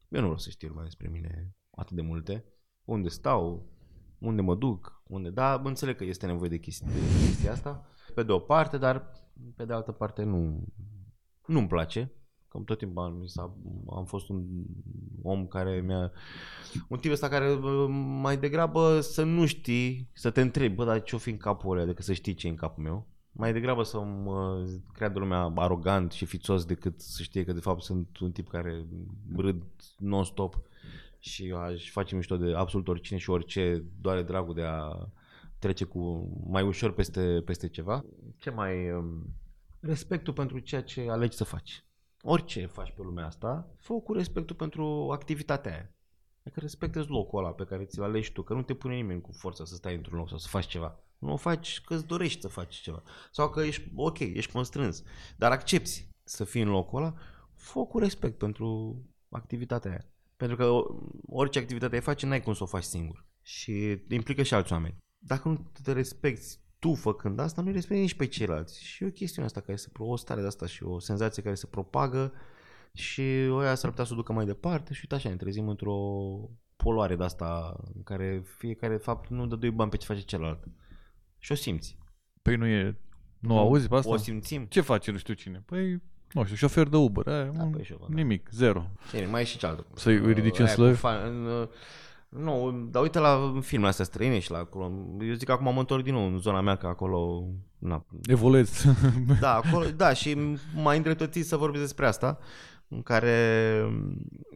Eu 0.08 0.20
nu 0.20 0.26
vreau 0.26 0.38
să 0.38 0.50
știu 0.50 0.68
lumea 0.68 0.84
despre 0.84 1.08
mine 1.08 1.54
atât 1.70 1.96
de 1.96 2.02
multe. 2.02 2.44
Unde 2.84 3.08
stau, 3.08 3.72
unde 4.18 4.42
mă 4.42 4.54
duc, 4.54 5.02
unde, 5.06 5.30
da, 5.30 5.60
înțeleg 5.64 5.96
că 5.96 6.04
este 6.04 6.26
nevoie 6.26 6.48
de 6.48 6.58
chestia, 6.58 6.86
de 6.86 7.26
chestia 7.26 7.52
asta, 7.52 7.86
pe 8.14 8.22
de 8.22 8.32
o 8.32 8.38
parte, 8.38 8.78
dar 8.78 9.10
pe 9.56 9.64
de 9.64 9.72
altă 9.72 9.92
parte 9.92 10.22
nu, 10.22 10.64
nu-mi 11.46 11.68
place. 11.68 12.12
Că 12.54 12.60
tot 12.64 12.78
timpul 12.78 13.02
am, 13.02 13.12
mi 13.14 13.28
s-a- 13.28 13.54
am 13.96 14.04
fost 14.04 14.28
un 14.28 14.44
om 15.22 15.46
care 15.46 15.80
mi-a... 15.80 16.12
Un 16.88 16.98
tip 16.98 17.12
ăsta 17.12 17.28
care 17.28 17.54
bă, 17.54 17.86
mai 18.20 18.36
degrabă 18.38 19.00
să 19.00 19.22
nu 19.24 19.46
știi, 19.46 20.08
să 20.12 20.30
te 20.30 20.40
întrebi, 20.40 20.74
bă, 20.74 20.84
dar 20.84 21.02
ce-o 21.02 21.18
fi 21.18 21.30
în 21.30 21.36
capul 21.36 21.76
ăla 21.76 21.86
decât 21.86 22.04
să 22.04 22.12
știi 22.12 22.34
ce 22.34 22.46
e 22.46 22.50
în 22.50 22.56
capul 22.56 22.82
meu. 22.82 23.06
Mai 23.32 23.52
degrabă 23.52 23.82
să 23.82 24.00
mă 24.00 24.66
creadă 24.92 25.18
lumea 25.18 25.52
arogant 25.54 26.12
și 26.12 26.24
fițos 26.24 26.64
decât 26.64 27.00
să 27.00 27.22
știe 27.22 27.44
că 27.44 27.52
de 27.52 27.60
fapt 27.60 27.82
sunt 27.82 28.18
un 28.18 28.32
tip 28.32 28.48
care 28.48 28.86
râd 29.36 29.62
non-stop 29.98 30.60
și 31.18 31.54
aș 31.58 31.90
face 31.90 32.14
mișto 32.14 32.36
de 32.36 32.54
absolut 32.54 32.88
oricine 32.88 33.18
și 33.18 33.30
orice, 33.30 33.84
doar 34.00 34.16
de 34.16 34.22
dragul 34.22 34.54
de 34.54 34.62
a 34.62 35.08
trece 35.58 35.84
cu 35.84 36.28
mai 36.50 36.62
ușor 36.62 36.92
peste, 36.92 37.42
peste 37.44 37.68
ceva. 37.68 38.04
Ce 38.38 38.50
mai... 38.50 38.90
um, 38.92 39.34
Respectul 39.80 40.32
pentru 40.32 40.58
ceea 40.58 40.82
ce 40.82 41.06
alegi 41.10 41.36
să 41.36 41.44
faci. 41.44 41.84
Orice 42.26 42.66
faci 42.66 42.92
pe 42.96 43.02
lumea 43.02 43.26
asta, 43.26 43.74
fă 43.78 43.94
cu 43.94 44.12
respectul 44.12 44.56
pentru 44.56 45.10
activitatea 45.12 45.72
aia. 45.72 45.94
Adică 46.44 46.60
respectezi 46.60 47.08
locul 47.08 47.38
ăla 47.38 47.52
pe 47.52 47.64
care 47.64 47.84
ți-l 47.84 48.02
alegi 48.02 48.32
tu, 48.32 48.42
că 48.42 48.54
nu 48.54 48.62
te 48.62 48.74
pune 48.74 48.94
nimeni 48.94 49.20
cu 49.20 49.32
forța 49.32 49.64
să 49.64 49.74
stai 49.74 49.94
într-un 49.94 50.18
loc 50.18 50.28
sau 50.28 50.38
să 50.38 50.48
faci 50.48 50.66
ceva. 50.66 50.98
Nu 51.18 51.32
o 51.32 51.36
faci 51.36 51.80
că 51.80 51.94
îți 51.94 52.06
dorești 52.06 52.40
să 52.40 52.48
faci 52.48 52.74
ceva. 52.74 53.02
Sau 53.30 53.50
că 53.50 53.60
ești 53.60 53.90
ok, 53.94 54.18
ești 54.18 54.52
constrâns. 54.52 55.02
Dar 55.36 55.52
accepti 55.52 56.08
să 56.22 56.44
fii 56.44 56.62
în 56.62 56.68
locul 56.68 56.98
ăla, 56.98 57.14
fă 57.54 57.86
cu 57.86 57.98
respect 57.98 58.38
pentru 58.38 58.96
activitatea 59.28 59.90
aia. 59.90 60.04
Pentru 60.36 60.56
că 60.56 60.70
orice 61.26 61.58
activitate 61.58 61.94
ai 61.94 62.00
face, 62.00 62.26
n-ai 62.26 62.42
cum 62.42 62.54
să 62.54 62.62
o 62.62 62.66
faci 62.66 62.84
singur. 62.84 63.26
Și 63.42 64.02
implică 64.08 64.42
și 64.42 64.54
alți 64.54 64.72
oameni. 64.72 64.96
Dacă 65.18 65.48
nu 65.48 65.70
te 65.82 65.92
respecti 65.92 66.58
tu 66.84 66.94
făcând 66.94 67.38
asta, 67.38 67.62
nu 67.62 67.72
respecti 67.72 68.02
nici 68.02 68.14
pe 68.14 68.26
ceilalți. 68.26 68.84
Și 68.84 69.02
e 69.04 69.06
o 69.06 69.10
chestiune 69.10 69.46
asta 69.46 69.60
care 69.60 69.76
se 69.76 69.88
pro, 69.92 70.04
o 70.04 70.16
stare 70.16 70.40
de 70.40 70.46
asta 70.46 70.66
și 70.66 70.82
o 70.82 70.98
senzație 70.98 71.42
care 71.42 71.54
se 71.54 71.66
propagă 71.66 72.32
și 72.92 73.20
oia 73.50 73.74
s-ar 73.74 73.90
putea 73.90 74.04
să 74.04 74.12
o 74.12 74.16
ducă 74.16 74.32
mai 74.32 74.44
departe 74.44 74.92
și 74.92 75.00
uite 75.02 75.14
așa, 75.14 75.28
ne 75.28 75.36
trezim 75.36 75.68
într-o 75.68 75.96
poluare 76.76 77.16
de 77.16 77.24
asta 77.24 77.76
în 77.94 78.02
care 78.02 78.42
fiecare 78.58 78.96
fapt 78.96 79.28
nu 79.28 79.46
dă 79.46 79.56
doi 79.56 79.70
bani 79.70 79.90
pe 79.90 79.96
ce 79.96 80.06
face 80.06 80.20
celălalt. 80.20 80.64
Și 81.38 81.52
o 81.52 81.54
simți. 81.54 81.98
Păi 82.42 82.56
nu 82.56 82.66
e... 82.66 82.98
Nu 83.38 83.58
auzi 83.58 83.88
pe 83.88 83.94
asta? 83.94 84.10
O 84.12 84.16
simțim. 84.16 84.64
Ce 84.64 84.80
face 84.80 85.10
nu 85.10 85.16
știu 85.18 85.34
cine? 85.34 85.62
Păi, 85.66 86.02
nu 86.32 86.44
știu, 86.44 86.56
șofer 86.56 86.88
de 86.88 86.96
Uber. 86.96 87.26
Aia, 87.26 87.44
Da, 87.44 87.62
un- 87.62 87.70
păi 87.70 87.84
și 87.84 87.92
eu, 87.92 87.98
da. 88.00 88.14
nimic, 88.14 88.48
zero. 88.52 88.90
Bine, 89.12 89.26
mai 89.26 89.40
e 89.40 89.44
și 89.44 89.58
cealaltă. 89.58 89.86
Să-i 89.94 90.16
îi 90.16 90.32
ridici 90.32 90.58
în 90.58 90.64
Aia 90.64 90.74
cu 90.74 90.80
slăvi? 90.80 90.98
fan- 90.98 91.24
în, 91.26 91.44
uh, 91.44 91.68
Nu, 92.38 92.86
dar 92.90 93.02
uite 93.02 93.18
la 93.18 93.52
filmele 93.60 93.90
astea 93.90 94.04
străine 94.04 94.38
și 94.38 94.50
la 94.50 94.58
acolo. 94.58 94.92
Eu 95.20 95.34
zic 95.34 95.46
că 95.46 95.52
acum 95.52 95.72
mă 95.74 95.80
întorc 95.80 96.02
din 96.04 96.14
nou 96.14 96.26
în 96.26 96.38
zona 96.38 96.60
mea, 96.60 96.76
că 96.76 96.86
acolo... 96.86 97.44
Na, 97.78 98.04
Evoluezi. 98.26 98.86
da, 99.40 99.54
acolo, 99.54 99.84
da, 99.96 100.12
și 100.12 100.56
m-a 100.74 100.92
îndreptățit 100.92 101.46
să 101.46 101.56
vorbesc 101.56 101.82
despre 101.82 102.06
asta, 102.06 102.38
în 102.88 103.02
care 103.02 103.30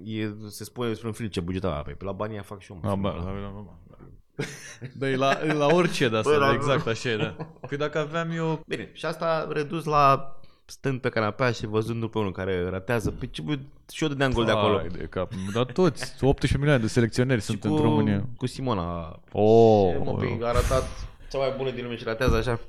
e, 0.05 0.31
se 0.49 0.65
spune 0.65 0.89
despre 0.89 1.07
un 1.07 1.13
film 1.13 1.29
ce 1.29 1.41
buget 1.41 1.65
avea. 1.65 1.83
Păi, 1.83 1.95
pe 1.95 2.05
la 2.05 2.13
banii 2.13 2.39
fac 2.43 2.61
și 2.61 2.73
eu. 2.73 2.79
mă, 2.83 2.89
Ah, 2.89 2.93
filmul 2.93 3.11
ba, 3.13 3.19
ăla. 3.21 3.41
da, 3.41 3.53
da, 3.55 3.65
da. 3.67 4.45
Da, 4.99 5.09
e 5.09 5.17
la, 5.17 5.39
e 5.47 5.53
la 5.53 5.67
orice 5.67 6.09
de 6.09 6.17
asta, 6.19 6.31
Bă, 6.31 6.39
da, 6.39 6.47
da, 6.47 6.53
exact 6.53 6.87
așa 6.87 7.09
e, 7.09 7.17
da. 7.17 7.37
Păi 7.69 7.77
dacă 7.77 7.99
aveam 7.99 8.31
eu... 8.31 8.61
Bine, 8.67 8.91
și 8.93 9.07
asta 9.07 9.49
redus 9.53 9.85
la 9.85 10.38
stând 10.71 11.01
pe 11.01 11.09
canapea 11.09 11.51
și 11.51 11.67
văzându-l 11.67 12.09
pe 12.09 12.19
unul 12.19 12.33
care 12.33 12.69
ratează, 12.69 13.11
pe 13.11 13.27
ce 13.27 13.43
bă, 13.43 13.59
și 13.93 14.03
eu 14.03 14.09
dădeam 14.09 14.33
gol 14.33 14.45
de 14.45 14.51
acolo. 14.51 14.77
Ai 14.77 14.89
de 14.89 15.07
cap. 15.11 15.33
Dar 15.55 15.65
toți, 15.65 16.25
18 16.25 16.59
milioane 16.59 16.83
de 16.83 16.89
selecționeri 16.89 17.41
Și 17.41 17.47
sunt 17.47 17.61
cu, 17.61 17.67
în 17.75 17.83
România. 17.83 18.25
cu 18.37 18.47
Simona. 18.47 19.21
Oh, 19.33 19.97
mă, 20.05 20.15
pe, 20.15 20.39
a 20.43 20.53
ratat 20.53 20.83
cea 21.31 21.39
mai 21.39 21.55
bună 21.57 21.71
din 21.71 21.83
lume 21.85 21.97
și 21.97 22.05
ratează 22.05 22.37
așa. 22.37 22.61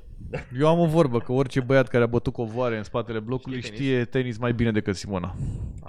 Eu 0.59 0.67
am 0.67 0.79
o 0.79 0.85
vorbă 0.85 1.19
că 1.19 1.31
orice 1.31 1.59
băiat 1.59 1.87
care 1.87 2.03
a 2.03 2.07
bătut 2.07 2.33
covoare 2.33 2.77
în 2.77 2.83
spatele 2.83 3.19
blocului 3.19 3.61
Știe 3.61 3.73
știe 3.73 4.05
tenis, 4.05 4.37
mai 4.37 4.53
bine 4.53 4.71
decât 4.71 4.95
Simona. 4.95 5.35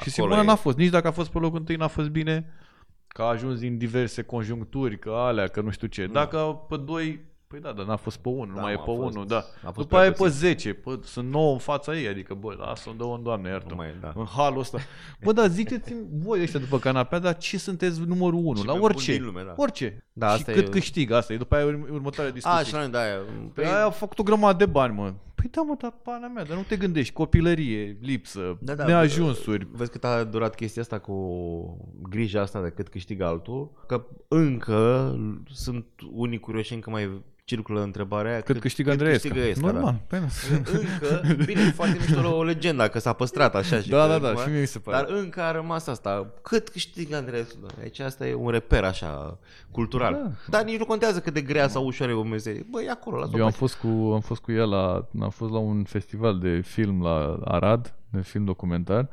și 0.00 0.10
Simona 0.10 0.40
e- 0.40 0.44
n-a 0.44 0.54
fost, 0.54 0.76
nici 0.76 0.90
dacă 0.90 1.06
a 1.08 1.10
fost 1.10 1.30
pe 1.30 1.38
locul 1.38 1.58
întâi 1.58 1.76
n-a 1.76 1.86
fost 1.86 2.08
bine, 2.08 2.52
că 3.08 3.22
a 3.22 3.24
ajuns 3.24 3.58
din 3.58 3.78
diverse 3.78 4.22
conjuncturi, 4.22 4.98
că 4.98 5.10
alea, 5.10 5.46
că 5.46 5.60
nu 5.60 5.70
știu 5.70 5.86
ce. 5.86 6.06
Dacă 6.06 6.38
pe 6.68 6.76
doi, 6.76 7.20
păi 7.50 7.60
da, 7.60 7.72
dar 7.72 7.86
n-a 7.86 7.96
fost 7.96 8.16
pe 8.18 8.28
unul, 8.28 8.46
nu 8.46 8.54
Da, 8.54 8.60
mai 8.60 8.72
e 8.72 8.76
mă, 8.76 8.82
pe 8.84 8.90
a 8.90 8.94
fost- 8.94 9.14
unul, 9.14 9.26
da. 9.26 9.36
a 9.36 9.42
fost 9.60 9.74
După 9.74 9.84
prea 9.86 9.98
aia 10.00 10.08
e 10.08 10.12
pe 10.12 10.16
puțin. 10.16 10.34
10, 10.38 10.72
pă, 10.72 10.98
sunt 11.02 11.30
9 11.30 11.52
în 11.52 11.58
fața 11.58 11.96
ei, 11.96 12.08
adică 12.08 12.34
bă, 12.34 12.54
lasă-o, 12.58 12.92
dă-o 12.92 13.12
în 13.12 13.22
doamne, 13.22 13.48
iartă 13.48 13.66
Nu 13.68 13.74
mai 13.76 13.86
e, 13.86 13.96
da. 14.00 14.12
În 14.16 14.24
halul 14.24 14.58
ăsta. 14.58 14.78
Bă, 15.24 15.32
dar 15.32 15.48
ziceți-mi 15.48 16.00
voi 16.24 16.42
ăștia 16.42 16.60
după 16.60 16.78
canapea, 16.78 17.18
dar 17.18 17.36
ce 17.36 17.58
sunteți 17.58 18.00
numărul 18.00 18.38
1? 18.44 18.54
Și 18.56 18.66
La 18.66 18.72
pe 18.72 18.78
orice. 18.78 19.10
bun 19.12 19.20
din 19.20 19.26
lume, 19.32 19.42
da. 19.46 19.54
Orice. 19.56 20.04
Da, 20.12 20.26
și 20.28 20.32
asta 20.34 20.52
cât 20.52 20.66
e- 20.66 20.70
câștigă, 20.70 21.16
asta 21.16 21.32
e. 21.32 21.36
După 21.36 21.54
aia 21.54 21.64
ur- 21.64 21.88
următoarea 21.92 22.32
discuție. 22.32 22.58
A, 22.58 22.62
și 22.62 22.72
la 22.72 22.78
noi, 22.78 22.88
da, 22.88 23.00
aia. 23.00 23.18
Păi 23.54 23.64
aia 23.64 23.84
a 23.86 23.90
făcut 23.90 24.18
o 24.18 24.22
grămadă 24.22 24.56
de 24.64 24.66
bani, 24.70 24.94
mă. 24.94 25.12
Păi 25.34 25.48
da, 25.50 25.62
mă, 25.62 25.74
dar 25.80 25.94
pana 26.02 26.26
mea, 26.26 26.44
dar 26.44 26.56
nu 26.56 26.62
te 26.62 26.76
gândești. 26.76 27.12
Copilărie, 27.12 27.98
lipsă, 28.00 28.56
Da, 28.60 28.74
da, 28.74 28.84
neajunsuri. 28.84 29.68
Vezi 29.72 29.90
cât 29.90 30.04
a 30.04 30.24
durat 30.24 30.54
chestia 30.54 30.82
asta 30.82 30.98
cu 30.98 31.14
grija 32.08 32.40
asta 32.40 32.62
de 32.62 32.68
cât 32.70 32.88
câștigă 32.88 33.26
altul, 33.26 33.70
că 33.86 34.06
încă 34.28 35.14
sunt 35.50 35.84
unii 36.12 36.38
curioși, 36.38 36.74
încă 36.74 36.90
mai 36.90 37.22
circulă 37.54 37.82
întrebarea 37.82 38.30
aia, 38.32 38.40
Cât, 38.40 38.60
câștigă 38.60 38.90
Andreescu. 38.90 39.28
câștigă 39.28 39.46
Esca, 39.48 39.66
Normal. 39.70 39.82
Da. 40.08 40.16
Păi, 40.18 40.28
Încă, 40.72 41.42
bine, 41.44 41.60
e 41.60 41.70
foarte 41.70 41.96
mișto 42.00 42.36
o 42.36 42.42
legendă, 42.42 42.88
că 42.88 42.98
s-a 42.98 43.12
păstrat 43.12 43.54
așa. 43.54 43.80
Și 43.80 43.88
Da, 43.88 44.02
că- 44.02 44.08
da, 44.08 44.18
da, 44.18 44.34
și 44.40 44.48
mie 44.50 44.60
mi 44.60 44.66
se 44.66 44.78
pare. 44.78 44.96
Dar 44.96 45.16
încă 45.16 45.40
a 45.42 45.50
rămas 45.52 45.86
asta. 45.86 46.32
Cât 46.42 46.68
câștigă 46.68 47.16
Andreescu? 47.16 47.56
Da, 47.62 47.68
Aici 47.82 47.98
asta 47.98 48.26
e 48.26 48.34
un 48.34 48.48
reper 48.48 48.84
așa, 48.84 49.38
cultural. 49.70 50.12
Da. 50.12 50.30
Dar 50.58 50.64
nici 50.64 50.78
nu 50.78 50.84
contează 50.84 51.20
cât 51.20 51.32
de 51.34 51.40
grea 51.40 51.68
sau 51.68 51.84
ușoară 51.86 52.12
e 52.12 52.14
o 52.14 52.22
meserie. 52.22 52.66
Băi, 52.70 52.84
e 52.84 52.90
acolo, 52.90 53.18
lasă-o 53.18 53.38
Eu 53.38 53.44
am 53.44 53.50
pe 53.50 53.56
fost, 53.56 53.74
cu, 53.74 53.86
am 54.14 54.20
fost 54.20 54.40
cu 54.40 54.52
ea 54.52 54.64
la, 54.64 55.08
am 55.20 55.30
fost 55.30 55.52
la 55.52 55.58
un 55.58 55.84
festival 55.84 56.38
de 56.38 56.60
film 56.64 57.02
la 57.02 57.38
Arad, 57.44 57.94
de 58.10 58.20
film 58.20 58.44
documentar, 58.44 59.08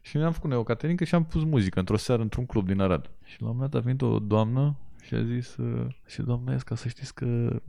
și 0.00 0.16
ne-am 0.16 0.32
făcut 0.32 0.50
noi 0.50 0.58
o 0.58 0.62
caterincă 0.62 1.04
și 1.04 1.14
am 1.14 1.24
pus 1.24 1.44
muzică 1.44 1.78
într-o 1.78 1.96
seară 1.96 2.22
într-un 2.22 2.46
club 2.46 2.66
din 2.66 2.80
Arad. 2.80 3.10
Și 3.24 3.36
la 3.40 3.46
un 3.48 3.52
moment 3.54 3.70
dat 3.70 3.80
a 3.80 3.84
venit 3.84 4.02
o 4.02 4.18
doamnă 4.18 4.74
și 5.12 5.18
a 5.18 5.24
zis, 5.24 5.56
uh, 5.56 5.86
și 6.06 6.22
doamna 6.22 6.56
ca 6.56 6.74
să 6.74 6.88
știți 6.88 7.14
că 7.14 7.26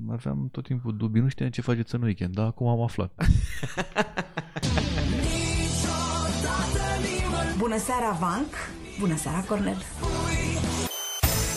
aveam 0.09 0.49
tot 0.51 0.63
timpul 0.63 0.97
dubii, 0.97 1.21
nu 1.21 1.27
știam 1.27 1.49
ce 1.49 1.61
faceți 1.61 1.95
în 1.95 2.01
weekend, 2.01 2.33
dar 2.33 2.45
acum 2.45 2.67
am 2.67 2.81
aflat. 2.81 3.11
Bună 7.63 7.77
seara, 7.77 8.11
Vanc! 8.19 8.53
Bună 8.99 9.15
seara, 9.15 9.39
Cornel! 9.39 9.77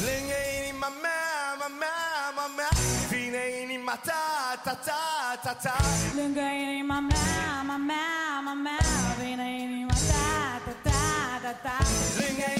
Lângă 0.07 0.39
inima 0.59 0.89
mea, 1.05 1.31
mea, 1.61 1.71
mea, 1.83 1.99
mea, 2.37 2.49
mea 2.57 2.71
Vine 3.11 3.43
inima 3.65 3.95
ta, 4.09 4.25
ta, 4.65 4.75
ta, 4.87 5.01
ta, 5.43 5.53
ta 5.63 5.77
Lângă 6.17 6.47
inima 6.63 6.99
mea, 7.01 7.63
mea, 7.69 7.79
mea, 7.91 8.41
mea, 8.45 8.57
mea 8.67 8.81
Vine 9.21 9.47
inima 9.63 9.97
ta, 10.11 10.27
ta, 10.65 10.73
ta, 10.87 11.01
ta, 11.43 11.53
ta 11.65 11.77
Lângă 12.19 12.56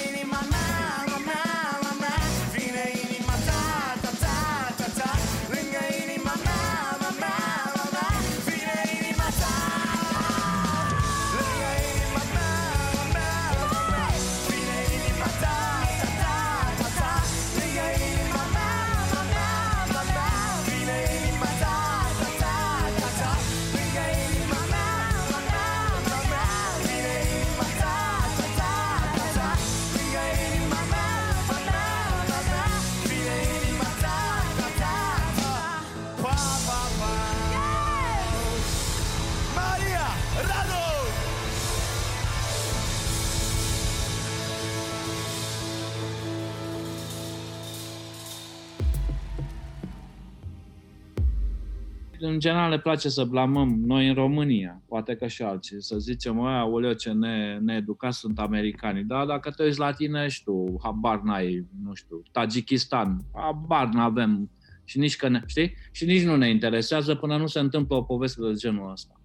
în 52.21 52.39
general 52.39 52.71
le 52.71 52.79
place 52.79 53.09
să 53.09 53.25
blamăm 53.25 53.83
noi 53.85 54.09
în 54.09 54.15
România, 54.15 54.83
poate 54.89 55.15
că 55.15 55.27
și 55.27 55.43
alții, 55.43 55.83
să 55.83 55.99
zicem, 55.99 56.39
ăia, 56.41 56.67
oleo 56.67 56.93
ce 56.93 57.13
ne, 57.13 57.59
needucați 57.59 58.19
sunt 58.19 58.39
americanii. 58.39 59.05
Dar 59.05 59.27
dacă 59.27 59.51
te 59.51 59.63
uiți 59.63 59.79
la 59.79 59.93
tine 59.93 60.29
și 60.29 60.45
tu, 60.45 60.79
habar 60.83 61.21
n-ai, 61.21 61.67
nu 61.85 61.95
știu, 61.95 62.23
Tajikistan, 62.33 63.21
habar 63.33 63.89
n-avem 63.89 64.51
și 64.85 64.99
nici 64.99 65.17
că 65.17 65.29
ne, 65.29 65.43
știi? 65.47 65.75
Și 65.91 66.05
nici 66.05 66.25
nu 66.25 66.37
ne 66.37 66.49
interesează 66.49 67.15
până 67.15 67.37
nu 67.37 67.47
se 67.47 67.59
întâmplă 67.59 67.97
o 67.97 68.03
poveste 68.03 68.41
de 68.41 68.53
genul 68.53 68.91
ăsta. 68.91 69.21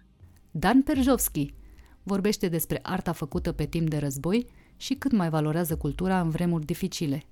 Dan 0.50 0.82
Perjovski 0.82 1.54
vorbește 2.02 2.48
despre 2.48 2.78
arta 2.82 3.12
făcută 3.12 3.52
pe 3.52 3.64
timp 3.64 3.88
de 3.88 3.98
război 3.98 4.46
și 4.76 4.94
cât 4.94 5.12
mai 5.12 5.28
valorează 5.28 5.76
cultura 5.76 6.20
în 6.20 6.30
vremuri 6.30 6.64
dificile. 6.64 7.22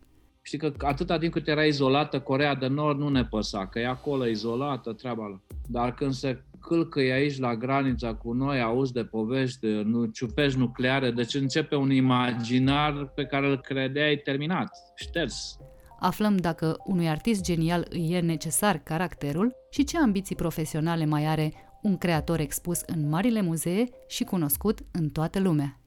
Știi 0.51 0.71
că 0.71 0.87
atâta 0.87 1.19
timp 1.19 1.33
cât 1.33 1.49
era 1.49 1.65
izolată 1.65 2.21
Corea 2.21 2.55
de 2.55 2.67
Nord 2.67 2.99
nu 2.99 3.09
ne 3.09 3.25
păsa, 3.25 3.67
că 3.67 3.79
e 3.79 3.87
acolo 3.87 4.27
izolată, 4.27 4.93
treaba 4.93 5.27
lor. 5.27 5.41
Dar 5.69 5.95
când 5.95 6.13
se 6.13 6.43
călcăi 6.61 7.13
aici 7.13 7.39
la 7.39 7.57
granița 7.57 8.15
cu 8.15 8.33
noi, 8.33 8.61
auzi 8.61 8.93
de 8.93 9.05
povești 9.05 9.61
de 9.61 9.83
nu, 9.85 10.05
ciupești 10.05 10.59
nucleare, 10.59 11.11
deci 11.11 11.35
începe 11.35 11.75
un 11.77 11.91
imaginar 11.91 13.13
pe 13.15 13.25
care 13.25 13.49
îl 13.49 13.61
credeai 13.61 14.17
terminat, 14.17 14.69
șters. 14.95 15.59
Aflăm 16.01 16.37
dacă 16.37 16.77
unui 16.85 17.09
artist 17.09 17.43
genial 17.43 17.87
îi 17.91 18.13
e 18.13 18.21
necesar 18.21 18.79
caracterul 18.79 19.53
și 19.71 19.85
ce 19.85 19.99
ambiții 19.99 20.37
profesionale 20.37 21.05
mai 21.05 21.27
are 21.27 21.53
un 21.83 21.97
creator 21.97 22.41
expus 22.41 22.81
în 22.87 23.09
marile 23.09 23.43
muzee 23.43 23.89
și 24.09 24.25
cunoscut 24.25 24.79
în 24.93 25.09
toată 25.09 25.41
lumea. 25.41 25.81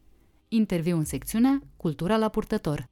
Interviu 0.48 0.98
în 0.98 1.06
secțiunea 1.06 1.60
Cultura 1.78 2.18
la 2.18 2.30
purtător. 2.30 2.92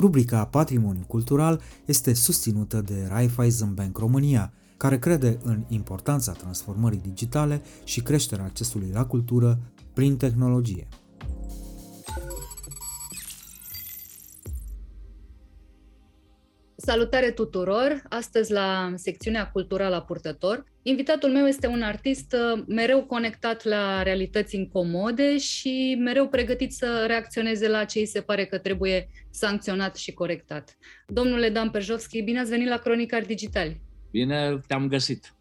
Rubrica 0.00 0.46
Patrimoniu 0.46 1.04
Cultural 1.06 1.60
este 1.84 2.14
susținută 2.14 2.80
de 2.80 3.06
Raiffeisen 3.08 3.74
Bank 3.74 3.98
România, 3.98 4.52
care 4.76 4.98
crede 4.98 5.38
în 5.42 5.64
importanța 5.68 6.32
transformării 6.32 6.98
digitale 6.98 7.62
și 7.84 8.02
creșterea 8.02 8.44
accesului 8.44 8.90
la 8.92 9.06
cultură 9.06 9.58
prin 9.94 10.16
tehnologie. 10.16 10.88
Salutare 16.76 17.30
tuturor! 17.30 18.02
Astăzi 18.08 18.52
la 18.52 18.92
secțiunea 18.96 19.50
Culturală 19.50 19.94
la 19.94 20.02
Purtător. 20.02 20.64
Invitatul 20.82 21.30
meu 21.30 21.46
este 21.46 21.66
un 21.66 21.82
artist 21.82 22.32
uh, 22.32 22.62
mereu 22.66 23.04
conectat 23.04 23.64
la 23.64 24.02
realități 24.02 24.56
incomode 24.56 25.38
și 25.38 25.96
mereu 25.98 26.28
pregătit 26.28 26.72
să 26.72 27.04
reacționeze 27.06 27.68
la 27.68 27.84
ce 27.84 27.98
îi 27.98 28.06
se 28.06 28.20
pare 28.20 28.44
că 28.44 28.58
trebuie 28.58 29.08
sancționat 29.30 29.96
și 29.96 30.12
corectat. 30.12 30.78
Domnule 31.06 31.48
Dan 31.48 31.70
Perjovski, 31.70 32.22
bine 32.22 32.40
ați 32.40 32.50
venit 32.50 32.68
la 32.68 32.76
Cronicar 32.76 33.22
Digitali! 33.22 33.80
Bine 34.10 34.60
te-am 34.66 34.88
găsit! 34.88 35.34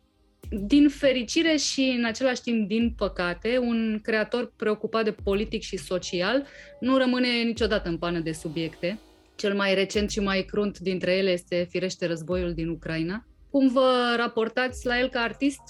Din 0.50 0.90
fericire 0.90 1.56
și 1.56 1.96
în 1.98 2.06
același 2.06 2.42
timp 2.42 2.68
din 2.68 2.94
păcate, 2.98 3.58
un 3.58 4.00
creator 4.02 4.54
preocupat 4.56 5.04
de 5.04 5.16
politic 5.24 5.62
și 5.62 5.78
social 5.78 6.48
nu 6.80 6.98
rămâne 6.98 7.28
niciodată 7.28 7.90
în 7.90 7.98
pană 7.98 8.20
de 8.20 8.32
subiecte 8.32 9.00
cel 9.40 9.56
mai 9.56 9.74
recent 9.74 10.10
și 10.10 10.20
mai 10.20 10.42
crunt 10.42 10.80
dintre 10.80 11.12
ele 11.12 11.32
este 11.32 11.68
firește 11.70 12.06
războiul 12.06 12.54
din 12.54 12.68
Ucraina. 12.68 13.29
Cum 13.52 13.68
vă 13.68 14.16
raportați 14.18 14.86
la 14.86 15.00
el 15.00 15.10
ca 15.10 15.20
artist? 15.20 15.62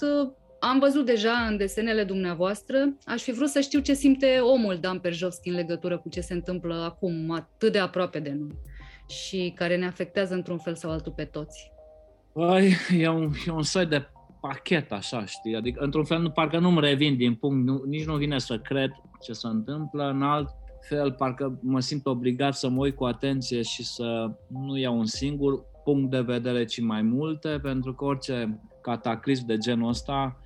Am 0.60 0.78
văzut 0.78 1.06
deja 1.06 1.32
în 1.48 1.56
desenele 1.56 2.04
dumneavoastră. 2.04 2.96
Aș 3.04 3.22
fi 3.22 3.32
vrut 3.32 3.48
să 3.48 3.60
știu 3.60 3.80
ce 3.80 3.94
simte 3.94 4.38
omul 4.38 4.78
Dan 4.80 4.98
Perjovski 4.98 5.48
în 5.48 5.54
legătură 5.54 5.98
cu 5.98 6.08
ce 6.08 6.20
se 6.20 6.34
întâmplă 6.34 6.74
acum 6.74 7.30
atât 7.30 7.72
de 7.72 7.78
aproape 7.78 8.18
de 8.18 8.36
noi 8.38 8.58
și 9.08 9.52
care 9.56 9.76
ne 9.76 9.86
afectează 9.86 10.34
într-un 10.34 10.58
fel 10.58 10.74
sau 10.74 10.90
altul 10.90 11.12
pe 11.16 11.24
toți. 11.24 11.72
Păi, 12.32 12.72
e 12.98 13.08
un, 13.08 13.30
e 13.46 13.50
un 13.50 13.62
soi 13.62 13.86
de 13.86 14.06
pachet, 14.40 14.92
așa, 14.92 15.24
știi? 15.24 15.56
Adică, 15.56 15.82
într-un 15.82 16.04
fel, 16.04 16.18
nu, 16.18 16.30
parcă 16.30 16.58
nu-mi 16.58 16.80
revin 16.80 17.16
din 17.16 17.34
punct, 17.34 17.66
nu, 17.66 17.82
nici 17.86 18.06
nu 18.06 18.16
vine 18.16 18.38
să 18.38 18.58
cred 18.58 18.90
ce 19.20 19.32
se 19.32 19.46
întâmplă. 19.46 20.04
În 20.04 20.22
alt 20.22 20.48
fel, 20.88 21.12
parcă 21.12 21.58
mă 21.62 21.80
simt 21.80 22.06
obligat 22.06 22.54
să 22.54 22.68
mă 22.68 22.80
uit 22.80 22.96
cu 22.96 23.04
atenție 23.04 23.62
și 23.62 23.84
să 23.84 24.30
nu 24.48 24.78
iau 24.78 24.98
un 24.98 25.06
singur 25.06 25.64
punct 25.84 26.10
de 26.10 26.20
vedere, 26.20 26.64
ci 26.64 26.80
mai 26.80 27.02
multe, 27.02 27.58
pentru 27.62 27.94
că 27.94 28.04
orice 28.04 28.60
cataclism 28.82 29.46
de 29.46 29.56
genul 29.56 29.88
ăsta 29.88 30.40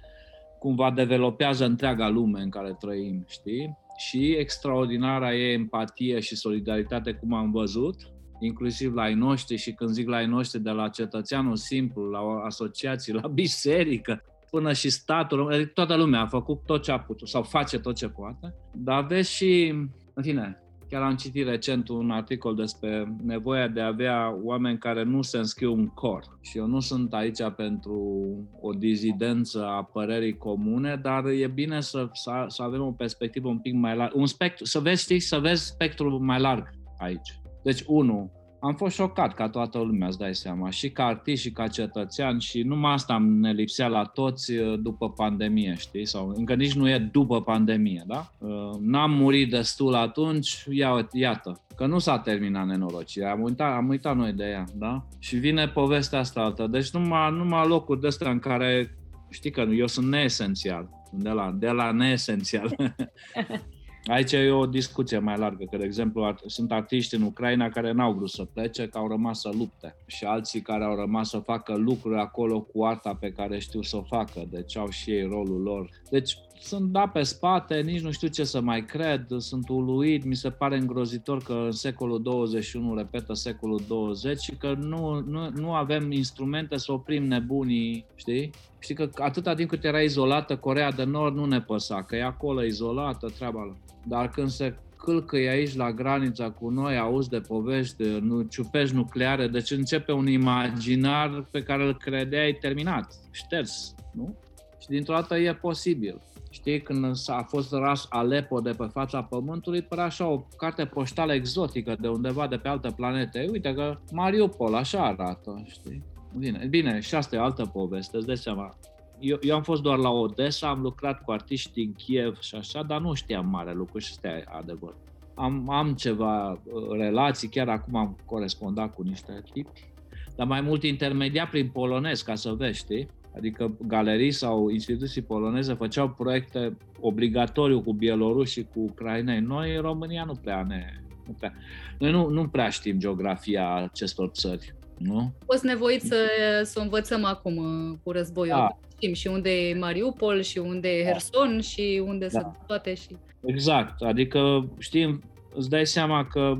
cumva 0.59 0.91
developează 0.91 1.65
întreaga 1.65 2.09
lume 2.09 2.41
în 2.41 2.51
care 2.51 2.77
trăim, 2.81 3.25
știi? 3.29 3.79
Și 3.97 4.31
extraordinara 4.33 5.35
e 5.35 5.53
empatie 5.53 6.21
și 6.21 6.37
solidaritate, 6.37 7.13
cum 7.13 7.35
am 7.35 7.51
văzut, 7.51 7.97
inclusiv 8.41 8.95
la 8.95 9.03
ai 9.03 9.15
noștri 9.15 9.57
și 9.57 9.73
când 9.73 9.91
zic 9.91 10.09
la 10.09 10.17
ai 10.17 10.27
noștri, 10.27 10.63
de 10.63 10.71
la 10.71 10.89
cetățeanul 10.89 11.57
simplu, 11.57 12.03
la 12.03 12.19
asociații, 12.45 13.13
la 13.13 13.29
biserică, 13.29 14.23
până 14.51 14.73
și 14.73 14.91
statul, 14.91 15.53
adică 15.53 15.71
toată 15.75 15.97
lumea 15.97 16.21
a 16.21 16.27
făcut 16.27 16.65
tot 16.67 16.83
ce 16.83 16.93
a 16.93 17.01
putut 17.01 17.29
sau 17.29 17.43
face 17.43 17.79
tot 17.79 17.95
ce 17.95 18.09
poate, 18.09 18.55
dar 18.75 19.07
vezi 19.07 19.33
și 19.33 19.75
în 20.15 20.23
fine, 20.23 20.64
chiar 20.89 21.03
am 21.03 21.17
citit 21.17 21.47
recent 21.47 21.89
un 21.89 22.11
articol 22.11 22.55
despre 22.55 23.17
nevoia 23.23 23.69
de 23.69 23.81
a 23.81 23.87
avea 23.87 24.37
oameni 24.43 24.79
care 24.79 25.03
nu 25.03 25.23
se 25.23 25.39
înscriu 25.39 25.73
în 25.73 25.87
cor. 25.87 26.39
Și 26.41 26.59
eu 26.59 26.67
nu 26.67 26.81
sunt 26.81 27.15
aici 27.15 27.43
pentru 27.57 28.27
o 28.61 28.73
dizidență 28.73 29.65
a 29.65 29.83
părerii 29.83 30.37
comune, 30.37 30.97
dar 31.03 31.25
e 31.25 31.47
bine 31.47 31.81
să, 31.81 32.09
să, 32.13 32.45
să 32.49 32.63
avem 32.63 32.83
o 32.83 32.93
perspectivă 32.93 33.49
un 33.49 33.59
pic 33.59 33.75
mai 33.75 33.97
largă, 33.97 34.19
un 34.19 34.27
spectru, 34.27 34.65
să 34.65 34.79
vezi, 34.79 35.03
știi, 35.03 35.21
să 35.21 35.39
vezi 35.39 35.67
spectrul 35.67 36.19
mai 36.19 36.41
larg 36.41 36.71
aici. 36.99 37.41
Deci, 37.63 37.83
unu, 37.87 38.33
am 38.65 38.75
fost 38.75 38.95
șocat 38.95 39.35
ca 39.35 39.49
toată 39.49 39.79
lumea, 39.79 40.07
îți 40.07 40.19
dai 40.19 40.35
seama, 40.35 40.71
și 40.71 40.91
ca 40.91 41.05
artist 41.05 41.43
și 41.43 41.51
ca 41.51 41.69
cetățean 41.69 42.39
și 42.39 42.63
numai 42.63 42.93
asta 42.93 43.19
ne 43.19 43.53
lipsea 43.53 43.87
la 43.87 44.05
toți 44.05 44.53
uh, 44.53 44.79
după 44.81 45.11
pandemie, 45.11 45.75
știi? 45.79 46.07
Sau 46.07 46.33
încă 46.37 46.55
nici 46.55 46.75
nu 46.75 46.89
e 46.89 46.99
după 46.99 47.43
pandemie, 47.43 48.05
da? 48.07 48.31
Uh, 48.39 48.71
n-am 48.81 49.11
murit 49.11 49.51
destul 49.51 49.95
atunci, 49.95 50.65
ia, 50.71 51.09
iată, 51.13 51.61
că 51.77 51.87
nu 51.87 51.99
s-a 51.99 52.19
terminat 52.19 52.67
nenorocirea, 52.67 53.31
am 53.31 53.43
uitat, 53.43 53.77
am 53.77 53.89
uitat 53.89 54.17
noi 54.17 54.33
de 54.33 54.45
ea, 54.45 54.65
da? 54.75 55.07
Și 55.19 55.37
vine 55.37 55.69
povestea 55.69 56.19
asta 56.19 56.41
altă. 56.41 56.67
Deci 56.67 56.91
numai, 56.91 57.31
numai 57.31 57.69
locuri 57.69 58.01
de 58.01 58.07
astea 58.07 58.31
în 58.31 58.39
care, 58.39 58.99
știi 59.31 59.51
că 59.51 59.61
eu 59.61 59.87
sunt 59.87 60.07
neesențial, 60.07 60.89
de 61.13 61.31
la, 61.31 61.55
de 61.59 61.69
la 61.69 61.91
neesențial. 61.91 62.77
Aici 64.07 64.33
e 64.33 64.51
o 64.51 64.67
discuție 64.67 65.19
mai 65.19 65.39
largă, 65.39 65.65
că, 65.71 65.77
de 65.77 65.85
exemplu, 65.85 66.35
sunt 66.47 66.73
artiști 66.73 67.15
în 67.15 67.23
Ucraina 67.23 67.69
care 67.69 67.93
n-au 67.93 68.13
vrut 68.13 68.31
să 68.31 68.45
plece, 68.45 68.89
că 68.89 68.99
au 68.99 69.09
rămas 69.09 69.41
să 69.41 69.51
lupte 69.59 69.97
și 70.07 70.25
alții 70.25 70.61
care 70.61 70.85
au 70.85 70.97
rămas 70.97 71.29
să 71.29 71.39
facă 71.39 71.75
lucruri 71.75 72.19
acolo 72.19 72.61
cu 72.61 72.85
arta 72.85 73.15
pe 73.21 73.33
care 73.33 73.59
știu 73.59 73.83
să 73.83 73.97
o 73.97 74.03
facă, 74.03 74.45
deci 74.51 74.77
au 74.77 74.89
și 74.89 75.11
ei 75.11 75.23
rolul 75.23 75.61
lor. 75.63 75.91
Deci 76.11 76.39
sunt 76.61 76.91
da 76.91 77.09
pe 77.09 77.23
spate, 77.23 77.81
nici 77.81 78.01
nu 78.01 78.11
știu 78.11 78.29
ce 78.29 78.45
să 78.45 78.61
mai 78.61 78.85
cred, 78.85 79.27
sunt 79.39 79.69
uluit, 79.69 80.25
mi 80.25 80.35
se 80.35 80.51
pare 80.51 80.77
îngrozitor 80.77 81.43
că 81.43 81.53
în 81.53 81.73
secolul 81.73 82.23
21 82.23 82.95
repetă 82.95 83.35
secolul 83.35 83.81
20 83.89 84.41
și 84.41 84.57
că 84.57 84.75
nu, 84.79 85.21
nu, 85.27 85.51
nu 85.55 85.73
avem 85.73 86.13
instrumente 86.13 86.77
să 86.77 86.93
oprim 86.93 87.25
nebunii, 87.25 88.07
știi? 88.15 88.51
Știi 88.79 88.95
că 88.95 89.11
atâta 89.15 89.55
timp 89.55 89.69
cât 89.69 89.85
era 89.85 90.01
izolată 90.01 90.57
Corea 90.57 90.93
de 90.93 91.05
Nord 91.05 91.35
nu 91.35 91.45
ne 91.45 91.61
păsa, 91.61 92.03
că 92.03 92.17
e 92.17 92.25
acolo 92.25 92.65
izolată, 92.65 93.33
treaba 93.37 93.63
lor. 93.65 93.77
Dar 94.05 94.29
când 94.29 94.49
se 94.49 94.75
călcăi 94.97 95.49
aici 95.49 95.77
la 95.77 95.93
granița 95.93 96.51
cu 96.51 96.69
noi, 96.69 96.99
auzi 96.99 97.29
de 97.29 97.41
povești 97.41 97.97
de 97.97 98.19
nu, 98.23 98.43
ciupești 98.43 98.95
nucleare, 98.95 99.47
deci 99.47 99.71
începe 99.71 100.13
un 100.13 100.27
imaginar 100.27 101.47
pe 101.51 101.63
care 101.63 101.85
îl 101.85 101.97
credeai 101.97 102.57
terminat, 102.61 103.15
șters, 103.31 103.95
nu? 104.13 104.35
Și 104.81 104.89
dintr-o 104.89 105.15
dată 105.15 105.37
e 105.37 105.55
posibil. 105.55 106.21
Știi, 106.51 106.81
când 106.81 107.05
a 107.27 107.43
fost 107.43 107.73
ras 107.73 108.07
Aleppo 108.09 108.61
de 108.61 108.71
pe 108.71 108.87
fața 108.93 109.23
Pământului, 109.23 109.83
părea 109.83 110.05
așa 110.05 110.27
o 110.27 110.47
carte 110.57 110.85
poștală 110.85 111.33
exotică 111.33 111.97
de 112.01 112.09
undeva 112.09 112.47
de 112.47 112.57
pe 112.57 112.69
altă 112.69 112.91
planetă. 112.91 113.39
Uite 113.51 113.75
că 113.75 113.99
Mariupol 114.13 114.75
așa 114.75 115.05
arată, 115.05 115.65
știi? 115.67 116.03
Bine, 116.39 116.67
bine, 116.71 117.01
și 117.01 117.15
asta 117.15 117.37
e 117.37 117.39
altă 117.39 117.65
poveste, 117.65 118.17
îți 118.17 118.27
dai 118.27 118.37
seama. 118.37 118.77
Eu, 119.21 119.39
eu 119.41 119.55
am 119.55 119.63
fost 119.63 119.83
doar 119.83 119.99
la 119.99 120.11
Odessa, 120.11 120.69
am 120.69 120.81
lucrat 120.81 121.23
cu 121.25 121.31
artiști 121.31 121.73
din 121.73 121.93
Kiev 121.93 122.39
și 122.41 122.55
așa, 122.55 122.83
dar 122.83 123.01
nu 123.01 123.15
știam 123.15 123.47
mare 123.49 123.73
lucru 123.73 123.99
și 123.99 124.09
ăsta 124.11 124.29
e 124.29 124.45
adevăr. 124.47 124.95
Am, 125.35 125.71
am 125.71 125.95
ceva 125.95 126.51
uh, 126.51 126.59
relații, 126.91 127.49
chiar 127.49 127.69
acum 127.69 127.97
am 127.97 128.19
corespondat 128.25 128.95
cu 128.95 129.03
niște 129.03 129.43
tipi, 129.53 129.93
dar 130.37 130.47
mai 130.47 130.61
mult 130.61 130.83
intermediat 130.83 131.51
prin 131.51 131.69
polonez, 131.69 132.23
ca 132.23 132.35
să 132.35 132.53
vezi, 132.53 132.79
știi? 132.79 133.09
Adică 133.37 133.77
galerii 133.87 134.31
sau 134.31 134.69
instituții 134.69 135.23
poloneze 135.23 135.75
făceau 135.75 136.09
proiecte 136.09 136.77
obligatoriu 137.01 137.83
cu 137.83 137.93
bieloruși 137.93 138.63
cu 138.63 138.81
ucrainei. 138.81 139.41
Noi 139.41 139.75
în 139.75 139.83
România 139.83 140.25
nu 140.25 140.35
prea 140.35 140.63
ne... 140.63 140.85
Nu 141.27 141.33
prea, 141.39 141.53
noi 141.99 142.11
nu, 142.11 142.29
nu 142.29 142.49
prea 142.49 142.69
știm 142.69 142.99
geografia 142.99 143.75
acestor 143.75 144.29
țări. 144.29 144.75
Nu? 144.99 145.19
Am 145.19 145.33
fost 145.47 145.63
nevoit 145.63 146.03
să, 146.03 146.17
să 146.63 146.81
învățăm 146.81 147.25
acum 147.25 147.57
uh, 147.57 147.99
cu 148.03 148.11
războiul. 148.11 148.57
Da. 148.57 148.79
Știm 148.97 149.13
și 149.13 149.27
unde 149.27 149.51
e 149.51 149.79
Mariupol, 149.79 150.43
și 150.43 150.59
unde 150.59 150.89
e 150.89 151.05
da. 151.05 151.11
Herson, 151.11 151.55
da. 151.55 151.61
și 151.61 152.03
unde 152.07 152.27
da. 152.33 152.41
sunt 152.41 152.57
toate. 152.67 152.95
și. 152.95 153.17
Exact, 153.45 154.03
adică 154.03 154.69
știm, 154.79 155.23
îți 155.55 155.69
dai 155.71 155.87
seama 155.87 156.27
că 156.27 156.57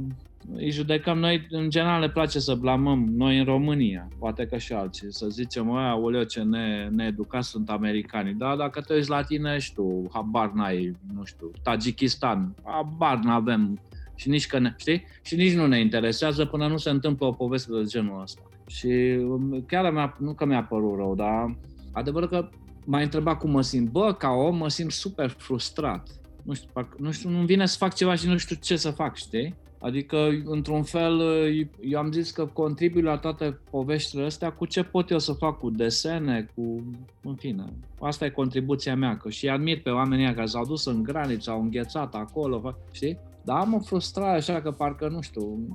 îi 0.57 0.71
judecăm 0.71 1.19
noi, 1.19 1.47
în 1.51 1.71
general 1.71 2.01
ne 2.01 2.09
place 2.09 2.39
să 2.39 2.55
blamăm 2.55 3.05
noi 3.17 3.39
în 3.39 3.45
România, 3.45 4.09
poate 4.19 4.47
că 4.47 4.57
și 4.59 4.73
alții, 4.73 5.13
să 5.13 5.27
zicem, 5.27 5.71
ăia, 5.71 5.97
oleo 5.97 6.25
ce 6.25 6.43
ne, 6.43 6.89
needucați 6.91 7.49
sunt 7.49 7.71
americani, 7.71 8.35
dar 8.35 8.57
dacă 8.57 8.81
te 8.81 8.95
uiți 8.95 9.11
la 9.11 9.23
tine 9.23 9.59
și 9.59 9.75
tu, 9.75 10.11
habar 10.13 10.51
n-ai, 10.51 10.97
nu 11.15 11.25
știu, 11.25 11.51
Tajikistan, 11.63 12.55
habar 12.65 13.19
n-avem 13.19 13.81
și 14.15 14.29
nici 14.29 14.47
că 14.47 14.59
ne, 14.59 14.75
știi? 14.77 15.05
Și 15.23 15.37
nici 15.37 15.55
nu 15.55 15.67
ne 15.67 15.81
interesează 15.81 16.45
până 16.45 16.67
nu 16.67 16.77
se 16.77 16.91
întâmplă 16.91 17.27
o 17.27 17.33
poveste 17.33 17.73
de 17.73 17.83
genul 17.85 18.23
ăsta. 18.23 18.43
Și 18.67 19.19
um, 19.29 19.65
chiar 19.67 19.93
mi-a, 19.93 20.17
nu 20.19 20.33
că 20.33 20.45
mi-a 20.45 20.63
părut 20.63 20.97
rău, 20.97 21.15
dar 21.15 21.57
adevărul 21.93 22.29
că 22.29 22.49
m-a 22.85 23.01
întrebat 23.01 23.39
cum 23.39 23.51
mă 23.51 23.63
simt. 23.63 23.91
Bă, 23.91 24.13
ca 24.13 24.29
om 24.29 24.57
mă 24.57 24.69
simt 24.69 24.91
super 24.91 25.29
frustrat. 25.39 26.09
Nu 26.43 26.55
știu, 26.55 26.69
parcă, 26.73 26.97
nu 27.01 27.13
știu, 27.13 27.29
nu 27.29 27.45
vine 27.45 27.67
să 27.67 27.77
fac 27.77 27.95
ceva 27.95 28.15
și 28.15 28.27
nu 28.27 28.37
știu 28.37 28.57
ce 28.61 28.77
să 28.77 28.91
fac, 28.91 29.17
știi? 29.17 29.55
Adică, 29.79 30.29
într-un 30.45 30.83
fel, 30.83 31.21
eu 31.81 31.99
am 31.99 32.13
zis 32.13 32.31
că 32.31 32.47
contribui 32.47 33.03
la 33.03 33.17
toate 33.17 33.59
poveștile 33.71 34.25
astea 34.25 34.53
cu 34.53 34.67
ce 34.67 34.83
pot 34.83 35.11
eu 35.11 35.19
să 35.19 35.33
fac, 35.33 35.59
cu 35.59 35.71
desene, 35.71 36.49
cu... 36.55 36.83
în 37.23 37.35
fine. 37.35 37.65
Asta 38.01 38.25
e 38.25 38.31
contribuția 38.31 38.97
mea, 38.97 39.17
că 39.17 39.31
și 39.31 39.49
admir 39.49 39.83
pe 39.83 39.91
oamenii 39.91 40.35
care 40.35 40.47
s-au 40.47 40.65
dus 40.67 40.85
în 40.85 41.03
graniță, 41.03 41.51
au 41.51 41.61
înghețat 41.61 42.15
acolo, 42.15 42.77
știi? 42.93 43.19
Dar 43.45 43.57
am 43.57 43.75
o 43.75 43.79
frustrare 43.79 44.37
așa 44.37 44.61
că 44.61 44.71
parcă, 44.71 45.09
nu 45.09 45.21
știu, 45.21 45.69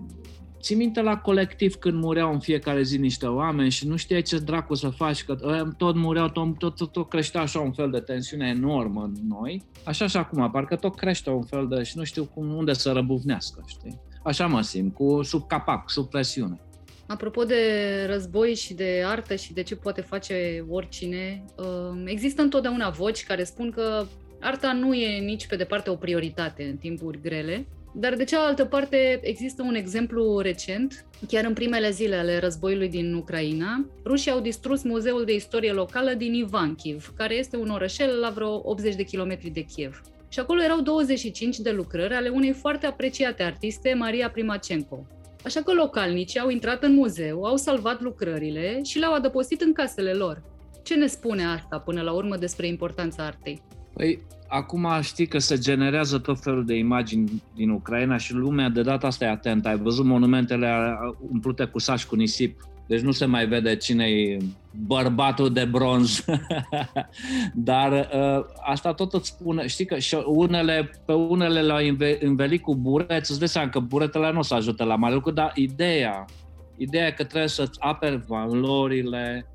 Ții 0.61 0.75
minte 0.75 1.01
la 1.01 1.17
colectiv 1.17 1.75
când 1.75 2.03
mureau 2.03 2.33
în 2.33 2.39
fiecare 2.39 2.81
zi 2.81 2.97
niște 2.97 3.25
oameni 3.25 3.69
și 3.69 3.87
nu 3.87 3.95
știai 3.95 4.21
ce 4.21 4.37
dracu 4.37 4.73
să 4.73 4.89
faci, 4.89 5.23
că 5.23 5.35
tot 5.77 5.95
mureau, 5.95 6.29
tot, 6.29 6.57
tot, 6.57 6.75
tot, 6.75 6.91
tot 6.91 7.09
creștea 7.09 7.41
așa 7.41 7.59
un 7.59 7.71
fel 7.71 7.89
de 7.89 7.99
tensiune 7.99 8.47
enormă 8.47 9.03
în 9.03 9.13
noi. 9.27 9.63
Așa 9.83 10.07
și 10.07 10.17
acum, 10.17 10.51
parcă 10.51 10.75
tot 10.75 10.95
crește 10.95 11.29
un 11.29 11.43
fel 11.43 11.67
de, 11.67 11.83
și 11.83 11.97
nu 11.97 12.03
știu 12.03 12.25
cum, 12.33 12.55
unde 12.55 12.73
să 12.73 12.91
răbuvnească, 12.91 13.63
știi? 13.67 13.99
Așa 14.23 14.47
mă 14.47 14.61
simt, 14.61 14.93
cu 14.93 15.21
sub 15.23 15.47
capac, 15.47 15.89
sub 15.89 16.09
presiune. 16.09 16.59
Apropo 17.07 17.43
de 17.43 17.55
război 18.09 18.55
și 18.55 18.73
de 18.73 19.03
artă 19.05 19.35
și 19.35 19.53
de 19.53 19.63
ce 19.63 19.75
poate 19.75 20.01
face 20.01 20.65
oricine, 20.69 21.45
uh, 21.57 22.01
există 22.05 22.41
întotdeauna 22.41 22.89
voci 22.89 23.25
care 23.25 23.43
spun 23.43 23.71
că 23.71 24.05
arta 24.39 24.73
nu 24.73 24.93
e 24.93 25.19
nici 25.19 25.47
pe 25.47 25.55
departe 25.55 25.89
o 25.89 25.95
prioritate 25.95 26.63
în 26.63 26.77
timpuri 26.77 27.21
grele 27.21 27.67
dar 27.93 28.15
de 28.15 28.23
cealaltă 28.23 28.65
parte 28.65 29.19
există 29.21 29.63
un 29.63 29.75
exemplu 29.75 30.39
recent. 30.39 31.05
Chiar 31.27 31.45
în 31.45 31.53
primele 31.53 31.89
zile 31.89 32.15
ale 32.15 32.39
războiului 32.39 32.89
din 32.89 33.13
Ucraina, 33.13 33.85
rușii 34.05 34.31
au 34.31 34.39
distrus 34.39 34.83
Muzeul 34.83 35.25
de 35.25 35.33
Istorie 35.33 35.71
Locală 35.71 36.13
din 36.13 36.33
Ivankiv, 36.33 37.13
care 37.15 37.35
este 37.35 37.57
un 37.57 37.69
orășel 37.69 38.19
la 38.19 38.29
vreo 38.29 38.61
80 38.63 38.95
de 38.95 39.03
kilometri 39.03 39.49
de 39.49 39.61
Kiev. 39.61 40.01
Și 40.27 40.39
acolo 40.39 40.61
erau 40.61 40.81
25 40.81 41.57
de 41.57 41.71
lucrări 41.71 42.13
ale 42.13 42.29
unei 42.29 42.51
foarte 42.51 42.85
apreciate 42.85 43.43
artiste, 43.43 43.93
Maria 43.93 44.29
Primacenko. 44.29 45.07
Așa 45.45 45.61
că 45.61 45.73
localnicii 45.73 46.39
au 46.39 46.49
intrat 46.49 46.83
în 46.83 46.93
muzeu, 46.93 47.43
au 47.43 47.55
salvat 47.55 48.01
lucrările 48.01 48.79
și 48.83 48.99
le-au 48.99 49.13
adăpostit 49.13 49.61
în 49.61 49.73
casele 49.73 50.13
lor. 50.13 50.43
Ce 50.83 50.95
ne 50.95 51.07
spune 51.07 51.45
asta 51.45 51.79
până 51.79 52.01
la 52.01 52.11
urmă 52.11 52.35
despre 52.35 52.67
importanța 52.67 53.25
artei? 53.25 53.61
Păi, 53.99 54.19
acum 54.47 54.87
știi 55.01 55.27
că 55.27 55.39
se 55.39 55.57
generează 55.57 56.17
tot 56.17 56.41
felul 56.41 56.65
de 56.65 56.75
imagini 56.75 57.43
din 57.55 57.69
Ucraina 57.69 58.17
și 58.17 58.33
lumea 58.33 58.69
de 58.69 58.81
data 58.81 59.07
asta 59.07 59.25
e 59.25 59.29
atentă. 59.29 59.67
Ai 59.67 59.77
văzut 59.77 60.05
monumentele 60.05 60.97
umplute 61.31 61.65
cu 61.65 61.79
saci 61.79 62.05
cu 62.05 62.15
nisip. 62.15 62.67
Deci 62.87 63.01
nu 63.01 63.11
se 63.11 63.25
mai 63.25 63.47
vede 63.47 63.75
cine 63.75 64.05
e 64.05 64.37
bărbatul 64.87 65.53
de 65.53 65.65
bronz. 65.65 66.25
Dar 67.53 67.91
uh, 67.91 68.45
asta 68.61 68.93
tot 68.93 69.13
îți 69.13 69.27
spune, 69.27 69.67
știi 69.67 69.85
că 69.85 69.97
și 69.97 70.17
unele, 70.25 70.91
pe 71.05 71.13
unele 71.13 71.61
le-au 71.61 71.95
învelit 72.19 72.61
cu 72.61 72.75
bureți, 72.75 73.31
îți 73.31 73.39
dai 73.39 73.47
seama 73.47 73.69
că 73.69 73.79
buretele 73.79 74.31
nu 74.31 74.39
o 74.39 74.43
să 74.43 74.53
ajute 74.53 74.83
la 74.83 74.95
mare 74.95 75.13
lucru, 75.13 75.31
dar 75.31 75.51
ideea, 75.55 76.25
ideea 76.77 77.07
e 77.07 77.11
că 77.11 77.23
trebuie 77.23 77.49
să-ți 77.49 77.79
aperi 77.79 78.23
valorile, 78.27 79.45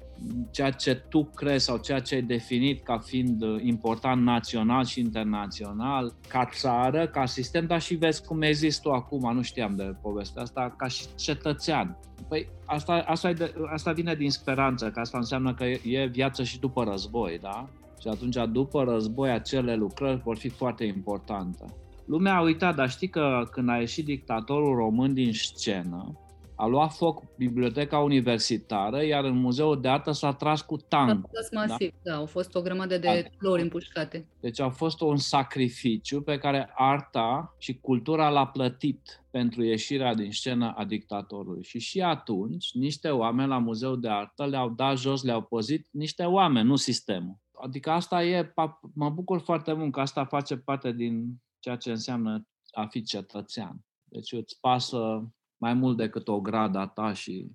ceea 0.50 0.70
ce 0.70 0.94
tu 0.94 1.24
crezi 1.24 1.64
sau 1.64 1.76
ceea 1.76 1.98
ce 1.98 2.14
ai 2.14 2.22
definit 2.22 2.82
ca 2.82 2.98
fiind 2.98 3.42
uh, 3.42 3.62
important 3.62 4.22
național 4.22 4.84
și 4.84 5.00
internațional, 5.00 6.14
ca 6.28 6.44
țară, 6.44 7.06
ca 7.06 7.26
sistem, 7.26 7.66
dar 7.66 7.80
și 7.80 7.94
vezi 7.94 8.24
cum 8.24 8.42
există 8.42 8.88
tu 8.88 8.94
acum, 8.94 9.34
nu 9.34 9.42
știam 9.42 9.76
de 9.76 9.94
povestea 10.02 10.42
asta, 10.42 10.74
ca 10.76 10.88
și 10.88 11.04
cetățean. 11.14 11.98
Păi 12.28 12.48
asta, 12.64 13.04
asta, 13.06 13.32
de, 13.32 13.54
asta 13.72 13.92
vine 13.92 14.14
din 14.14 14.30
speranță, 14.30 14.90
că 14.90 15.00
asta 15.00 15.18
înseamnă 15.18 15.54
că 15.54 15.64
e 15.64 16.06
viață 16.06 16.42
și 16.42 16.60
după 16.60 16.84
război, 16.84 17.38
da? 17.42 17.68
Și 18.00 18.08
atunci, 18.08 18.36
după 18.52 18.82
război, 18.82 19.30
acele 19.30 19.74
lucrări 19.74 20.20
vor 20.24 20.36
fi 20.36 20.48
foarte 20.48 20.84
importante. 20.84 21.64
Lumea 22.04 22.34
a 22.34 22.42
uitat, 22.42 22.74
dar 22.74 22.90
știi 22.90 23.08
că 23.08 23.48
când 23.50 23.68
a 23.68 23.76
ieșit 23.76 24.04
dictatorul 24.04 24.76
român 24.76 25.14
din 25.14 25.32
scenă, 25.32 26.18
a 26.56 26.66
luat 26.66 26.92
foc 26.92 27.22
biblioteca 27.36 27.98
universitară, 27.98 29.04
iar 29.04 29.24
în 29.24 29.36
muzeul 29.36 29.80
de 29.80 29.88
artă 29.88 30.12
s-a 30.12 30.32
tras 30.32 30.62
cu 30.62 30.76
tancul. 30.76 31.30
S-a 31.32 31.66
masiv, 31.66 31.92
da? 32.02 32.10
da, 32.10 32.16
au 32.16 32.26
fost 32.26 32.54
o 32.54 32.62
grămadă 32.62 32.98
de 32.98 33.30
flori 33.38 33.62
împușcate. 33.62 34.28
Deci 34.40 34.60
a 34.60 34.68
fost 34.68 35.00
un 35.00 35.16
sacrificiu 35.16 36.22
pe 36.22 36.38
care 36.38 36.70
arta 36.74 37.54
și 37.58 37.80
cultura 37.80 38.28
l-a 38.28 38.46
plătit 38.46 39.24
pentru 39.30 39.62
ieșirea 39.62 40.14
din 40.14 40.30
scenă 40.30 40.74
a 40.76 40.84
dictatorului. 40.84 41.62
Și 41.64 41.78
și 41.78 42.00
atunci, 42.00 42.72
niște 42.72 43.08
oameni 43.08 43.48
la 43.48 43.58
muzeul 43.58 44.00
de 44.00 44.08
artă 44.08 44.46
le-au 44.46 44.70
dat 44.70 44.98
jos, 44.98 45.22
le-au 45.22 45.42
păzit 45.42 45.88
niște 45.90 46.22
oameni, 46.22 46.66
nu 46.66 46.76
sistemul. 46.76 47.42
Adică 47.62 47.90
asta 47.90 48.24
e, 48.24 48.52
mă 48.94 49.10
bucur 49.10 49.40
foarte 49.40 49.72
mult 49.72 49.92
că 49.92 50.00
asta 50.00 50.24
face 50.24 50.56
parte 50.56 50.92
din 50.92 51.42
ceea 51.58 51.76
ce 51.76 51.90
înseamnă 51.90 52.48
a 52.72 52.86
fi 52.86 53.02
cetățean. 53.02 53.84
Deci 54.04 54.32
îți 54.32 54.60
pasă 54.60 55.28
mai 55.56 55.74
mult 55.74 55.96
decât 55.96 56.28
o 56.28 56.40
grada 56.40 56.86
ta 56.86 57.12
și 57.12 57.50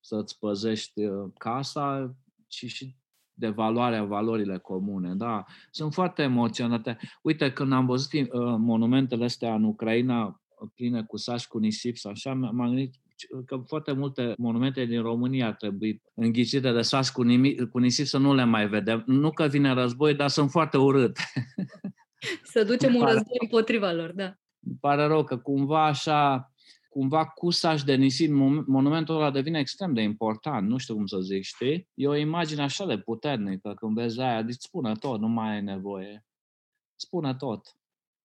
să-ți 0.00 0.38
păzești 0.38 1.04
uh, 1.04 1.30
casa, 1.38 2.16
ci 2.48 2.66
și 2.66 2.96
de 3.34 3.48
valoarea, 3.48 4.04
valorile 4.04 4.58
comune. 4.58 5.14
Da, 5.14 5.44
sunt 5.70 5.94
foarte 5.94 6.22
emoționate. 6.22 6.98
Uite, 7.22 7.52
când 7.52 7.72
am 7.72 7.86
văzut 7.86 8.12
uh, 8.12 8.28
monumentele 8.58 9.24
astea 9.24 9.54
în 9.54 9.64
Ucraina, 9.64 10.42
pline 10.74 11.02
cu 11.02 11.16
sași, 11.16 11.48
cu 11.48 11.58
nisip 11.58 11.96
sau 11.96 12.10
așa, 12.10 12.34
m-am 12.34 12.68
gândit 12.68 12.94
că 13.46 13.56
foarte 13.66 13.92
multe 13.92 14.34
monumente 14.38 14.84
din 14.84 15.02
România 15.02 15.46
ar 15.46 15.54
trebui 15.54 16.02
înghicite 16.14 16.72
de 16.72 16.82
sas 16.82 17.10
cu, 17.10 17.22
nimic, 17.22 17.68
cu 17.68 17.78
nisip 17.78 18.06
să 18.06 18.18
nu 18.18 18.34
le 18.34 18.44
mai 18.44 18.68
vedem. 18.68 19.02
Nu 19.06 19.30
că 19.30 19.46
vine 19.46 19.72
război, 19.72 20.14
dar 20.14 20.28
sunt 20.28 20.50
foarte 20.50 20.76
urât. 20.76 21.16
Să 22.42 22.64
ducem 22.64 22.94
un 22.94 23.04
război 23.12 23.36
împotriva 23.40 23.92
lor, 23.92 24.12
da. 24.12 24.34
Îmi 24.64 24.76
pare 24.80 25.06
rău 25.06 25.24
că 25.24 25.36
cumva 25.36 25.86
așa 25.86 26.51
cumva 26.92 27.26
cu 27.26 27.50
saș 27.50 27.82
de 27.82 27.94
nisip, 27.94 28.30
monumentul 28.66 29.14
ăla 29.14 29.30
devine 29.30 29.58
extrem 29.58 29.94
de 29.94 30.02
important, 30.02 30.68
nu 30.68 30.76
știu 30.76 30.94
cum 30.94 31.06
să 31.06 31.20
zic, 31.20 31.42
știi? 31.42 31.88
E 31.94 32.06
o 32.06 32.14
imagine 32.14 32.62
așa 32.62 32.86
de 32.86 32.98
puternică, 32.98 33.74
când 33.74 33.94
vezi 33.94 34.20
aia, 34.20 34.42
deci 34.42 34.58
spune 34.58 34.94
tot, 34.94 35.20
nu 35.20 35.28
mai 35.28 35.54
ai 35.54 35.62
nevoie. 35.62 36.26
Spune 36.96 37.34
tot. 37.34 37.76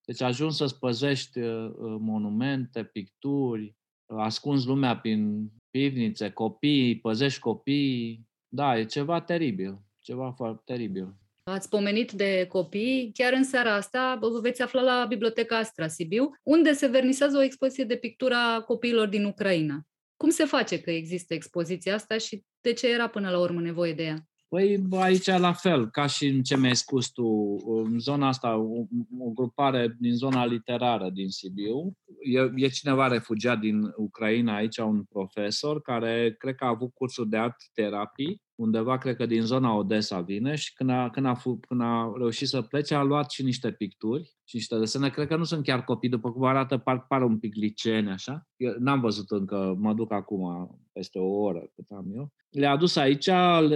Deci 0.06 0.22
ajungi 0.22 0.56
să-ți 0.56 0.80
păzești 0.80 1.40
uh, 1.40 1.70
uh, 1.70 1.96
monumente, 2.00 2.84
picturi, 2.84 3.76
ascunzi 4.06 4.68
lumea 4.68 4.98
prin 4.98 5.52
pivnițe, 5.70 6.32
copii, 6.32 7.00
păzești 7.00 7.40
copii. 7.40 8.28
Da, 8.48 8.78
e 8.78 8.86
ceva 8.86 9.22
teribil, 9.22 9.82
ceva 10.00 10.32
foarte 10.32 10.62
teribil. 10.66 11.16
Ați 11.50 11.70
pomenit 11.70 12.12
de 12.12 12.46
copii. 12.50 13.12
Chiar 13.14 13.34
în 13.34 13.44
seara 13.44 13.74
asta 13.74 14.18
vă 14.22 14.40
veți 14.42 14.62
afla 14.62 14.82
la 14.82 15.06
Biblioteca 15.08 15.58
Astra 15.58 15.88
Sibiu, 15.88 16.32
unde 16.44 16.74
se 16.74 16.88
vernisează 16.88 17.38
o 17.38 17.42
expoziție 17.42 17.84
de 17.84 17.96
pictura 17.96 18.64
copiilor 18.66 19.08
din 19.08 19.26
Ucraina. 19.26 19.82
Cum 20.18 20.30
se 20.30 20.46
face 20.46 20.82
că 20.82 20.92
există 20.92 21.34
expoziția 21.34 21.94
asta 21.94 22.18
și 22.18 22.44
de 22.62 22.74
ce 22.74 22.92
era 22.92 23.08
până 23.08 23.30
la 23.30 23.40
urmă 23.40 23.62
nevoie 23.62 23.94
de 23.94 24.04
ea? 24.04 24.28
Păi 24.48 24.84
aici 24.92 25.26
la 25.26 25.54
fel, 25.54 25.90
ca 25.90 26.06
și 26.06 26.26
în 26.26 26.44
ce 26.44 26.58
mi-ai 26.58 26.76
spus 26.76 27.10
tu, 27.10 27.56
în 27.66 28.00
zona 28.00 28.28
asta, 28.28 28.56
o, 28.56 28.86
o 29.20 29.30
grupare 29.34 29.96
din 30.00 30.16
zona 30.16 30.46
literară 30.46 31.10
din 31.14 31.30
Sibiu, 31.30 31.98
e, 32.22 32.66
e 32.66 32.68
cineva 32.68 33.08
refugiat 33.08 33.60
din 33.60 33.94
Ucraina 33.96 34.56
aici, 34.56 34.78
un 34.78 35.04
profesor, 35.04 35.82
care 35.82 36.36
cred 36.38 36.56
că 36.56 36.64
a 36.64 36.68
avut 36.68 36.94
cursuri 36.94 37.30
de 37.30 37.38
art 37.38 37.56
terapii 37.74 38.42
undeva, 38.58 38.98
cred 38.98 39.16
că 39.16 39.26
din 39.26 39.42
zona 39.42 39.76
Odessa 39.76 40.22
vine 40.22 40.56
și 40.56 40.74
când 40.74 40.90
a, 40.90 41.10
când, 41.10 41.26
a, 41.26 41.42
când 41.68 41.82
a 41.82 42.14
reușit 42.18 42.48
să 42.48 42.62
plece, 42.62 42.96
a 42.96 43.04
luat 43.04 43.32
și 43.32 43.44
niște 43.44 43.72
picturi 43.72 44.38
și 44.44 44.56
niște 44.56 44.78
desene. 44.78 45.10
Cred 45.10 45.28
că 45.28 45.36
nu 45.36 45.44
sunt 45.44 45.64
chiar 45.64 45.84
copii, 45.84 46.10
după 46.10 46.32
cum 46.32 46.44
arată, 46.44 46.78
par, 46.78 47.06
par 47.08 47.22
un 47.22 47.40
pic 47.40 47.56
liceeni, 47.56 48.10
așa. 48.10 48.48
Eu 48.56 48.76
n-am 48.80 49.00
văzut 49.00 49.32
încă, 49.32 49.76
mă 49.80 49.94
duc 49.94 50.12
acum 50.12 50.70
peste 50.92 51.20
o 51.20 51.42
oră 51.42 51.72
cât 51.76 51.86
am 51.90 52.06
eu. 52.16 52.34
Le-a 52.50 52.72
adus 52.72 52.96
aici, 52.96 53.30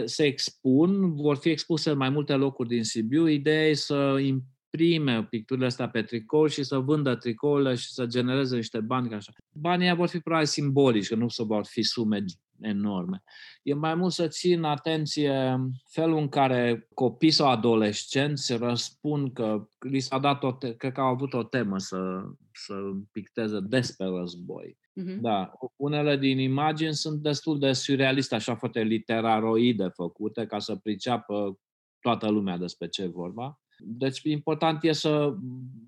se 0.06 0.24
expun, 0.24 1.16
vor 1.16 1.38
fi 1.38 1.50
expuse 1.50 1.90
în 1.90 1.98
mai 1.98 2.10
multe 2.10 2.34
locuri 2.34 2.70
din 2.70 2.84
Sibiu. 2.84 3.28
Ideea 3.28 3.68
e 3.68 3.74
să 3.74 4.20
imprime 4.20 5.24
picturile 5.30 5.66
astea 5.66 5.90
pe 5.90 6.02
tricou 6.02 6.48
și 6.48 6.64
să 6.64 6.78
vândă 6.78 7.16
tricourile 7.16 7.76
și 7.76 7.94
să 7.94 8.06
genereze 8.06 8.56
niște 8.56 8.80
bani 8.80 9.10
ca 9.10 9.16
așa. 9.16 9.32
Banii 9.54 9.96
vor 9.96 10.08
fi 10.08 10.20
probabil 10.20 10.48
simbolici, 10.48 11.08
că 11.08 11.16
nu 11.16 11.28
să 11.28 11.44
vor 11.44 11.66
fi 11.66 11.82
sume 11.82 12.24
enorme. 12.62 13.24
E 13.64 13.74
mai 13.74 13.96
mult 13.96 14.12
să 14.14 14.28
țin 14.28 14.64
atenție 14.64 15.58
felul 15.90 16.18
în 16.18 16.30
care 16.30 16.88
copii 16.94 17.32
sau 17.32 17.50
adolescenți 17.50 18.56
răspund 18.56 19.34
că 19.34 19.68
li 19.80 20.00
s-a 20.00 20.20
dat 20.20 20.44
o 20.44 20.52
te- 20.52 20.76
cred 20.76 20.92
că 20.92 21.02
au 21.02 21.08
avut 21.08 21.34
o 21.34 21.44
temă 21.44 21.78
să, 21.78 22.22
să 22.54 22.74
picteze 23.12 23.60
despre 23.60 24.06
război. 24.06 24.78
Uh-huh. 25.02 25.20
Da, 25.20 25.52
unele 25.76 26.18
din 26.18 26.40
imagini 26.40 26.94
sunt 26.94 27.22
destul 27.22 27.60
de 27.60 27.74
surrealiste, 27.74 28.36
așa 28.36 28.56
foarte 28.56 28.82
literaroide 28.82 29.88
făcute, 29.88 30.46
ca 30.46 30.60
să 30.60 30.76
priceapă 30.76 31.60
toată 32.00 32.30
lumea 32.30 32.58
despre 32.58 32.88
ce 32.88 33.02
e 33.02 33.08
vorba. 33.08 33.61
Deci 33.84 34.22
important 34.24 34.84
e 34.84 34.92
să 34.92 35.34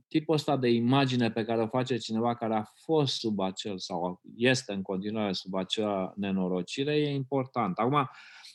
tipul 0.08 0.36
ăsta 0.36 0.58
de 0.58 0.70
imagine 0.70 1.32
pe 1.32 1.44
care 1.44 1.62
o 1.62 1.68
face 1.68 1.98
cineva 1.98 2.36
care 2.36 2.56
a 2.56 2.64
fost 2.76 3.18
sub 3.18 3.39
acel 3.39 3.78
sau 3.78 4.22
este 4.36 4.74
în 4.74 4.82
continuare 4.82 5.32
sub 5.32 5.56
acea 5.56 6.14
nenorocire 6.16 6.96
e 6.96 7.10
important. 7.10 7.78
Acum, 7.78 8.10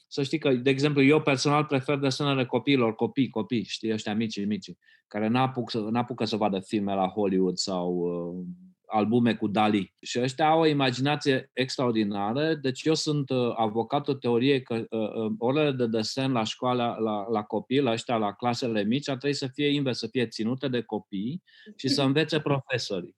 să 0.08 0.22
știi 0.22 0.38
că, 0.38 0.52
de 0.52 0.70
exemplu, 0.70 1.02
eu 1.02 1.22
personal 1.22 1.64
prefer 1.64 1.98
desenele 1.98 2.46
copiilor, 2.46 2.94
copii, 2.94 3.28
copii, 3.28 3.64
știi, 3.64 3.92
ăștia 3.92 4.14
mici, 4.14 4.46
mici, 4.46 4.70
care 5.06 5.28
n-apucă 5.28 5.78
să, 5.78 5.78
n-apucă 5.78 6.24
să 6.24 6.36
vadă 6.36 6.60
filme 6.60 6.94
la 6.94 7.08
Hollywood 7.08 7.56
sau 7.56 7.92
uh, 7.94 8.46
albume 8.88 9.34
cu 9.34 9.46
Dali. 9.48 9.94
Și 10.00 10.20
ăștia 10.20 10.48
au 10.48 10.60
o 10.60 10.66
imaginație 10.66 11.50
extraordinară. 11.52 12.54
Deci 12.54 12.84
eu 12.84 12.94
sunt 12.94 13.30
uh, 13.30 13.52
avocatul 13.56 14.14
teoriei 14.14 14.62
că 14.62 14.74
uh, 14.74 15.00
uh, 15.00 15.32
orele 15.38 15.72
de 15.72 15.86
desen 15.86 16.32
la 16.32 16.44
școală, 16.44 16.96
la, 17.00 17.26
la 17.30 17.42
copii, 17.42 17.80
la 17.80 17.92
ăștia, 17.92 18.16
la 18.16 18.32
clasele 18.32 18.82
mici, 18.82 19.08
ar 19.08 19.16
trebui 19.16 19.36
să 19.36 19.46
fie 19.46 19.68
invers, 19.68 19.98
să 19.98 20.06
fie 20.06 20.26
ținute 20.26 20.68
de 20.68 20.82
copii 20.82 21.42
și 21.76 21.88
să 21.88 22.02
învețe 22.08 22.40
profesorii. 22.40 23.16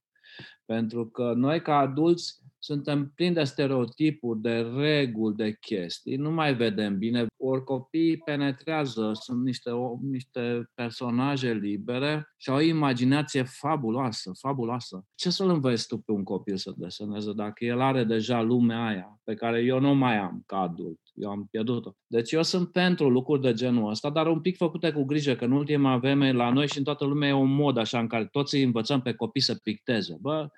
Pentru 0.65 1.09
că 1.09 1.33
noi, 1.37 1.63
ca 1.63 1.77
adulți, 1.77 2.39
suntem 2.63 3.13
plini 3.15 3.35
de 3.35 3.45
stereotipuri, 3.45 4.41
de 4.41 4.61
reguli, 4.61 5.37
de 5.37 5.57
chestii, 5.61 6.17
nu 6.17 6.31
mai 6.31 6.55
vedem 6.55 6.99
bine. 6.99 7.27
Ori 7.37 7.65
copiii 7.65 8.17
penetrează, 8.17 9.11
sunt 9.13 9.43
niște, 9.45 9.71
niște 10.03 10.71
personaje 10.75 11.53
libere 11.53 12.33
și 12.37 12.51
au 12.51 12.57
o 12.57 12.61
imaginație 12.61 13.43
fabuloasă, 13.43 14.31
fabuloasă. 14.39 15.05
Ce 15.15 15.31
să-l 15.31 15.49
înveți 15.49 15.87
tu 15.87 15.99
pe 15.99 16.13
un 16.13 16.25
copil 16.25 16.57
să 16.57 16.73
deseneze 16.77 17.33
dacă 17.33 17.65
el 17.65 17.81
are 17.81 18.05
deja 18.05 18.43
lumea 18.43 18.87
aia 18.87 19.21
pe 19.25 19.35
care 19.35 19.61
eu 19.61 19.81
nu 19.81 19.95
mai 19.95 20.17
am 20.17 20.43
ca 20.47 20.57
adult? 20.57 20.99
Eu 21.15 21.31
am 21.31 21.47
pierdut-o. 21.51 21.93
Deci 22.07 22.33
eu 22.33 22.43
sunt 22.43 22.73
pentru 22.73 23.09
lucruri 23.09 23.41
de 23.41 23.53
genul 23.53 23.91
ăsta, 23.91 24.11
dar 24.11 24.27
un 24.27 24.41
pic 24.41 24.57
făcute 24.57 24.93
cu 24.93 25.05
grijă, 25.05 25.35
că 25.35 25.45
în 25.45 25.53
ultima 25.53 25.97
vreme 25.97 26.33
la 26.33 26.53
noi 26.53 26.69
și 26.69 26.79
în 26.79 26.85
toată 26.85 27.05
lumea 27.05 27.29
e 27.29 27.33
un 27.33 27.55
mod 27.55 27.77
așa 27.77 27.99
în 27.99 28.07
care 28.07 28.27
toți 28.27 28.55
îi 28.55 28.63
învățăm 28.63 29.01
pe 29.01 29.13
copii 29.13 29.41
să 29.41 29.55
picteze. 29.55 30.17
Bă, 30.21 30.49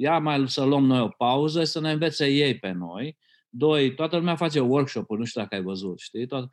ia 0.00 0.18
mai 0.18 0.48
să 0.48 0.64
luăm 0.64 0.84
noi 0.84 1.00
o 1.00 1.08
pauză, 1.08 1.64
să 1.64 1.80
ne 1.80 1.90
învețe 1.90 2.26
ei 2.26 2.58
pe 2.58 2.70
noi. 2.70 3.18
Doi, 3.48 3.94
toată 3.94 4.16
lumea 4.16 4.36
face 4.36 4.60
workshop-uri, 4.60 5.20
nu 5.20 5.26
știu 5.26 5.40
dacă 5.40 5.54
ai 5.54 5.62
văzut, 5.62 5.98
știi? 5.98 6.26
Tot, 6.26 6.48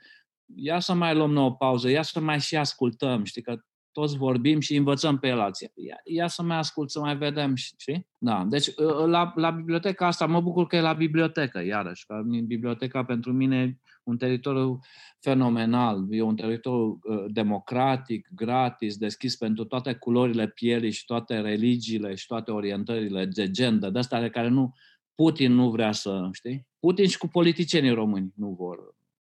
ia 0.56 0.80
să 0.80 0.94
mai 0.94 1.16
luăm 1.16 1.32
noi 1.32 1.44
o 1.44 1.52
pauză, 1.52 1.90
ia 1.90 2.02
să 2.02 2.20
mai 2.20 2.40
și 2.40 2.56
ascultăm, 2.56 3.24
știi? 3.24 3.42
Că 3.42 3.58
toți 3.92 4.18
vorbim 4.18 4.60
și 4.60 4.76
învățăm 4.76 5.18
pe 5.18 5.28
el 5.28 5.40
alții. 5.40 5.72
Ia, 5.76 5.98
ia 6.04 6.28
să 6.28 6.44
mai 6.44 6.58
ascult, 6.58 6.92
să 6.92 7.00
mai 7.00 7.18
vedem, 7.18 7.56
știi? 7.56 8.08
Da, 8.18 8.46
deci 8.50 8.68
ă, 8.78 9.06
la, 9.06 9.32
la 9.36 9.52
biblioteca 9.52 10.08
asta 10.08 10.26
mă 10.26 10.42
bucur 10.42 10.68
că 10.68 10.76
e 10.76 10.82
la 10.82 10.94
bibliotecă, 10.94 11.64
iarăși, 11.64 12.06
că 12.06 12.22
biblioteca 12.44 13.04
pentru 13.04 13.34
mine 13.34 13.62
e 13.62 13.78
un 14.08 14.18
teritoriu 14.18 14.80
fenomenal, 15.20 16.08
e 16.10 16.22
un 16.22 16.36
teritoriu 16.36 17.00
uh, 17.04 17.26
democratic, 17.28 18.28
gratis, 18.36 18.98
deschis 18.98 19.36
pentru 19.36 19.66
toate 19.66 19.94
culorile 19.94 20.48
pielii 20.48 20.92
și 20.92 21.06
toate 21.06 21.40
religiile 21.40 22.16
și 22.16 22.26
toate 22.26 22.52
orientările 22.52 23.26
de 23.26 23.52
gender, 23.52 23.90
de 23.90 24.00
astea 24.00 24.30
care 24.30 24.48
nu, 24.48 24.74
Putin 25.16 25.54
nu 25.54 25.70
vrea 25.70 25.92
să, 25.92 26.30
știi? 26.32 26.68
Putin 26.80 27.08
și 27.08 27.18
cu 27.18 27.28
politicienii 27.28 27.94
români 27.94 28.34
nu 28.36 28.50
vor 28.50 28.96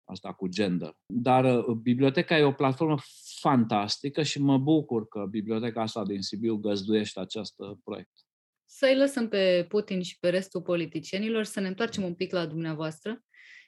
asta 0.06 0.34
cu 0.34 0.48
gender. 0.48 0.98
Dar 1.14 1.58
uh, 1.58 1.76
biblioteca 1.76 2.38
e 2.38 2.44
o 2.44 2.52
platformă 2.52 2.98
fantastică 3.40 4.24
și 4.24 4.42
mă 4.42 4.58
bucur 4.58 5.08
că 5.08 5.26
biblioteca 5.30 5.82
asta 5.82 6.04
din 6.04 6.22
Sibiu 6.22 6.56
găzduiește 6.56 7.20
acest 7.20 7.56
proiect. 7.84 8.12
Să-i 8.70 8.96
lăsăm 8.96 9.28
pe 9.28 9.66
Putin 9.70 10.02
și 10.02 10.20
pe 10.20 10.30
restul 10.30 10.62
politicienilor 10.62 11.44
să 11.44 11.60
ne 11.60 11.68
întoarcem 11.68 12.04
un 12.04 12.14
pic 12.14 12.32
la 12.32 12.46
dumneavoastră. 12.46 13.22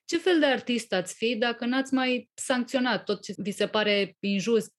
Ce 0.09 0.17
fel 0.17 0.39
de 0.39 0.45
artist 0.45 0.93
ați 0.93 1.13
fi 1.15 1.35
dacă 1.35 1.65
n-ați 1.65 1.93
mai 1.93 2.29
sancționat 2.33 3.03
tot 3.03 3.21
ce 3.21 3.33
vi 3.37 3.51
se 3.51 3.67
pare 3.67 4.15
injust, 4.19 4.73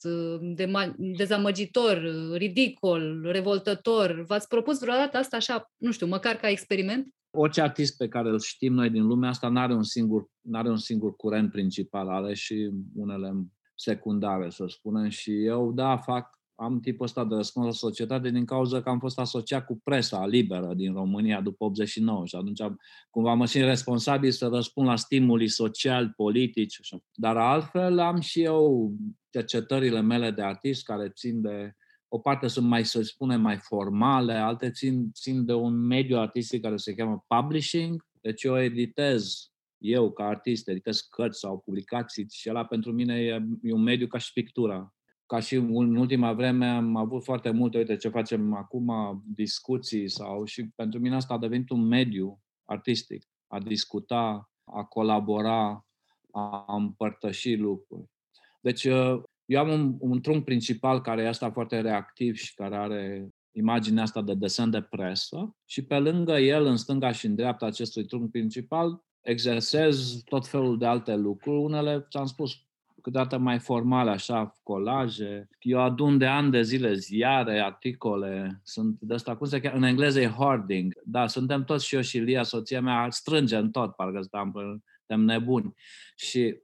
dezamăgitor, 0.97 2.03
ridicol, 2.33 3.21
revoltător? 3.23 4.25
V-ați 4.27 4.49
propus 4.49 4.81
vreodată 4.81 5.17
asta 5.17 5.37
așa, 5.37 5.71
nu 5.77 5.93
știu, 5.93 6.07
măcar 6.07 6.37
ca 6.37 6.49
experiment? 6.49 7.15
Orice 7.37 7.61
artist 7.61 7.97
pe 7.97 8.09
care 8.09 8.29
îl 8.29 8.41
știm 8.41 8.73
noi 8.73 8.91
din 8.91 9.07
lumea 9.07 9.29
asta 9.29 9.49
n-are 9.49 9.73
un 9.73 9.83
singur, 9.83 10.27
n-are 10.41 10.69
un 10.69 10.77
singur 10.77 11.17
curent 11.17 11.51
principal, 11.51 12.09
are 12.09 12.35
și 12.35 12.71
unele 12.95 13.33
secundare, 13.75 14.51
să 14.51 14.65
spunem. 14.69 15.09
Și 15.09 15.45
eu, 15.45 15.73
da, 15.73 15.97
fac 15.97 16.40
am 16.61 16.81
tipul 16.81 17.05
ăsta 17.05 17.25
de 17.25 17.35
răspuns 17.35 17.67
la 17.67 17.73
societate 17.73 18.31
din 18.31 18.45
cauza 18.45 18.83
că 18.83 18.89
am 18.89 18.99
fost 18.99 19.19
asociat 19.19 19.65
cu 19.65 19.81
presa 19.85 20.27
liberă 20.27 20.75
din 20.75 20.93
România 20.93 21.41
după 21.41 21.65
89 21.65 22.27
și 22.27 22.37
atunci 22.37 22.61
am, 22.61 22.81
cumva 23.11 23.35
mă 23.35 23.47
simt 23.47 23.65
responsabil 23.65 24.31
să 24.31 24.47
răspund 24.47 24.87
la 24.87 24.97
stimuli 24.97 25.49
social, 25.49 26.13
politici. 26.17 26.79
Așa. 26.81 26.99
Dar 27.13 27.37
altfel 27.37 27.99
am 27.99 28.21
și 28.21 28.43
eu 28.43 28.93
cercetările 29.31 30.01
mele 30.01 30.31
de 30.31 30.43
artist 30.43 30.85
care 30.85 31.09
țin 31.09 31.41
de 31.41 31.75
o 32.09 32.19
parte 32.19 32.47
sunt 32.47 32.67
mai, 32.67 32.85
să 32.85 33.03
spunem, 33.03 33.41
mai 33.41 33.57
formale, 33.57 34.33
alte 34.33 34.71
țin, 34.71 35.11
țin 35.13 35.45
de 35.45 35.53
un 35.53 35.75
mediu 35.75 36.19
artistic 36.19 36.63
care 36.63 36.77
se 36.77 36.95
cheamă 36.95 37.25
publishing, 37.27 38.07
deci 38.21 38.43
eu 38.43 38.63
editez 38.63 39.51
eu, 39.79 40.13
ca 40.13 40.25
artist, 40.25 40.69
editez 40.69 41.01
cărți 41.01 41.39
sau 41.39 41.59
publicații 41.59 42.27
și 42.31 42.49
ăla 42.49 42.65
pentru 42.65 42.93
mine 42.93 43.21
e, 43.21 43.43
e 43.63 43.73
un 43.73 43.83
mediu 43.83 44.07
ca 44.07 44.19
și 44.19 44.33
pictura 44.33 44.95
ca 45.31 45.41
și 45.41 45.55
în 45.55 45.97
ultima 45.97 46.33
vreme 46.33 46.67
am 46.67 46.97
avut 46.97 47.25
foarte 47.25 47.51
multe, 47.51 47.79
uite 47.79 47.97
ce 47.97 48.09
facem 48.09 48.55
acum, 48.55 48.93
discuții 49.35 50.09
sau 50.09 50.45
și 50.45 50.69
pentru 50.75 51.01
mine 51.01 51.15
asta 51.15 51.35
a 51.35 51.39
devenit 51.39 51.71
un 51.71 51.81
mediu 51.81 52.41
artistic, 52.65 53.25
a 53.47 53.59
discuta, 53.59 54.51
a 54.65 54.85
colabora, 54.85 55.87
a 56.31 56.65
împărtăși 56.67 57.55
lucruri. 57.55 58.11
Deci 58.61 58.85
uh, 58.85 59.23
eu 59.45 59.61
am 59.61 59.71
un, 59.71 59.97
un 59.99 60.21
trunchi 60.21 60.45
principal 60.45 61.01
care 61.01 61.23
e 61.23 61.29
asta 61.29 61.51
foarte 61.51 61.81
reactiv 61.81 62.37
și 62.37 62.55
care 62.55 62.77
are 62.77 63.29
imaginea 63.53 64.03
asta 64.03 64.23
de 64.23 64.35
desen 64.35 64.71
de 64.71 64.83
presă 64.83 65.57
și 65.65 65.85
pe 65.85 65.99
lângă 65.99 66.33
el, 66.33 66.65
în 66.65 66.77
stânga 66.77 67.13
și 67.13 67.27
în 67.27 67.35
dreapta 67.35 67.67
acestui 67.67 68.05
trunchi 68.05 68.31
principal, 68.31 69.05
exersez 69.21 70.23
tot 70.25 70.47
felul 70.47 70.79
de 70.79 70.87
alte 70.87 71.17
lucruri. 71.17 71.63
Unele, 71.63 72.07
ți-am 72.11 72.27
spus, 72.27 72.53
câteodată 73.03 73.39
mai 73.39 73.59
formale, 73.59 74.11
așa, 74.11 74.57
colaje. 74.63 75.49
Eu 75.59 75.81
adun 75.81 76.19
de 76.19 76.27
ani 76.27 76.51
de 76.51 76.63
zile 76.63 76.95
ziare, 76.95 77.61
articole, 77.61 78.61
sunt 78.65 78.97
de 79.01 79.15
asta, 79.15 79.37
cum 79.37 79.47
se 79.47 79.61
cheamă? 79.61 79.77
În 79.77 79.83
engleză 79.83 80.21
e 80.21 80.27
hoarding. 80.27 80.93
Da, 81.05 81.27
suntem 81.27 81.65
toți 81.65 81.87
și 81.87 81.95
eu 81.95 82.01
și 82.01 82.19
Lia, 82.19 82.43
soția 82.43 82.81
mea, 82.81 83.07
strângem 83.11 83.71
tot, 83.71 83.95
parcă 83.95 84.21
suntem, 84.21 84.83
suntem 85.07 85.25
nebuni. 85.25 85.75
Și 86.17 86.57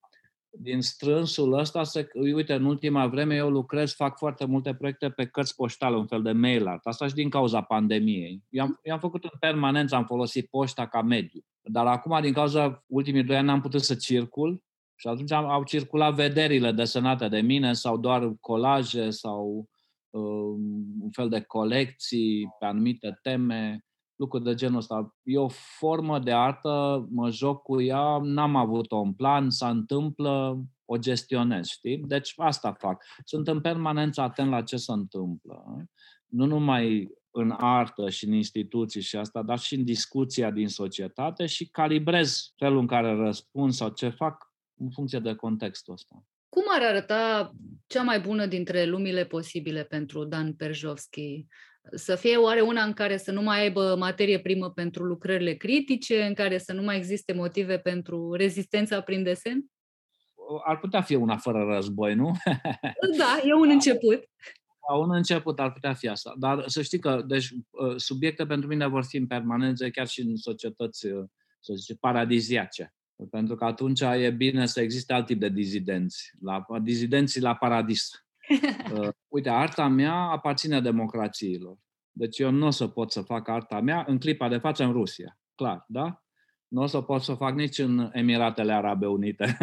din 0.58 0.80
strânsul 0.80 1.52
ăsta, 1.52 1.82
se, 1.82 2.08
uite, 2.14 2.54
în 2.54 2.64
ultima 2.64 3.06
vreme 3.06 3.34
eu 3.34 3.50
lucrez, 3.50 3.94
fac 3.94 4.18
foarte 4.18 4.44
multe 4.44 4.74
proiecte 4.74 5.10
pe 5.10 5.26
cărți 5.26 5.54
poștale, 5.54 5.96
un 5.96 6.06
fel 6.06 6.22
de 6.22 6.32
mail 6.32 6.66
art. 6.66 6.86
Asta 6.86 7.06
și 7.06 7.14
din 7.14 7.30
cauza 7.30 7.60
pandemiei. 7.60 8.42
Eu 8.48 8.64
am, 8.64 8.80
eu 8.82 8.94
am 8.94 9.00
făcut 9.00 9.24
în 9.24 9.38
permanență, 9.40 9.94
am 9.94 10.04
folosit 10.04 10.46
poșta 10.46 10.86
ca 10.86 11.02
mediu. 11.02 11.40
Dar 11.62 11.86
acum, 11.86 12.20
din 12.20 12.32
cauza 12.32 12.84
ultimii 12.86 13.24
doi 13.24 13.36
ani, 13.36 13.46
n-am 13.46 13.60
putut 13.60 13.82
să 13.82 13.94
circul 13.94 14.64
și 14.96 15.08
atunci 15.08 15.32
au 15.32 15.64
circulat 15.64 16.14
vederile 16.14 16.72
desenate 16.72 17.28
de 17.28 17.40
mine 17.40 17.72
sau 17.72 17.98
doar 17.98 18.32
colaje 18.40 19.10
sau 19.10 19.68
uh, 20.10 20.54
un 21.00 21.10
fel 21.10 21.28
de 21.28 21.40
colecții 21.40 22.48
pe 22.58 22.64
anumite 22.64 23.18
teme, 23.22 23.84
lucruri 24.16 24.44
de 24.44 24.54
genul 24.54 24.78
ăsta. 24.78 25.14
E 25.22 25.38
o 25.38 25.48
formă 25.48 26.18
de 26.18 26.32
artă, 26.32 27.06
mă 27.10 27.30
joc 27.30 27.62
cu 27.62 27.80
ea, 27.80 28.18
n-am 28.22 28.56
avut-o 28.56 28.98
în 28.98 29.12
plan, 29.12 29.50
se 29.50 29.64
întâmplă, 29.64 30.64
o 30.84 30.96
gestionez, 30.96 31.66
știi? 31.66 31.98
Deci 31.98 32.32
asta 32.36 32.72
fac. 32.72 33.04
Sunt 33.24 33.48
în 33.48 33.60
permanență 33.60 34.20
atent 34.20 34.50
la 34.50 34.62
ce 34.62 34.76
se 34.76 34.92
întâmplă. 34.92 35.64
Nu 36.26 36.46
numai 36.46 37.08
în 37.30 37.54
artă 37.56 38.10
și 38.10 38.24
în 38.24 38.32
instituții 38.32 39.00
și 39.00 39.16
asta, 39.16 39.42
dar 39.42 39.58
și 39.58 39.74
în 39.74 39.84
discuția 39.84 40.50
din 40.50 40.68
societate 40.68 41.46
și 41.46 41.68
calibrez 41.68 42.52
felul 42.56 42.78
în 42.78 42.86
care 42.86 43.14
răspund 43.14 43.72
sau 43.72 43.88
ce 43.88 44.08
fac 44.08 44.45
în 44.78 44.90
funcție 44.90 45.18
de 45.18 45.34
contextul 45.34 45.92
ăsta. 45.92 46.24
Cum 46.48 46.62
ar 46.68 46.82
arăta 46.82 47.52
cea 47.86 48.02
mai 48.02 48.20
bună 48.20 48.46
dintre 48.46 48.84
lumile 48.84 49.24
posibile 49.24 49.84
pentru 49.84 50.24
Dan 50.24 50.54
Perjovski? 50.54 51.46
Să 51.94 52.16
fie 52.16 52.36
oare 52.36 52.60
una 52.60 52.82
în 52.82 52.92
care 52.92 53.16
să 53.16 53.32
nu 53.32 53.42
mai 53.42 53.60
aibă 53.60 53.96
materie 53.98 54.40
primă 54.40 54.70
pentru 54.70 55.04
lucrările 55.04 55.54
critice, 55.54 56.22
în 56.22 56.34
care 56.34 56.58
să 56.58 56.72
nu 56.72 56.82
mai 56.82 56.96
existe 56.96 57.32
motive 57.32 57.78
pentru 57.78 58.32
rezistența 58.32 59.00
prin 59.00 59.22
desen? 59.22 59.64
Ar 60.64 60.78
putea 60.78 61.02
fi 61.02 61.14
una 61.14 61.36
fără 61.36 61.64
război, 61.64 62.14
nu? 62.14 62.32
Da, 63.18 63.40
e 63.44 63.54
un 63.54 63.68
început. 63.68 64.24
La 64.88 64.96
un 64.96 65.14
început 65.14 65.60
ar 65.60 65.72
putea 65.72 65.94
fi 65.94 66.08
asta. 66.08 66.34
Dar 66.38 66.64
să 66.66 66.82
știi 66.82 66.98
că 66.98 67.22
deci, 67.26 67.48
subiecte 67.96 68.46
pentru 68.46 68.68
mine 68.68 68.86
vor 68.86 69.04
fi 69.04 69.16
în 69.16 69.26
permanență, 69.26 69.90
chiar 69.90 70.06
și 70.06 70.20
în 70.20 70.36
societăți, 70.36 70.98
să 71.60 71.74
zice, 71.74 71.94
paradiziace. 71.94 72.95
Pentru 73.30 73.54
că 73.54 73.64
atunci 73.64 74.00
e 74.00 74.30
bine 74.30 74.66
să 74.66 74.80
existe 74.80 75.12
alt 75.12 75.26
tip 75.26 75.40
de 75.40 75.48
dizidenți, 75.48 76.32
la, 76.40 76.66
dizidenții 76.82 77.40
la 77.40 77.54
paradis. 77.54 78.10
Uh, 78.92 79.08
uite, 79.28 79.48
arta 79.48 79.88
mea 79.88 80.14
aparține 80.14 80.80
democrațiilor. 80.80 81.78
Deci 82.12 82.38
eu 82.38 82.50
nu 82.50 82.66
o 82.66 82.70
să 82.70 82.86
pot 82.86 83.10
să 83.10 83.20
fac 83.20 83.48
arta 83.48 83.80
mea 83.80 84.04
în 84.08 84.18
clipa 84.18 84.48
de 84.48 84.58
față 84.58 84.84
în 84.84 84.92
Rusia. 84.92 85.38
Clar, 85.54 85.84
da? 85.88 86.24
Nu 86.68 86.82
o 86.82 86.86
să 86.86 87.00
pot 87.00 87.22
să 87.22 87.34
fac 87.34 87.54
nici 87.54 87.78
în 87.78 88.10
Emiratele 88.12 88.72
Arabe 88.72 89.06
Unite. 89.06 89.56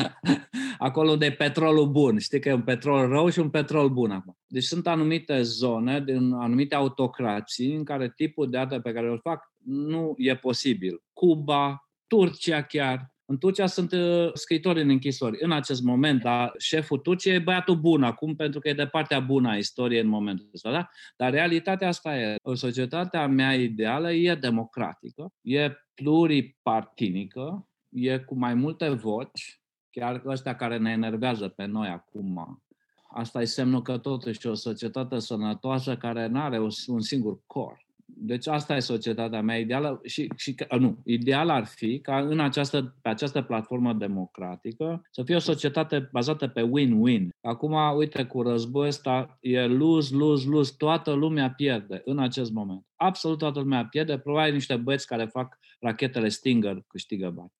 Acolo 0.78 1.10
unde 1.10 1.26
e 1.26 1.32
petrolul 1.32 1.90
bun. 1.90 2.18
Știi 2.18 2.40
că 2.40 2.48
e 2.48 2.52
un 2.52 2.62
petrol 2.62 3.08
rău 3.08 3.28
și 3.28 3.38
un 3.38 3.50
petrol 3.50 3.88
bun 3.88 4.10
acum. 4.10 4.38
Deci 4.46 4.64
sunt 4.64 4.86
anumite 4.86 5.42
zone, 5.42 6.00
din 6.00 6.32
anumite 6.32 6.74
autocrații, 6.74 7.74
în 7.74 7.84
care 7.84 8.12
tipul 8.16 8.50
de 8.50 8.58
artă 8.58 8.80
pe 8.80 8.92
care 8.92 9.08
îl 9.08 9.18
fac 9.18 9.52
nu 9.64 10.14
e 10.16 10.36
posibil. 10.36 11.02
Cuba, 11.12 11.89
Turcia 12.10 12.62
chiar, 12.62 13.14
În 13.24 13.38
Turcia 13.38 13.66
sunt 13.66 13.92
uh, 13.92 14.30
scritori 14.32 14.80
în 14.80 14.88
închisori 14.88 15.36
în 15.40 15.52
acest 15.52 15.82
moment, 15.82 16.22
dar 16.22 16.52
șeful 16.58 16.98
Turciei 16.98 17.34
e 17.34 17.38
băiatul 17.38 17.76
bun 17.76 18.02
acum, 18.02 18.34
pentru 18.34 18.60
că 18.60 18.68
e 18.68 18.72
de 18.72 18.86
partea 18.86 19.20
bună 19.20 19.48
a 19.48 19.56
istoriei 19.56 20.00
în 20.00 20.08
momentul 20.08 20.50
ăsta, 20.54 20.70
da? 20.70 20.88
Dar 21.16 21.32
realitatea 21.32 21.88
asta 21.88 22.16
e, 22.16 22.36
societatea 22.54 23.26
mea 23.26 23.54
ideală 23.54 24.12
e 24.12 24.34
democratică, 24.34 25.32
e 25.40 25.72
pluripartinică, 25.94 27.68
e 27.88 28.18
cu 28.18 28.34
mai 28.38 28.54
multe 28.54 28.88
voci, 28.88 29.60
chiar 29.90 30.22
ăstea 30.26 30.56
care 30.56 30.78
ne 30.78 30.90
enervează 30.90 31.48
pe 31.48 31.64
noi 31.64 31.88
acum. 31.88 32.62
Asta 33.10 33.40
e 33.40 33.44
semnul 33.44 33.82
că 33.82 33.98
totuși 33.98 34.46
e 34.46 34.50
o 34.50 34.54
societate 34.54 35.18
sănătoasă 35.18 35.96
care 35.96 36.26
nu 36.26 36.40
are 36.40 36.58
un 36.86 37.00
singur 37.00 37.40
cor. 37.46 37.88
Deci 38.16 38.46
asta 38.46 38.76
e 38.76 38.80
societatea 38.80 39.42
mea 39.42 39.58
ideală 39.58 40.00
și, 40.04 40.32
și 40.36 40.54
nu, 40.78 40.98
ideal 41.04 41.48
ar 41.48 41.64
fi 41.64 42.00
ca 42.00 42.20
în 42.20 42.40
această, 42.40 42.96
pe 43.02 43.08
această 43.08 43.42
platformă 43.42 43.92
democratică 43.92 45.02
să 45.10 45.22
fie 45.22 45.34
o 45.34 45.38
societate 45.38 46.08
bazată 46.12 46.48
pe 46.48 46.62
win-win. 46.62 47.28
Acum, 47.40 47.96
uite, 47.96 48.24
cu 48.24 48.42
războiul 48.42 48.88
ăsta 48.88 49.38
e 49.40 49.66
lose, 49.66 50.14
lose, 50.14 50.48
lose, 50.48 50.74
toată 50.76 51.12
lumea 51.12 51.50
pierde 51.50 52.02
în 52.04 52.18
acest 52.18 52.52
moment. 52.52 52.86
Absolut 52.96 53.38
toată 53.38 53.58
lumea 53.58 53.86
pierde, 53.86 54.18
probabil 54.18 54.52
niște 54.52 54.76
băieți 54.76 55.06
care 55.06 55.24
fac 55.24 55.58
rachetele 55.80 56.28
Stinger 56.28 56.84
câștigă 56.86 57.30
bani. 57.30 57.52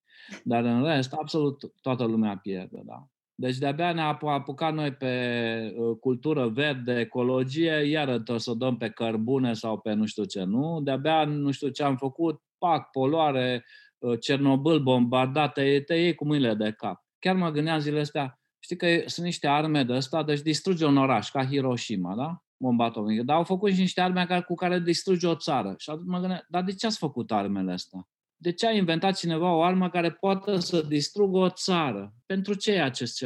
Dar 0.45 0.65
în 0.65 0.85
rest, 0.85 1.13
absolut 1.13 1.73
toată 1.81 2.05
lumea 2.05 2.37
pierde, 2.37 2.83
da. 2.85 3.07
Deci 3.41 3.57
de-abia 3.57 3.93
ne-a 3.93 4.19
apucat 4.21 4.75
noi 4.75 4.93
pe 4.93 5.75
uh, 5.77 5.97
cultură 6.01 6.49
verde, 6.49 6.99
ecologie, 6.99 7.73
iară 7.73 8.23
o 8.27 8.39
să 8.39 8.51
o 8.51 8.55
dăm 8.55 8.77
pe 8.77 8.89
cărbune 8.89 9.55
sau 9.55 9.79
pe 9.79 9.93
nu 9.93 10.07
știu 10.07 10.25
ce, 10.25 10.43
nu? 10.43 10.81
De-abia 10.83 11.25
nu 11.25 11.51
știu 11.51 11.69
ce 11.69 11.83
am 11.83 11.97
făcut, 11.97 12.43
pac, 12.59 12.91
poluare, 12.91 13.65
uh, 13.99 14.19
Cernobâl 14.21 14.81
bombardat, 14.81 15.53
te, 15.53 15.81
te 15.81 15.95
iei 15.95 16.15
cu 16.15 16.25
mâinile 16.25 16.55
de 16.55 16.73
cap. 16.73 17.05
Chiar 17.19 17.37
mă 17.37 17.51
gândeam 17.51 17.79
zilele 17.79 18.01
astea, 18.01 18.41
știi 18.59 18.77
că 18.77 18.87
sunt 19.07 19.27
niște 19.27 19.47
arme 19.47 19.85
de 19.85 19.93
ăsta, 19.93 20.23
deci 20.23 20.41
distruge 20.41 20.87
un 20.87 20.97
oraș, 20.97 21.31
ca 21.31 21.47
Hiroshima, 21.47 22.15
da? 22.15 22.43
Bomba 22.57 22.85
atomică. 22.85 23.23
Dar 23.23 23.37
au 23.37 23.45
făcut 23.45 23.73
și 23.73 23.81
niște 23.81 24.01
arme 24.01 24.45
cu 24.47 24.55
care 24.55 24.79
distruge 24.79 25.27
o 25.27 25.35
țară. 25.35 25.75
Și 25.79 25.91
atunci 25.91 26.09
mă 26.09 26.19
gândeam, 26.19 26.45
dar 26.49 26.63
de 26.63 26.73
ce 26.73 26.87
ați 26.87 26.99
făcut 26.99 27.33
armele 27.33 27.73
astea? 27.73 28.09
De 28.43 28.53
ce 28.53 28.67
a 28.67 28.71
inventat 28.71 29.17
cineva 29.17 29.55
o 29.55 29.63
armă 29.63 29.91
care 29.91 30.11
poate 30.11 30.61
să 30.61 30.83
distrugă 30.83 31.39
o 31.39 31.49
țară? 31.49 32.15
Pentru 32.27 32.55
ce 32.55 32.73
e 32.73 32.83
acest 32.83 33.17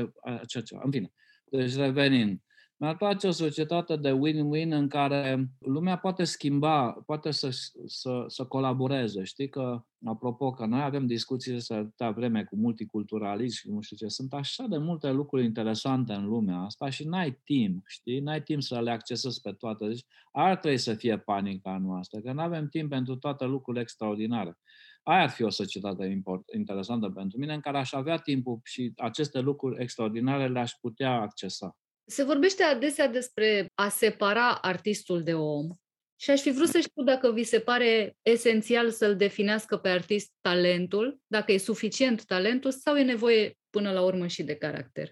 ceva? 0.65 0.81
În 0.85 0.91
fine, 0.91 1.13
deci 1.45 1.75
revenind. 1.75 2.39
Mi-ar 2.77 2.97
place 2.97 3.27
o 3.27 3.31
societate 3.31 3.97
de 3.97 4.11
win-win 4.11 4.71
în 4.71 4.89
care 4.89 5.49
lumea 5.59 5.97
poate 5.99 6.25
schimba, 6.25 6.93
poate 7.07 7.31
să, 7.31 7.49
să, 7.87 8.25
să 8.27 8.45
colaboreze. 8.45 9.25
Știi 9.25 9.49
că, 9.49 9.85
apropo, 10.05 10.51
că 10.51 10.67
noi 10.67 10.83
avem 10.83 11.07
discuții 11.07 11.61
să 11.61 11.75
atâta 11.75 12.11
vreme 12.11 12.45
cu 12.45 12.57
multiculturalism 12.57 13.57
și 13.57 13.71
nu 13.71 13.81
știu 13.81 13.97
ce, 13.97 14.09
sunt 14.09 14.33
așa 14.33 14.67
de 14.67 14.79
multe 14.79 15.11
lucruri 15.11 15.45
interesante 15.45 16.13
în 16.13 16.27
lumea 16.27 16.59
asta 16.59 16.91
și 16.91 17.07
n-ai 17.07 17.41
timp, 17.45 17.83
știi? 17.87 18.21
N-ai 18.21 18.43
timp 18.43 18.63
să 18.63 18.81
le 18.81 18.91
accesezi 18.91 19.41
pe 19.41 19.53
toate. 19.53 19.87
Deci 19.87 20.05
ar 20.33 20.57
trebui 20.57 20.79
să 20.79 20.95
fie 20.95 21.19
panica 21.19 21.79
noastră, 21.79 22.21
că 22.21 22.33
nu 22.33 22.41
avem 22.41 22.69
timp 22.69 22.91
pentru 22.91 23.17
toate 23.17 23.45
lucrurile 23.45 23.83
extraordinare. 23.83 24.59
Aia 25.05 25.23
ar 25.23 25.31
fi 25.31 25.43
o 25.43 25.51
societate 25.51 26.05
import, 26.05 26.43
interesantă 26.55 27.09
pentru 27.09 27.39
mine, 27.39 27.55
în 27.55 27.61
care 27.61 27.79
aș 27.79 27.93
avea 27.93 28.17
timpul 28.17 28.61
și 28.65 28.93
aceste 28.97 29.39
lucruri 29.39 29.83
extraordinare 29.83 30.49
le-aș 30.49 30.73
putea 30.81 31.13
accesa. 31.13 31.77
Se 32.07 32.25
vorbește 32.25 32.63
adesea 32.63 33.09
despre 33.09 33.67
a 33.75 33.89
separa 33.89 34.59
artistul 34.61 35.23
de 35.23 35.35
om 35.35 35.69
și 36.17 36.31
aș 36.31 36.41
fi 36.41 36.51
vrut 36.51 36.69
să 36.69 36.81
știu 36.81 37.03
dacă 37.03 37.33
vi 37.33 37.43
se 37.43 37.59
pare 37.59 38.17
esențial 38.23 38.91
să-l 38.91 39.17
definească 39.17 39.77
pe 39.77 39.89
artist 39.89 40.33
talentul, 40.41 41.21
dacă 41.27 41.53
e 41.53 41.59
suficient 41.59 42.25
talentul 42.25 42.71
sau 42.71 42.97
e 42.97 43.03
nevoie 43.03 43.59
până 43.71 43.93
la 43.93 44.03
urmă 44.03 44.27
și 44.27 44.43
de 44.43 44.55
caracter. 44.55 45.09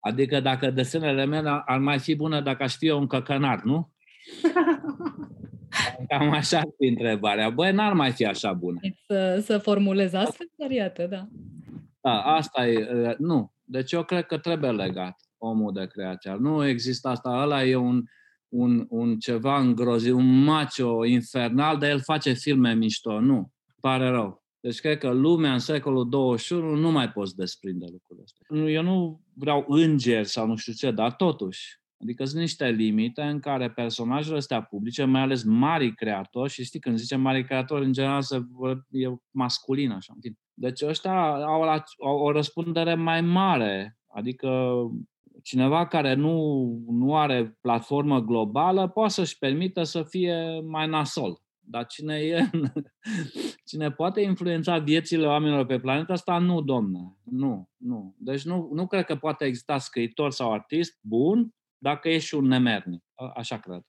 Adică 0.00 0.40
dacă 0.40 0.70
desenele 0.70 1.24
mele 1.24 1.62
ar 1.66 1.78
mai 1.78 1.98
fi 1.98 2.14
bună 2.14 2.40
dacă 2.40 2.62
aș 2.62 2.76
fi 2.76 2.86
eu 2.86 2.98
un 2.98 3.06
căcănar, 3.06 3.62
nu? 3.62 3.92
Cam 6.10 6.30
așa 6.30 6.58
ar 6.58 6.68
fi 6.78 6.86
întrebarea. 6.86 7.50
Băi, 7.50 7.72
n-ar 7.72 7.92
mai 7.92 8.12
fi 8.12 8.24
așa 8.24 8.52
bună. 8.52 8.80
Să, 9.06 9.40
să 9.44 9.58
formulez 9.58 10.12
astfel, 10.12 10.46
dar 10.56 10.70
iată, 10.70 11.06
da. 11.06 11.28
Da, 12.00 12.22
asta 12.22 12.66
e, 12.66 13.14
nu. 13.18 13.52
Deci 13.64 13.92
eu 13.92 14.04
cred 14.04 14.26
că 14.26 14.38
trebuie 14.38 14.70
legat 14.70 15.16
omul 15.38 15.72
de 15.72 15.86
creație. 15.86 16.36
Nu 16.38 16.66
există 16.66 17.08
asta, 17.08 17.30
ăla 17.30 17.64
e 17.64 17.76
un, 17.76 18.02
un, 18.48 18.86
un 18.88 19.18
ceva 19.18 19.58
îngrozit, 19.58 20.12
un 20.12 20.42
macho 20.42 21.04
infernal, 21.04 21.78
dar 21.78 21.88
el 21.88 22.00
face 22.00 22.32
filme 22.32 22.74
mișto. 22.74 23.20
Nu, 23.20 23.52
pare 23.80 24.08
rău. 24.08 24.44
Deci 24.60 24.80
cred 24.80 24.98
că 24.98 25.10
lumea 25.10 25.52
în 25.52 25.58
secolul 25.58 26.08
21 26.08 26.74
nu 26.74 26.90
mai 26.90 27.10
poți 27.10 27.36
desprinde 27.36 27.86
lucrurile 27.90 28.24
astea. 28.24 28.70
Eu 28.70 28.82
nu 28.82 29.20
vreau 29.34 29.64
îngeri 29.68 30.28
sau 30.28 30.46
nu 30.46 30.56
știu 30.56 30.72
ce, 30.72 30.90
dar 30.90 31.12
totuși, 31.12 31.79
Adică 32.02 32.24
sunt 32.24 32.40
niște 32.40 32.68
limite 32.68 33.22
în 33.22 33.38
care 33.38 33.70
personajele 33.70 34.36
astea 34.36 34.62
publice, 34.62 35.04
mai 35.04 35.20
ales 35.20 35.42
mari 35.42 35.94
creatori, 35.94 36.50
și 36.50 36.64
știi, 36.64 36.80
când 36.80 36.98
zicem 36.98 37.20
mari 37.20 37.44
creatori, 37.44 37.84
în 37.84 37.92
general 37.92 38.22
se 38.22 38.36
e 38.90 39.08
masculin, 39.30 39.90
așa. 39.90 40.14
Deci 40.54 40.82
ăștia 40.82 41.30
au, 41.32 41.62
la, 41.62 41.82
au 42.04 42.18
o 42.18 42.32
răspundere 42.32 42.94
mai 42.94 43.20
mare. 43.20 43.98
Adică 44.06 44.72
cineva 45.42 45.86
care 45.86 46.14
nu, 46.14 46.64
nu 46.88 47.16
are 47.16 47.58
platformă 47.60 48.20
globală 48.20 48.88
poate 48.88 49.12
să-și 49.12 49.38
permită 49.38 49.82
să 49.82 50.02
fie 50.02 50.60
mai 50.60 50.88
nasol. 50.88 51.42
Dar 51.60 51.86
cine 51.86 52.14
e, 52.14 52.50
cine 53.70 53.90
poate 53.90 54.20
influența 54.20 54.78
viețile 54.78 55.26
oamenilor 55.26 55.66
pe 55.66 55.80
planeta 55.80 56.12
asta, 56.12 56.38
nu, 56.38 56.60
domne. 56.60 57.16
Nu, 57.24 57.68
nu. 57.76 58.14
Deci 58.18 58.44
nu, 58.44 58.70
nu 58.72 58.86
cred 58.86 59.04
că 59.04 59.16
poate 59.16 59.44
exista 59.44 59.78
scriitor 59.78 60.30
sau 60.30 60.52
artist 60.52 60.98
bun 61.02 61.54
dacă 61.82 62.08
ești 62.08 62.34
un 62.34 62.46
nemernic. 62.46 63.02
Așa 63.34 63.58
cred. 63.58 63.80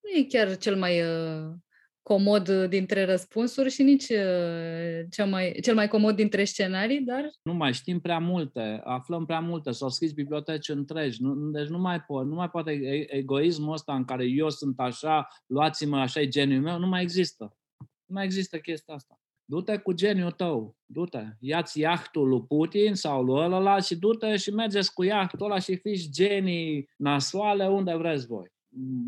Nu 0.00 0.18
e 0.18 0.26
chiar 0.28 0.56
cel 0.56 0.76
mai 0.76 1.02
uh, 1.02 1.54
comod 2.02 2.50
dintre 2.50 3.04
răspunsuri 3.04 3.70
și 3.70 3.82
nici 3.82 4.08
uh, 4.08 5.06
cel 5.10 5.26
mai, 5.26 5.58
cel 5.62 5.74
mai 5.74 5.88
comod 5.88 6.16
dintre 6.16 6.44
scenarii, 6.44 7.00
dar... 7.00 7.30
Nu 7.42 7.54
mai 7.54 7.72
știm 7.72 8.00
prea 8.00 8.18
multe, 8.18 8.80
aflăm 8.84 9.24
prea 9.24 9.40
multe, 9.40 9.70
s-au 9.70 9.88
scris 9.88 10.12
biblioteci 10.12 10.68
întregi, 10.68 11.22
nu, 11.22 11.50
deci 11.50 11.68
nu 11.68 11.78
mai, 11.78 12.00
pot, 12.00 12.26
nu 12.26 12.34
mai 12.34 12.50
poate 12.50 12.70
egoismul 13.08 13.72
ăsta 13.72 13.94
în 13.94 14.04
care 14.04 14.24
eu 14.24 14.50
sunt 14.50 14.80
așa, 14.80 15.28
luați-mă, 15.46 15.98
așa 15.98 16.20
e 16.20 16.28
geniul 16.28 16.62
meu, 16.62 16.78
nu 16.78 16.86
mai 16.86 17.02
există. 17.02 17.56
Nu 17.78 18.14
mai 18.14 18.24
există 18.24 18.58
chestia 18.58 18.94
asta. 18.94 19.20
Du-te 19.48 19.76
cu 19.76 19.92
geniul 19.92 20.30
tău, 20.30 20.76
du-te. 20.84 21.24
Ia-ți 21.40 21.80
iahtul 21.80 22.28
lui 22.28 22.42
Putin 22.42 22.94
sau 22.94 23.22
lui 23.22 23.44
ăla 23.44 23.80
și 23.80 23.96
du-te 23.96 24.36
și 24.36 24.50
mergeți 24.50 24.92
cu 24.92 25.02
iahtul 25.02 25.44
ăla 25.46 25.58
și 25.58 25.76
fiți 25.76 26.10
genii 26.10 26.88
nasoale 26.96 27.68
unde 27.68 27.94
vreți 27.94 28.26
voi. 28.26 28.54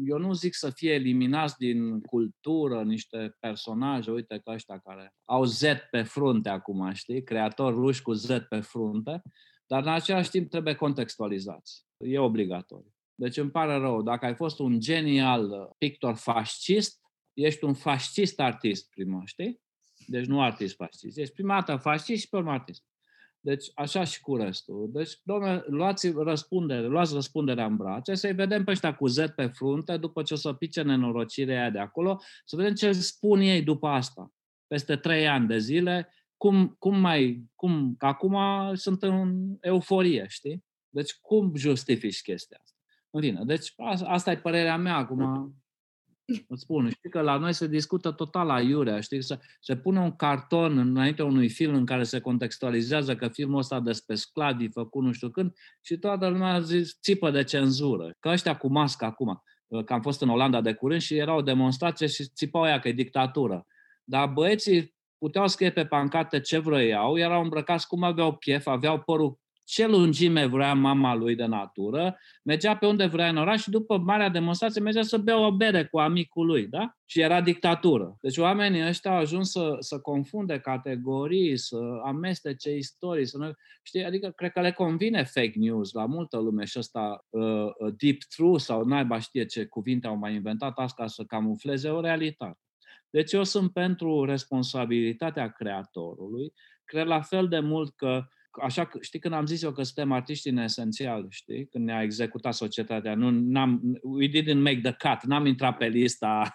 Eu 0.05 0.18
nu 0.18 0.32
zic 0.32 0.55
să 0.55 0.70
fie 0.70 0.93
eliminați 0.93 1.57
din 1.59 2.01
cultură 2.01 2.82
niște 2.82 3.36
personaje, 3.41 4.11
uite 4.11 4.41
că 4.45 4.51
ăștia 4.51 4.78
care 4.78 5.14
au 5.24 5.45
Z 5.45 5.62
pe 5.91 6.03
frunte 6.03 6.49
acum, 6.49 6.93
știi? 6.93 7.22
Creator 7.22 7.74
ruși 7.74 8.03
cu 8.03 8.12
Z 8.12 8.26
pe 8.49 8.61
frunte, 8.61 9.22
dar 9.66 9.82
în 9.82 9.89
același 9.89 10.30
timp 10.30 10.51
trebuie 10.51 10.74
contextualizați. 10.74 11.86
E 11.97 12.18
obligatoriu. 12.18 12.95
Deci 13.14 13.36
îmi 13.36 13.51
pare 13.51 13.76
rău, 13.76 14.03
dacă 14.03 14.26
ai 14.26 14.34
fost 14.34 14.59
un 14.59 14.80
genial 14.80 15.74
pictor 15.78 16.14
fascist, 16.14 17.01
ești 17.32 17.64
un 17.64 17.74
fascist 17.74 18.41
artist 18.41 18.91
primă, 18.91 19.22
știi? 19.24 19.61
Deci 20.11 20.26
nu 20.26 20.42
artist 20.42 20.74
fascist. 20.74 21.18
Ești 21.18 21.34
prima 21.34 21.54
dată 21.54 21.76
fascist 21.76 22.22
și 22.22 22.28
pe 22.28 22.36
urmă 22.36 22.50
artist. 22.50 22.84
Deci 23.40 23.70
așa 23.74 24.04
și 24.04 24.20
cu 24.20 24.36
restul. 24.36 24.90
Deci, 24.92 25.12
domnule, 25.22 25.64
luați 25.66 26.11
răspundere, 26.11 26.86
luați 26.86 27.14
răspunderea 27.14 27.64
în 27.64 27.76
brațe, 27.76 28.14
să-i 28.14 28.32
vedem 28.32 28.64
pe 28.64 28.70
ăștia 28.70 28.94
cu 28.94 29.06
Z 29.06 29.18
pe 29.36 29.46
frunte, 29.46 29.96
după 29.96 30.22
ce 30.22 30.34
o 30.34 30.36
să 30.36 30.52
pice 30.52 30.82
nenorocirea 30.82 31.61
aia 31.61 31.70
de 31.70 31.78
acolo, 31.78 32.20
să 32.44 32.56
vedem 32.56 32.74
ce 32.74 32.92
spun 32.92 33.40
ei 33.40 33.62
după 33.62 33.88
asta. 33.88 34.32
Peste 34.66 34.96
trei 34.96 35.28
ani 35.28 35.46
de 35.46 35.59
zile, 35.59 36.12
cum, 36.36 36.76
cum 36.78 37.00
mai, 37.00 37.44
cum, 37.54 37.94
că 37.98 38.06
acum 38.06 38.36
sunt 38.74 39.02
în 39.02 39.56
euforie, 39.61 40.26
știi? 40.28 40.64
Deci 40.88 41.14
cum 41.20 41.52
justifici 41.56 42.22
chestia 42.22 42.59
asta? 42.62 42.76
În 43.11 43.20
fine, 43.20 43.44
deci 43.44 43.72
asta 44.04 44.30
e 44.30 44.36
părerea 44.36 44.76
mea 44.76 44.96
acum. 44.96 45.54
Îți 46.49 46.62
spun, 46.62 46.89
știi 46.89 47.11
că 47.11 47.20
la 47.20 47.37
noi 47.37 47.53
se 47.53 47.66
discută 47.66 48.11
total 48.11 48.47
la 48.47 48.61
iurea, 48.61 49.01
știi, 49.01 49.22
se, 49.22 49.39
se 49.61 49.76
pune 49.76 50.01
un 50.01 50.16
carton 50.16 50.79
înainte 50.79 51.22
unui 51.22 51.49
film 51.49 51.74
în 51.74 51.87
care 51.87 52.03
se 52.03 52.20
contextualizează 52.20 53.16
că 53.16 53.29
filmul 53.29 53.59
ăsta 53.59 53.81
despre 53.81 54.14
sclavi 54.14 54.68
făcut 54.68 55.05
nu 55.05 55.12
știu 55.12 55.31
când 55.31 55.53
și 55.81 55.99
toată 55.99 56.29
lumea 56.29 56.61
zis, 56.61 56.99
țipă 57.01 57.31
de 57.31 57.45
cenzură. 57.45 58.16
Că 58.18 58.29
ăștia 58.29 58.57
cu 58.57 58.68
mască 58.68 59.05
acum, 59.05 59.43
că 59.85 59.93
am 59.93 60.01
fost 60.01 60.22
în 60.22 60.29
Olanda 60.29 60.61
de 60.61 60.72
curând 60.74 61.01
și 61.01 61.16
era 61.16 61.35
o 61.35 61.43
demonstrație 61.43 62.07
și 62.07 62.24
țipau 62.24 62.66
ea 62.66 62.79
că 62.79 62.89
e 62.89 62.93
dictatură. 62.93 63.66
Dar 64.05 64.29
băieții 64.29 64.95
puteau 65.18 65.47
scrie 65.47 65.70
pe 65.70 65.87
pancarte 65.87 66.41
ce 66.41 66.59
vroiau, 66.59 67.18
erau 67.18 67.43
îmbrăcați 67.43 67.87
cum 67.87 68.03
aveau 68.03 68.37
pief, 68.37 68.66
aveau 68.66 69.01
părul 69.01 69.39
ce 69.69 69.87
lungime 69.87 70.47
vrea 70.47 70.75
mama 70.75 71.14
lui 71.14 71.35
de 71.35 71.45
natură, 71.45 72.19
mergea 72.43 72.77
pe 72.77 72.87
unde 72.87 73.07
vrea 73.07 73.29
în 73.29 73.37
oraș 73.37 73.62
și 73.62 73.71
după 73.71 73.99
marea 73.99 74.29
demonstrație 74.29 74.81
mergea 74.81 75.03
să 75.03 75.19
bea 75.19 75.39
o 75.39 75.57
bere 75.57 75.85
cu 75.85 75.99
amicul 75.99 76.47
lui, 76.47 76.66
da? 76.66 76.93
Și 77.05 77.21
era 77.21 77.41
dictatură. 77.41 78.16
Deci 78.21 78.37
oamenii 78.37 78.87
ăștia 78.87 79.11
au 79.11 79.16
ajuns 79.16 79.51
să, 79.51 79.77
să 79.79 79.99
confunde 79.99 80.59
categorii, 80.59 81.57
să 81.57 81.79
amestece 82.05 82.77
istorii, 82.77 83.27
să 83.27 83.39
nu, 83.39 83.51
știi, 83.83 84.05
adică 84.05 84.31
cred 84.31 84.51
că 84.51 84.61
le 84.61 84.73
convine 84.73 85.25
fake 85.25 85.53
news 85.55 85.93
la 85.93 86.07
multă 86.07 86.37
lume 86.39 86.64
și 86.64 86.79
ăsta 86.79 87.27
uh, 87.29 87.43
uh, 87.43 87.95
deep 87.97 88.19
truth 88.37 88.62
sau 88.62 88.85
naiba 88.85 89.19
știe 89.19 89.45
ce 89.45 89.64
cuvinte 89.64 90.07
au 90.07 90.16
mai 90.16 90.35
inventat 90.35 90.79
asta 90.79 91.07
să 91.07 91.25
camufleze 91.25 91.89
o 91.89 92.01
realitate. 92.01 92.59
Deci 93.11 93.33
eu 93.33 93.45
sunt 93.45 93.73
pentru 93.73 94.25
responsabilitatea 94.25 95.49
creatorului, 95.49 96.53
cred 96.85 97.07
la 97.07 97.21
fel 97.21 97.49
de 97.49 97.59
mult 97.59 97.97
că 97.97 98.27
așa 98.61 98.84
că, 98.84 98.98
știi, 99.00 99.18
când 99.18 99.34
am 99.34 99.46
zis 99.46 99.62
eu 99.62 99.70
că 99.70 99.82
suntem 99.82 100.12
artiști 100.12 100.48
în 100.48 100.56
esențial, 100.56 101.26
știi, 101.30 101.66
când 101.66 101.84
ne-a 101.84 102.02
executat 102.02 102.54
societatea, 102.54 103.14
nu, 103.14 103.30
n-am, 103.30 103.98
we 104.02 104.28
didn't 104.28 104.62
make 104.62 104.80
the 104.82 105.09
cut, 105.09 105.24
n-am 105.24 105.46
intrat 105.46 105.76
pe 105.76 105.86
lista, 105.86 106.54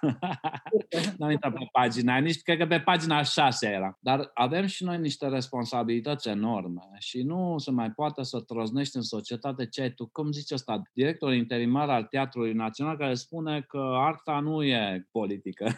n-am 1.17 1.31
intrat 1.31 1.53
pe 1.53 1.67
pagina, 1.71 2.17
nici 2.17 2.41
cred 2.41 2.57
că 2.57 2.65
pe 2.65 2.79
pagina 2.79 3.23
6 3.23 3.67
era. 3.67 3.97
Dar 4.01 4.31
avem 4.33 4.65
și 4.65 4.83
noi 4.83 4.97
niște 4.97 5.27
responsabilități 5.27 6.27
enorme 6.29 6.81
și 6.99 7.21
nu 7.21 7.55
se 7.57 7.71
mai 7.71 7.91
poate 7.91 8.23
să 8.23 8.39
trăznești 8.39 8.95
în 8.95 9.01
societate 9.01 9.67
ce 9.67 9.81
ai 9.81 9.91
tu, 9.91 10.09
cum 10.11 10.31
zice 10.31 10.53
ăsta, 10.53 10.81
directorul 10.93 11.35
interimar 11.35 11.89
al 11.89 12.03
Teatrului 12.03 12.53
Național 12.53 12.97
care 12.97 13.13
spune 13.13 13.61
că 13.61 13.93
arta 13.93 14.39
nu 14.39 14.63
e 14.63 15.07
politică. 15.11 15.77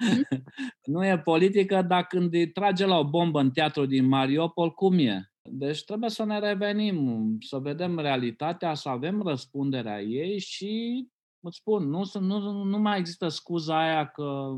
nu 0.92 1.04
e 1.04 1.18
politică, 1.18 1.82
dar 1.82 2.06
când 2.06 2.34
îi 2.34 2.50
trage 2.50 2.86
la 2.86 2.98
o 2.98 3.08
bombă 3.08 3.40
în 3.40 3.50
teatru 3.50 3.86
din 3.86 4.04
Mariupol, 4.04 4.70
cum 4.70 4.98
e? 4.98 5.19
Deci 5.42 5.84
trebuie 5.84 6.10
să 6.10 6.24
ne 6.24 6.38
revenim, 6.38 7.36
să 7.40 7.58
vedem 7.58 7.98
realitatea, 7.98 8.74
să 8.74 8.88
avem 8.88 9.22
răspunderea 9.22 10.02
ei 10.02 10.38
și 10.38 11.06
îți 11.40 11.56
spun, 11.56 11.88
nu, 11.88 12.02
nu, 12.20 12.64
nu 12.64 12.78
mai 12.78 12.98
există 12.98 13.28
scuza 13.28 13.80
aia 13.80 14.06
că 14.06 14.56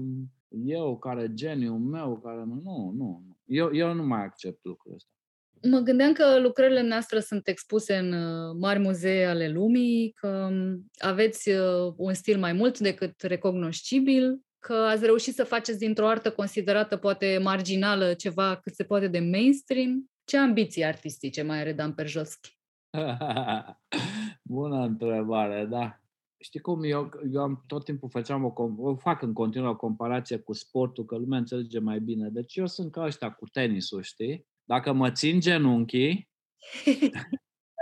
eu 0.64 0.98
care 0.98 1.34
geniul 1.34 1.78
meu, 1.78 2.20
care 2.24 2.44
nu, 2.44 2.60
nu, 2.64 2.92
nu. 2.96 3.36
Eu, 3.44 3.74
eu 3.74 3.94
nu 3.94 4.02
mai 4.02 4.24
accept 4.24 4.64
lucrul 4.64 4.94
ăsta. 4.94 5.10
Mă 5.70 5.78
gândeam 5.78 6.12
că 6.12 6.38
lucrările 6.40 6.82
noastre 6.82 7.20
sunt 7.20 7.48
expuse 7.48 7.96
în 7.96 8.12
uh, 8.12 8.56
mari 8.60 8.78
muzee 8.78 9.26
ale 9.26 9.48
lumii, 9.48 10.12
că 10.12 10.48
um, 10.50 10.90
aveți 10.98 11.50
uh, 11.50 11.92
un 11.96 12.14
stil 12.14 12.38
mai 12.38 12.52
mult 12.52 12.78
decât 12.78 13.20
recognoscibil, 13.20 14.40
că 14.58 14.72
ați 14.72 15.04
reușit 15.04 15.34
să 15.34 15.44
faceți 15.44 15.78
dintr-o 15.78 16.08
artă 16.08 16.30
considerată 16.30 16.96
poate 16.96 17.40
marginală 17.42 18.14
ceva 18.14 18.56
cât 18.56 18.74
se 18.74 18.84
poate 18.84 19.08
de 19.08 19.18
mainstream. 19.18 20.10
Ce 20.24 20.38
ambiții 20.38 20.84
artistice 20.84 21.42
mai 21.42 21.58
are 21.58 21.72
Dan 21.72 21.94
Perjoschi? 21.94 22.58
Bună 24.42 24.84
întrebare, 24.84 25.66
da. 25.66 25.96
Știi 26.38 26.60
cum, 26.60 26.82
eu, 26.82 27.10
eu 27.32 27.42
am, 27.42 27.64
tot 27.66 27.84
timpul 27.84 28.08
făceam 28.10 28.44
o, 28.44 28.52
o 28.76 28.96
fac 28.96 29.22
în 29.22 29.32
continuu 29.32 29.70
o 29.70 29.76
comparație 29.76 30.38
cu 30.38 30.52
sportul, 30.52 31.04
că 31.04 31.16
lumea 31.16 31.38
înțelege 31.38 31.78
mai 31.78 32.00
bine. 32.00 32.28
Deci 32.28 32.56
eu 32.56 32.66
sunt 32.66 32.92
ca 32.92 33.04
ăștia 33.04 33.32
cu 33.32 33.48
tenisul, 33.48 34.02
știi? 34.02 34.46
Dacă 34.64 34.92
mă 34.92 35.10
țin 35.10 35.40
genunchii, 35.40 36.30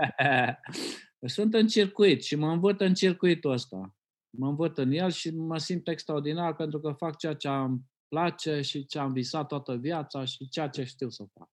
sunt 1.27 1.55
în 1.55 1.67
circuit 1.67 2.23
și 2.23 2.37
mă 2.37 2.51
învârt 2.51 2.81
în 2.81 2.95
circuitul 2.95 3.51
ăsta. 3.51 3.97
Mă 4.37 4.49
învârt 4.49 4.79
în 4.79 4.93
el 4.93 5.11
și 5.11 5.31
mă 5.31 5.59
simt 5.59 5.89
extraordinar 5.89 6.55
pentru 6.55 6.81
că 6.81 6.93
fac 6.93 7.17
ceea 7.17 7.35
ce 7.35 7.49
îmi 7.49 7.81
place 8.09 8.61
și 8.61 8.87
ce 8.87 8.99
am 8.99 9.13
visat 9.13 9.47
toată 9.47 9.77
viața 9.77 10.25
și 10.25 10.49
ceea 10.49 10.69
ce 10.69 10.85
știu 10.85 11.09
să 11.09 11.25
fac. 11.33 11.49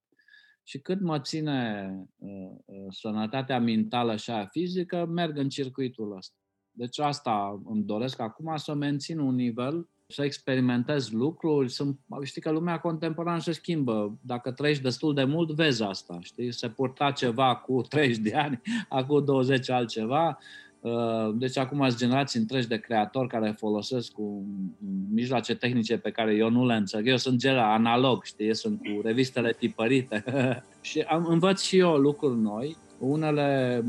Și 0.67 0.79
cât 0.79 1.01
mă 1.01 1.19
ține 1.19 1.89
uh, 2.17 2.29
uh, 2.65 2.85
sănătatea 2.89 3.59
mentală 3.59 4.15
și 4.15 4.31
a 4.31 4.45
fizică, 4.45 5.05
merg 5.05 5.37
în 5.37 5.49
circuitul 5.49 6.15
ăsta. 6.17 6.35
Deci 6.71 6.99
asta 6.99 7.61
îmi 7.65 7.83
doresc 7.83 8.19
acum, 8.19 8.55
să 8.55 8.73
mențin 8.73 9.19
un 9.19 9.35
nivel, 9.35 9.89
să 10.07 10.23
experimentez 10.23 11.09
lucruri. 11.09 11.69
Sunt, 11.69 11.99
știi 12.23 12.41
că 12.41 12.51
lumea 12.51 12.79
contemporană 12.79 13.39
se 13.39 13.51
schimbă. 13.51 14.17
Dacă 14.21 14.51
trăiești 14.51 14.83
destul 14.83 15.13
de 15.13 15.23
mult, 15.23 15.51
vezi 15.51 15.83
asta. 15.83 16.17
Știi? 16.21 16.51
Se 16.51 16.69
purta 16.69 17.11
ceva 17.11 17.55
cu 17.55 17.81
30 17.81 18.17
de 18.17 18.35
ani, 18.35 18.61
acum 18.89 19.25
20 19.25 19.69
altceva. 19.69 20.37
Uh, 20.87 21.33
deci 21.33 21.57
acum 21.57 21.87
sunt 21.87 21.99
generații 21.99 22.39
întregi 22.39 22.67
de 22.67 22.77
creatori 22.77 23.27
care 23.27 23.55
folosesc 23.57 24.11
cu 24.11 24.45
mijloace 25.11 25.55
tehnice 25.55 25.97
pe 25.97 26.11
care 26.11 26.33
eu 26.33 26.49
nu 26.49 26.65
le 26.65 26.73
înțeleg. 26.73 27.07
Eu 27.07 27.17
sunt 27.17 27.39
gen 27.39 27.57
analog, 27.57 28.23
știi, 28.23 28.47
eu 28.47 28.53
sunt 28.53 28.79
cu 28.79 29.01
revistele 29.03 29.55
tipărite 29.59 30.23
și 30.81 30.99
am, 30.99 31.25
învăț 31.29 31.61
și 31.61 31.77
eu 31.77 31.95
lucruri 31.95 32.39
noi. 32.39 32.77
Unele 32.99 33.83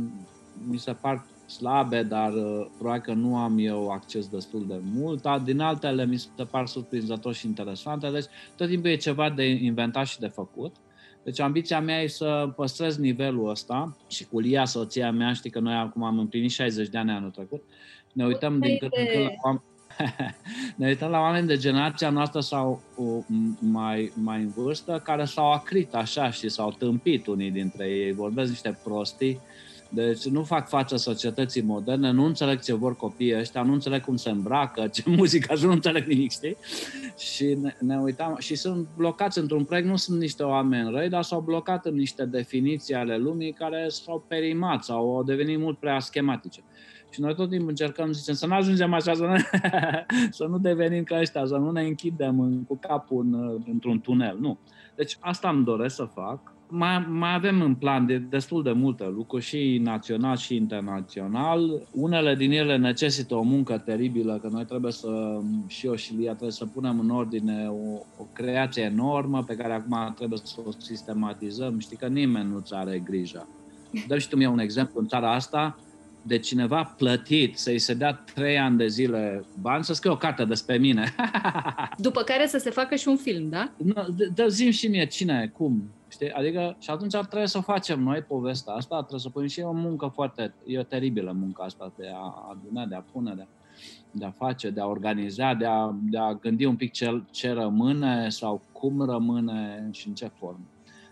mi 0.69 0.79
se 0.79 0.93
par 0.93 1.27
slabe, 1.47 2.03
dar 2.03 2.33
uh, 2.33 2.67
probabil 2.79 3.03
că 3.03 3.13
nu 3.13 3.37
am 3.37 3.59
eu 3.59 3.91
acces 3.91 4.29
destul 4.29 4.67
de 4.67 4.81
mult. 4.95 5.27
Din 5.45 5.61
altele 5.61 6.07
mi 6.07 6.17
se 6.17 6.45
par 6.51 6.67
surprinzător 6.67 7.35
și 7.35 7.47
interesante. 7.47 8.11
Deci 8.11 8.27
tot 8.57 8.69
timpul 8.69 8.91
e 8.91 8.97
ceva 8.97 9.31
de 9.31 9.45
inventat 9.45 10.07
și 10.07 10.19
de 10.19 10.27
făcut. 10.27 10.75
Deci 11.23 11.41
ambiția 11.41 11.81
mea 11.81 12.03
e 12.03 12.07
să 12.07 12.53
păstrez 12.57 12.97
nivelul 12.97 13.49
ăsta 13.49 13.97
și 14.09 14.27
cu 14.27 14.39
Lia, 14.39 14.65
soția 14.65 15.11
mea, 15.11 15.33
știi 15.33 15.51
că 15.51 15.59
noi 15.59 15.75
acum 15.75 16.03
am 16.03 16.19
împlinit 16.19 16.51
60 16.51 16.89
de 16.89 16.99
ani 16.99 17.11
anul 17.11 17.31
trecut, 17.31 17.63
ne 18.13 18.25
uităm 18.27 18.59
din 18.59 18.79
cât 18.79 18.93
în 18.93 19.05
cât 19.05 19.23
la 19.23 19.31
oameni, 19.43 19.63
ne 20.77 20.87
uităm 20.87 21.11
la 21.11 21.21
oameni 21.21 21.47
de 21.47 21.57
generația 21.57 22.11
noastră 22.11 22.41
sau 22.41 22.83
mai, 23.59 24.13
mai 24.15 24.41
în 24.41 24.49
vârstă 24.49 25.01
care 25.05 25.25
s-au 25.25 25.53
acrit 25.53 25.95
așa 25.95 26.31
și 26.31 26.49
s-au 26.49 26.71
tâmpit 26.71 27.27
unii 27.27 27.51
dintre 27.51 27.89
ei, 27.89 28.13
vorbesc 28.13 28.51
niște 28.51 28.79
prostii 28.85 29.41
deci 29.89 30.25
nu 30.25 30.45
fac 30.45 30.69
față 30.69 30.97
societății 30.97 31.63
moderne, 31.63 32.11
nu 32.11 32.25
înțeleg 32.25 32.61
ce 32.61 32.75
vor 32.75 32.97
copiii 32.97 33.39
ăștia, 33.39 33.63
nu 33.63 33.73
înțeleg 33.73 34.05
cum 34.05 34.17
se 34.17 34.31
îmbracă, 34.31 34.87
ce 34.87 35.03
muzică, 35.17 35.55
nu 35.63 35.71
înțeleg 35.71 36.07
nimic, 36.07 36.31
știi? 36.31 36.57
Și 37.19 37.45
ne, 37.45 37.75
ne 37.81 37.99
uitam 37.99 38.37
și 38.39 38.55
sunt 38.55 38.87
blocați 38.97 39.39
într-un 39.39 39.65
proiect, 39.65 39.89
nu 39.89 39.97
sunt 39.97 40.21
niște 40.21 40.43
oameni 40.43 40.91
răi, 40.91 41.09
dar 41.09 41.23
s-au 41.23 41.41
blocat 41.41 41.87
în 41.87 41.95
niște 41.95 42.25
definiții 42.25 42.95
ale 42.95 43.17
lumii 43.17 43.53
care 43.53 43.87
s-au 43.89 44.25
perimat 44.29 44.85
sau 44.85 45.17
au 45.17 45.23
devenit 45.23 45.59
mult 45.59 45.79
prea 45.79 46.01
schematice. 46.01 46.61
Și 47.11 47.21
noi 47.21 47.35
tot 47.35 47.51
timpul 47.51 47.69
încercăm, 47.69 48.13
zicem, 48.13 48.35
să 48.35 48.47
nu 48.47 48.55
ajungem 48.55 48.93
așa, 48.93 49.15
să 49.15 49.23
nu, 49.23 49.37
să 50.39 50.45
nu 50.45 50.59
devenim 50.59 51.05
ca 51.05 51.19
ăștia, 51.21 51.47
să 51.47 51.57
nu 51.57 51.71
ne 51.71 51.83
închidem 51.83 52.41
în, 52.41 52.65
cu 52.65 52.77
capul 52.77 53.25
în, 53.25 53.63
într-un 53.67 54.01
tunel. 54.01 54.37
Nu. 54.41 54.59
Deci 54.95 55.17
asta 55.21 55.49
îmi 55.49 55.65
doresc 55.65 55.95
să 55.95 56.05
fac 56.15 56.57
mai, 56.71 57.07
mai 57.09 57.35
avem 57.35 57.61
în 57.61 57.75
plan 57.75 58.07
de 58.07 58.19
destul 58.19 58.63
de 58.63 58.73
multe 58.73 59.05
lucruri, 59.05 59.45
și 59.45 59.81
național 59.83 60.37
și 60.37 60.55
internațional. 60.55 61.87
Unele 61.93 62.35
din 62.35 62.53
ele 62.53 62.77
necesită 62.77 63.35
o 63.35 63.43
muncă 63.43 63.83
teribilă, 63.85 64.39
că 64.43 64.49
noi 64.53 64.65
trebuie 64.65 64.93
să, 64.93 65.41
și 65.67 65.87
eu 65.87 65.95
și 65.95 66.15
Lia, 66.15 66.31
trebuie 66.31 66.51
să 66.51 66.67
punem 66.67 67.01
în 67.01 67.11
ordine 67.11 67.69
o, 67.69 67.95
o 68.19 68.27
creație 68.33 68.83
enormă 68.83 69.43
pe 69.43 69.55
care 69.55 69.73
acum 69.73 70.15
trebuie 70.17 70.39
să 70.43 70.57
o 70.67 70.71
sistematizăm. 70.79 71.79
Știi 71.79 71.97
că 71.97 72.07
nimeni 72.07 72.51
nu-ți 72.51 72.75
are 72.75 72.99
grijă. 72.99 73.49
Dă 74.09 74.19
și 74.19 74.29
tu 74.29 74.37
mie 74.37 74.49
un 74.49 74.59
exemplu 74.59 75.01
în 75.01 75.07
țara 75.07 75.35
asta, 75.35 75.79
de 76.23 76.39
cineva 76.39 76.95
plătit 76.97 77.59
să-i 77.59 77.79
se 77.79 77.95
dea 77.95 78.13
trei 78.35 78.59
ani 78.59 78.77
de 78.77 78.87
zile 78.87 79.45
bani 79.61 79.85
să 79.85 79.93
scrie 79.93 80.13
o 80.13 80.17
carte 80.17 80.45
despre 80.45 80.77
mine. 80.77 81.15
După 81.97 82.23
care 82.23 82.47
să 82.47 82.59
se 82.59 82.71
facă 82.71 82.95
și 82.95 83.09
un 83.09 83.17
film, 83.17 83.49
da? 83.49 83.73
Dă 84.35 84.49
zi 84.49 84.71
și 84.71 84.87
mie 84.87 85.07
cine, 85.07 85.53
cum, 85.57 85.91
Știi? 86.19 86.33
Adică, 86.33 86.77
și 86.79 86.91
atunci 86.91 87.15
ar 87.15 87.27
trebui 87.27 87.49
să 87.49 87.61
facem 87.61 88.03
noi 88.03 88.23
povestea 88.23 88.75
asta, 88.75 88.97
trebuie 88.97 89.21
să 89.21 89.29
punem 89.29 89.49
și 89.49 89.61
o 89.61 89.73
muncă 89.73 90.07
foarte, 90.15 90.55
e 90.67 90.79
o 90.79 90.83
teribilă 90.83 91.33
muncă 91.33 91.63
asta 91.63 91.93
de 91.97 92.11
a 92.15 92.49
aduna, 92.51 92.87
de 92.87 92.95
a 92.95 93.01
pune, 93.13 93.35
de 93.35 93.43
a, 93.43 93.47
de 94.11 94.25
a 94.25 94.31
face, 94.31 94.71
de 94.71 94.81
a 94.81 94.87
organiza, 94.87 95.55
de 95.55 95.67
a, 95.67 95.95
de 96.03 96.19
a 96.19 96.33
gândi 96.33 96.65
un 96.65 96.77
pic 96.77 96.93
ce, 96.93 97.23
ce 97.31 97.53
rămâne 97.53 98.29
sau 98.29 98.61
cum 98.73 99.03
rămâne 99.03 99.89
și 99.93 100.09
în 100.09 100.15
ce 100.15 100.27
formă. 100.27 100.65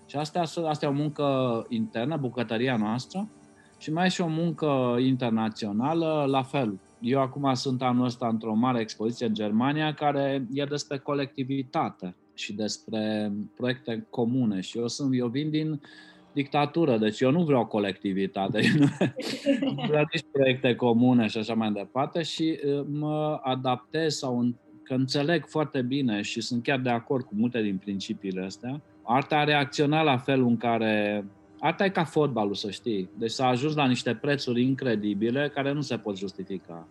Și 0.07 0.17
asta, 0.17 0.41
asta 0.41 0.87
e 0.87 0.89
o 0.89 0.93
muncă 0.93 1.65
internă, 1.69 2.17
bucătăria 2.17 2.77
noastră, 2.77 3.29
și 3.79 3.93
mai 3.93 4.07
e 4.07 4.09
și 4.09 4.21
o 4.21 4.29
muncă 4.29 4.97
internațională, 4.99 6.25
la 6.29 6.43
fel. 6.43 6.81
Eu 7.01 7.21
acum 7.21 7.55
sunt 7.55 7.83
anul 7.83 8.05
ăsta 8.05 8.29
într-o 8.29 8.55
mare 8.55 8.81
expoziție 8.81 9.27
în 9.27 9.35
Germania 9.35 9.95
care 9.95 10.47
e 10.53 10.65
despre 10.65 10.99
colectivitate 10.99 12.17
și 12.37 12.53
despre 12.53 13.33
proiecte 13.57 14.07
comune. 14.11 14.61
Și 14.61 14.79
eu, 14.79 14.89
sunt, 14.89 15.15
eu 15.15 15.27
vin 15.27 15.51
din 15.51 15.81
dictatură, 16.33 16.99
deci 16.99 17.21
eu 17.21 17.31
nu 17.31 17.45
vreau 17.45 17.67
colectivitate, 17.67 18.61
nu 19.61 19.85
vreau 19.87 20.05
nici 20.13 20.25
proiecte 20.33 20.75
comune 20.75 21.27
și 21.27 21.39
așa 21.39 21.55
mai 21.55 21.73
departe 21.73 22.23
și 22.23 22.59
mă 22.91 23.41
adaptez 23.43 24.17
sau 24.17 24.55
că 24.83 24.95
înțeleg 24.95 25.47
foarte 25.47 25.83
bine 25.83 26.23
și 26.23 26.41
sunt 26.41 26.63
chiar 26.63 26.79
de 26.79 26.91
acord 26.91 27.25
cu 27.25 27.35
multe 27.37 27.63
din 27.63 27.77
principiile 27.77 28.45
astea. 28.45 28.81
Arta 29.03 29.37
a 29.37 29.45
reacționat 29.45 30.05
la 30.05 30.17
felul 30.17 30.49
în 30.49 30.57
care 30.57 31.25
Arta 31.59 31.85
e 31.85 31.89
ca 31.89 32.05
fotbalul, 32.05 32.55
să 32.55 32.71
știi. 32.71 33.11
Deci 33.19 33.31
s-a 33.31 33.47
ajuns 33.47 33.75
la 33.75 33.87
niște 33.87 34.15
prețuri 34.15 34.63
incredibile 34.63 35.51
care 35.55 35.73
nu 35.73 35.81
se 35.81 35.97
pot 35.97 36.17
justifica 36.17 36.87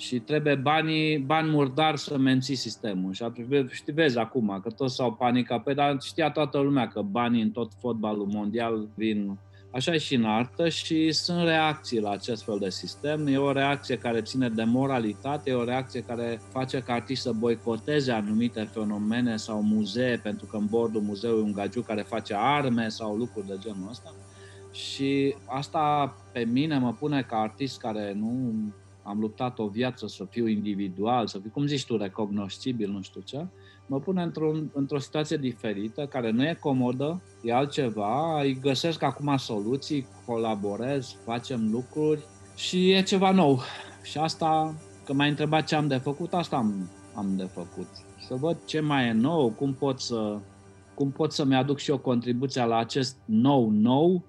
și 0.00 0.18
trebuie 0.18 0.54
banii, 0.54 1.18
bani 1.18 1.50
murdari 1.50 1.98
să 1.98 2.18
menții 2.18 2.54
sistemul. 2.54 3.12
Și 3.12 3.22
atunci, 3.22 3.70
știi, 3.70 3.92
vezi 3.92 4.18
acum 4.18 4.60
că 4.62 4.70
toți 4.70 4.94
s-au 4.94 5.12
panicat, 5.12 5.62
pe 5.62 5.74
dar 5.74 5.96
știa 6.02 6.30
toată 6.30 6.58
lumea 6.58 6.88
că 6.88 7.02
banii 7.02 7.42
în 7.42 7.50
tot 7.50 7.70
fotbalul 7.80 8.26
mondial 8.26 8.88
vin 8.94 9.38
Așa 9.72 9.94
e 9.94 9.98
și 9.98 10.14
în 10.14 10.24
artă 10.24 10.68
și 10.68 11.12
sunt 11.12 11.42
reacții 11.42 12.00
la 12.00 12.10
acest 12.10 12.42
fel 12.42 12.58
de 12.58 12.70
sistem. 12.70 13.26
E 13.26 13.38
o 13.38 13.52
reacție 13.52 13.96
care 13.96 14.22
ține 14.22 14.48
de 14.48 14.64
moralitate, 14.64 15.50
e 15.50 15.54
o 15.54 15.64
reacție 15.64 16.00
care 16.00 16.40
face 16.52 16.78
ca 16.78 16.92
artiști 16.92 17.22
să 17.22 17.32
boicoteze 17.32 18.12
anumite 18.12 18.68
fenomene 18.72 19.36
sau 19.36 19.62
muzee, 19.62 20.20
pentru 20.22 20.46
că 20.46 20.56
în 20.56 20.66
bordul 20.66 21.00
muzeului 21.00 21.40
e 21.40 21.44
un 21.44 21.52
gagiu 21.52 21.82
care 21.82 22.02
face 22.02 22.34
arme 22.36 22.88
sau 22.88 23.16
lucruri 23.16 23.46
de 23.46 23.56
genul 23.60 23.88
ăsta. 23.90 24.14
Și 24.72 25.34
asta 25.46 26.14
pe 26.32 26.44
mine 26.52 26.78
mă 26.78 26.92
pune 26.92 27.22
ca 27.22 27.36
artist 27.36 27.78
care 27.78 28.12
nu 28.16 28.52
am 29.02 29.20
luptat 29.20 29.58
o 29.58 29.66
viață 29.66 30.06
să 30.06 30.24
fiu 30.24 30.46
individual, 30.46 31.26
să 31.26 31.38
fiu, 31.38 31.50
cum 31.52 31.66
zici 31.66 31.86
tu, 31.86 31.96
recognoscibil, 31.96 32.90
nu 32.90 33.02
știu 33.02 33.20
ce, 33.20 33.46
mă 33.86 34.00
pune 34.00 34.22
într-o, 34.22 34.52
într-o 34.72 34.98
situație 34.98 35.36
diferită, 35.36 36.06
care 36.06 36.30
nu 36.30 36.44
e 36.44 36.58
comodă, 36.60 37.22
e 37.42 37.54
altceva, 37.54 38.40
îi 38.40 38.58
găsesc 38.60 39.02
acum 39.02 39.36
soluții, 39.36 40.06
colaborez, 40.26 41.16
facem 41.24 41.70
lucruri 41.70 42.24
și 42.56 42.90
e 42.90 43.02
ceva 43.02 43.30
nou. 43.30 43.60
Și 44.02 44.18
asta, 44.18 44.74
că 45.04 45.12
m-ai 45.12 45.28
întrebat 45.28 45.66
ce 45.66 45.74
am 45.74 45.86
de 45.86 45.96
făcut, 45.96 46.34
asta 46.34 46.56
am, 46.56 46.90
am 47.14 47.36
de 47.36 47.44
făcut. 47.44 47.88
Să 48.26 48.34
văd 48.34 48.56
ce 48.64 48.80
mai 48.80 49.08
e 49.08 49.12
nou, 49.12 49.50
cum 49.50 49.74
pot 49.74 50.00
să 50.00 50.38
cum 50.94 51.10
pot 51.10 51.32
să-mi 51.32 51.56
aduc 51.56 51.78
și 51.78 51.90
o 51.90 51.98
contribuție 51.98 52.64
la 52.64 52.76
acest 52.76 53.16
nou-nou. 53.24 54.22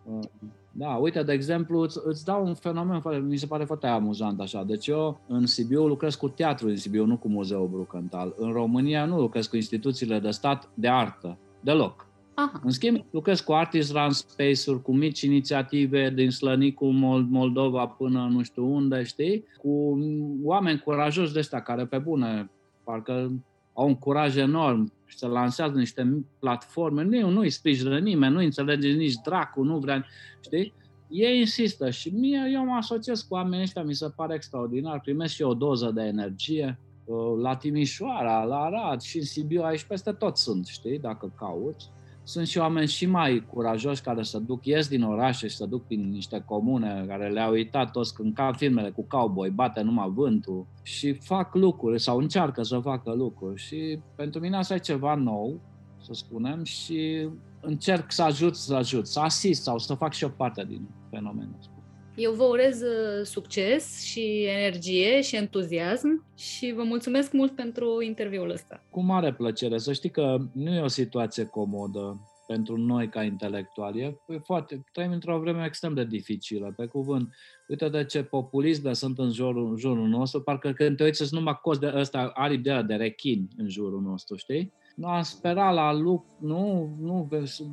Da, 0.76 0.88
uite, 0.88 1.22
de 1.22 1.32
exemplu, 1.32 1.80
îți, 1.80 1.98
îți 2.04 2.24
dau 2.24 2.46
un 2.46 2.54
fenomen, 2.54 3.26
mi 3.26 3.36
se 3.36 3.46
pare 3.46 3.64
foarte 3.64 3.86
amuzant 3.86 4.40
așa. 4.40 4.64
Deci 4.64 4.86
eu 4.86 5.20
în 5.26 5.46
Sibiu 5.46 5.86
lucrez 5.86 6.14
cu 6.14 6.28
teatru 6.28 6.68
în 6.68 6.76
Sibiu, 6.76 7.04
nu 7.04 7.16
cu 7.16 7.28
muzeul 7.28 7.68
Brucantal. 7.68 8.34
În 8.36 8.52
România 8.52 9.04
nu 9.04 9.20
lucrez 9.20 9.46
cu 9.46 9.56
instituțiile 9.56 10.18
de 10.18 10.30
stat 10.30 10.68
de 10.74 10.88
artă, 10.88 11.38
deloc. 11.60 12.06
Aha. 12.34 12.60
În 12.64 12.70
schimb, 12.70 13.04
lucrez 13.10 13.40
cu 13.40 13.52
Artist 13.52 13.92
Run 13.92 14.10
Space-uri, 14.10 14.82
cu 14.82 14.92
mici 14.92 15.20
inițiative 15.20 16.10
din 16.10 16.30
Slănicul, 16.30 16.92
Moldova 17.30 17.86
până 17.86 18.28
nu 18.30 18.42
știu 18.42 18.74
unde, 18.74 19.02
știi? 19.02 19.44
Cu 19.58 19.98
oameni 20.42 20.78
curajoși 20.78 21.32
de 21.32 21.38
ăștia 21.38 21.62
care, 21.62 21.86
pe 21.86 21.98
bune, 21.98 22.50
parcă 22.84 23.32
au 23.74 23.86
un 23.86 23.94
curaj 23.94 24.36
enorm 24.36 24.92
și 25.04 25.18
se 25.18 25.26
lansează 25.26 25.78
niște 25.78 26.24
platforme, 26.38 27.02
nu, 27.02 27.30
nu 27.30 27.40
îi 27.40 27.50
sprijină 27.50 27.98
nimeni, 27.98 28.34
nu 28.34 28.40
înțelege 28.40 28.88
nici 28.88 29.14
dracu, 29.24 29.62
nu 29.62 29.78
vrea, 29.78 30.06
știi? 30.40 30.72
Ei 31.08 31.38
insistă 31.38 31.90
și 31.90 32.08
mie, 32.08 32.50
eu 32.52 32.64
mă 32.64 32.74
asociez 32.74 33.20
cu 33.20 33.34
oamenii 33.34 33.64
ăștia, 33.64 33.82
mi 33.82 33.94
se 33.94 34.12
pare 34.16 34.34
extraordinar, 34.34 35.00
primesc 35.00 35.34
și 35.34 35.42
o 35.42 35.54
doză 35.54 35.90
de 35.94 36.02
energie, 36.02 36.78
uh, 37.04 37.16
la 37.42 37.56
Timișoara, 37.56 38.44
la 38.44 38.56
Arad 38.56 39.00
și 39.00 39.18
în 39.18 39.24
Sibiu, 39.24 39.62
aici 39.62 39.84
peste 39.84 40.12
tot 40.12 40.36
sunt, 40.36 40.66
știi, 40.66 40.98
dacă 40.98 41.32
cauți 41.36 41.90
sunt 42.24 42.46
și 42.46 42.58
oameni 42.58 42.88
și 42.88 43.06
mai 43.06 43.46
curajoși 43.52 44.02
care 44.02 44.22
să 44.22 44.38
duc, 44.38 44.66
ies 44.66 44.88
din 44.88 45.02
orașe 45.02 45.48
și 45.48 45.56
să 45.56 45.66
duc 45.66 45.86
prin 45.86 46.10
niște 46.10 46.42
comune 46.46 47.04
care 47.08 47.28
le-au 47.28 47.52
uitat 47.52 47.90
toți 47.90 48.14
când 48.14 48.34
ca 48.34 48.52
filmele 48.52 48.90
cu 48.90 49.02
cowboy, 49.02 49.50
bate 49.50 49.80
numai 49.80 50.10
vântul 50.14 50.66
și 50.82 51.12
fac 51.12 51.54
lucruri 51.54 52.00
sau 52.00 52.18
încearcă 52.18 52.62
să 52.62 52.78
facă 52.78 53.12
lucruri 53.12 53.60
și 53.60 53.98
pentru 54.16 54.40
mine 54.40 54.56
asta 54.56 54.74
e 54.74 54.78
ceva 54.78 55.14
nou, 55.14 55.60
să 56.02 56.12
spunem, 56.12 56.64
și 56.64 57.28
încerc 57.60 58.12
să 58.12 58.22
ajut, 58.22 58.56
să 58.56 58.74
ajut, 58.74 59.06
să 59.06 59.20
asist 59.20 59.62
sau 59.62 59.78
să 59.78 59.94
fac 59.94 60.12
și 60.12 60.24
o 60.24 60.28
parte 60.28 60.64
din 60.68 60.88
fenomenul 61.10 61.54
ăsta. 61.58 61.73
Eu 62.16 62.32
vă 62.32 62.44
urez 62.44 62.80
uh, 62.80 63.24
succes 63.24 64.02
și 64.02 64.44
energie 64.44 65.20
și 65.20 65.36
entuziasm 65.36 66.24
și 66.36 66.72
vă 66.76 66.82
mulțumesc 66.82 67.32
mult 67.32 67.54
pentru 67.54 68.02
interviul 68.02 68.50
ăsta. 68.50 68.82
Cu 68.90 69.00
mare 69.00 69.32
plăcere. 69.32 69.78
Să 69.78 69.92
știi 69.92 70.10
că 70.10 70.36
nu 70.52 70.74
e 70.74 70.80
o 70.80 70.88
situație 70.88 71.44
comodă 71.44 72.20
pentru 72.46 72.76
noi 72.76 73.08
ca 73.08 73.22
intelectuali. 73.22 74.00
E 74.00 74.38
foarte, 74.44 74.84
trăim 74.92 75.12
într-o 75.12 75.38
vreme 75.38 75.64
extrem 75.64 75.94
de 75.94 76.04
dificilă, 76.04 76.72
pe 76.76 76.86
cuvânt. 76.86 77.34
Uite 77.68 77.88
de 77.88 78.04
ce 78.04 78.22
populisme 78.22 78.92
sunt 78.92 79.18
în 79.18 79.32
jurul, 79.32 79.70
în 79.70 79.76
jurul 79.76 80.08
nostru, 80.08 80.42
parcă 80.42 80.72
când 80.72 80.96
te 80.96 81.04
uiți 81.04 81.34
numai 81.34 81.58
cost 81.62 81.80
de 81.80 81.92
ăsta, 81.94 82.30
aripi 82.34 82.62
de, 82.62 82.82
de 82.86 82.94
rechin 82.94 83.48
în 83.56 83.68
jurul 83.68 84.00
nostru, 84.00 84.36
știi? 84.36 84.72
Nu 84.94 85.08
am 85.08 85.22
sperat 85.22 85.74
la 85.74 85.92
lucru, 85.92 86.26
nu, 86.38 86.90
nu, 87.00 87.28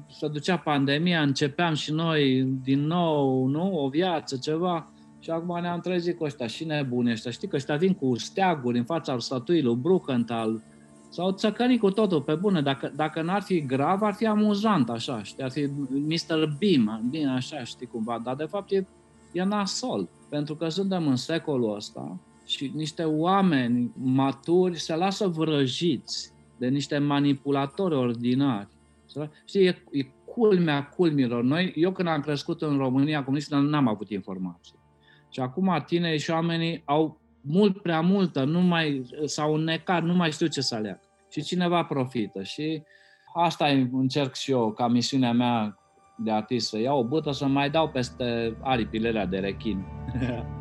se 0.09 0.27
ducea 0.27 0.57
pandemia, 0.57 1.21
începeam 1.21 1.73
și 1.73 1.91
noi 1.91 2.43
din 2.63 2.85
nou, 2.85 3.45
nu, 3.45 3.83
o 3.83 3.89
viață, 3.89 4.37
ceva. 4.37 4.91
Și 5.19 5.29
acum 5.29 5.61
ne-am 5.61 5.79
trezit 5.79 6.17
cu 6.17 6.23
ăștia 6.23 6.47
și 6.47 6.65
nebuni 6.65 7.11
ăștia. 7.11 7.31
Știi 7.31 7.47
că 7.47 7.55
ăștia 7.55 7.75
vin 7.75 7.93
cu 7.93 8.17
steaguri 8.17 8.77
în 8.77 8.83
fața 8.83 9.19
statuii 9.19 9.61
lui 9.61 9.75
Brucantal. 9.75 10.61
Sau 11.09 11.31
țăcănit 11.31 11.79
cu 11.79 11.91
totul, 11.91 12.21
pe 12.21 12.35
bune. 12.35 12.61
Dacă, 12.61 12.91
dacă 12.95 13.21
n-ar 13.21 13.41
fi 13.41 13.65
grav, 13.65 14.01
ar 14.01 14.13
fi 14.13 14.25
amuzant, 14.25 14.89
așa, 14.89 15.23
știi? 15.23 15.43
Ar 15.43 15.51
fi 15.51 15.69
Mr. 15.89 16.57
Beam, 16.59 17.07
bine, 17.09 17.29
așa, 17.29 17.63
știi 17.63 17.87
cumva. 17.87 18.21
Dar, 18.23 18.35
de 18.35 18.45
fapt, 18.45 18.71
e, 18.71 18.87
e 19.31 19.43
nasol. 19.43 20.09
Pentru 20.29 20.55
că 20.55 20.69
suntem 20.69 21.07
în 21.07 21.15
secolul 21.15 21.75
ăsta 21.75 22.19
și 22.45 22.71
niște 22.75 23.03
oameni 23.03 23.91
maturi 23.95 24.79
se 24.79 24.95
lasă 24.95 25.27
vrăjiți 25.27 26.31
de 26.61 26.67
niște 26.67 26.97
manipulatori 26.97 27.95
ordinari. 27.95 28.67
Știi, 29.45 29.65
e, 29.65 29.83
e 29.91 30.03
culmea 30.25 30.85
culmilor. 30.85 31.43
Noi, 31.43 31.73
eu 31.75 31.91
când 31.91 32.07
am 32.07 32.21
crescut 32.21 32.61
în 32.61 32.77
România 32.77 33.23
comunistă, 33.23 33.55
n-am 33.55 33.87
avut 33.87 34.09
informații. 34.09 34.75
Și 35.29 35.39
acum 35.39 35.83
tinerii 35.85 36.19
și 36.19 36.29
oamenii 36.29 36.81
au 36.85 37.19
mult 37.41 37.81
prea 37.81 38.01
multă, 38.01 38.43
nu 38.43 38.59
mai, 38.59 39.01
s-au 39.25 39.53
înnecat, 39.53 40.03
nu 40.03 40.13
mai 40.13 40.31
știu 40.31 40.47
ce 40.47 40.61
să 40.61 40.75
aleagă. 40.75 41.01
Și 41.29 41.41
cineva 41.41 41.83
profită. 41.83 42.43
Și 42.43 42.83
asta 43.33 43.65
încerc 43.91 44.35
și 44.35 44.51
eu, 44.51 44.71
ca 44.71 44.87
misiunea 44.87 45.31
mea 45.31 45.79
de 46.17 46.31
artist, 46.31 46.67
să 46.67 46.79
iau 46.79 46.99
o 46.99 47.03
bâtă, 47.03 47.31
să 47.31 47.45
mai 47.45 47.69
dau 47.69 47.89
peste 47.89 48.57
aripile 48.61 49.27
de 49.29 49.37
rechin. 49.37 49.85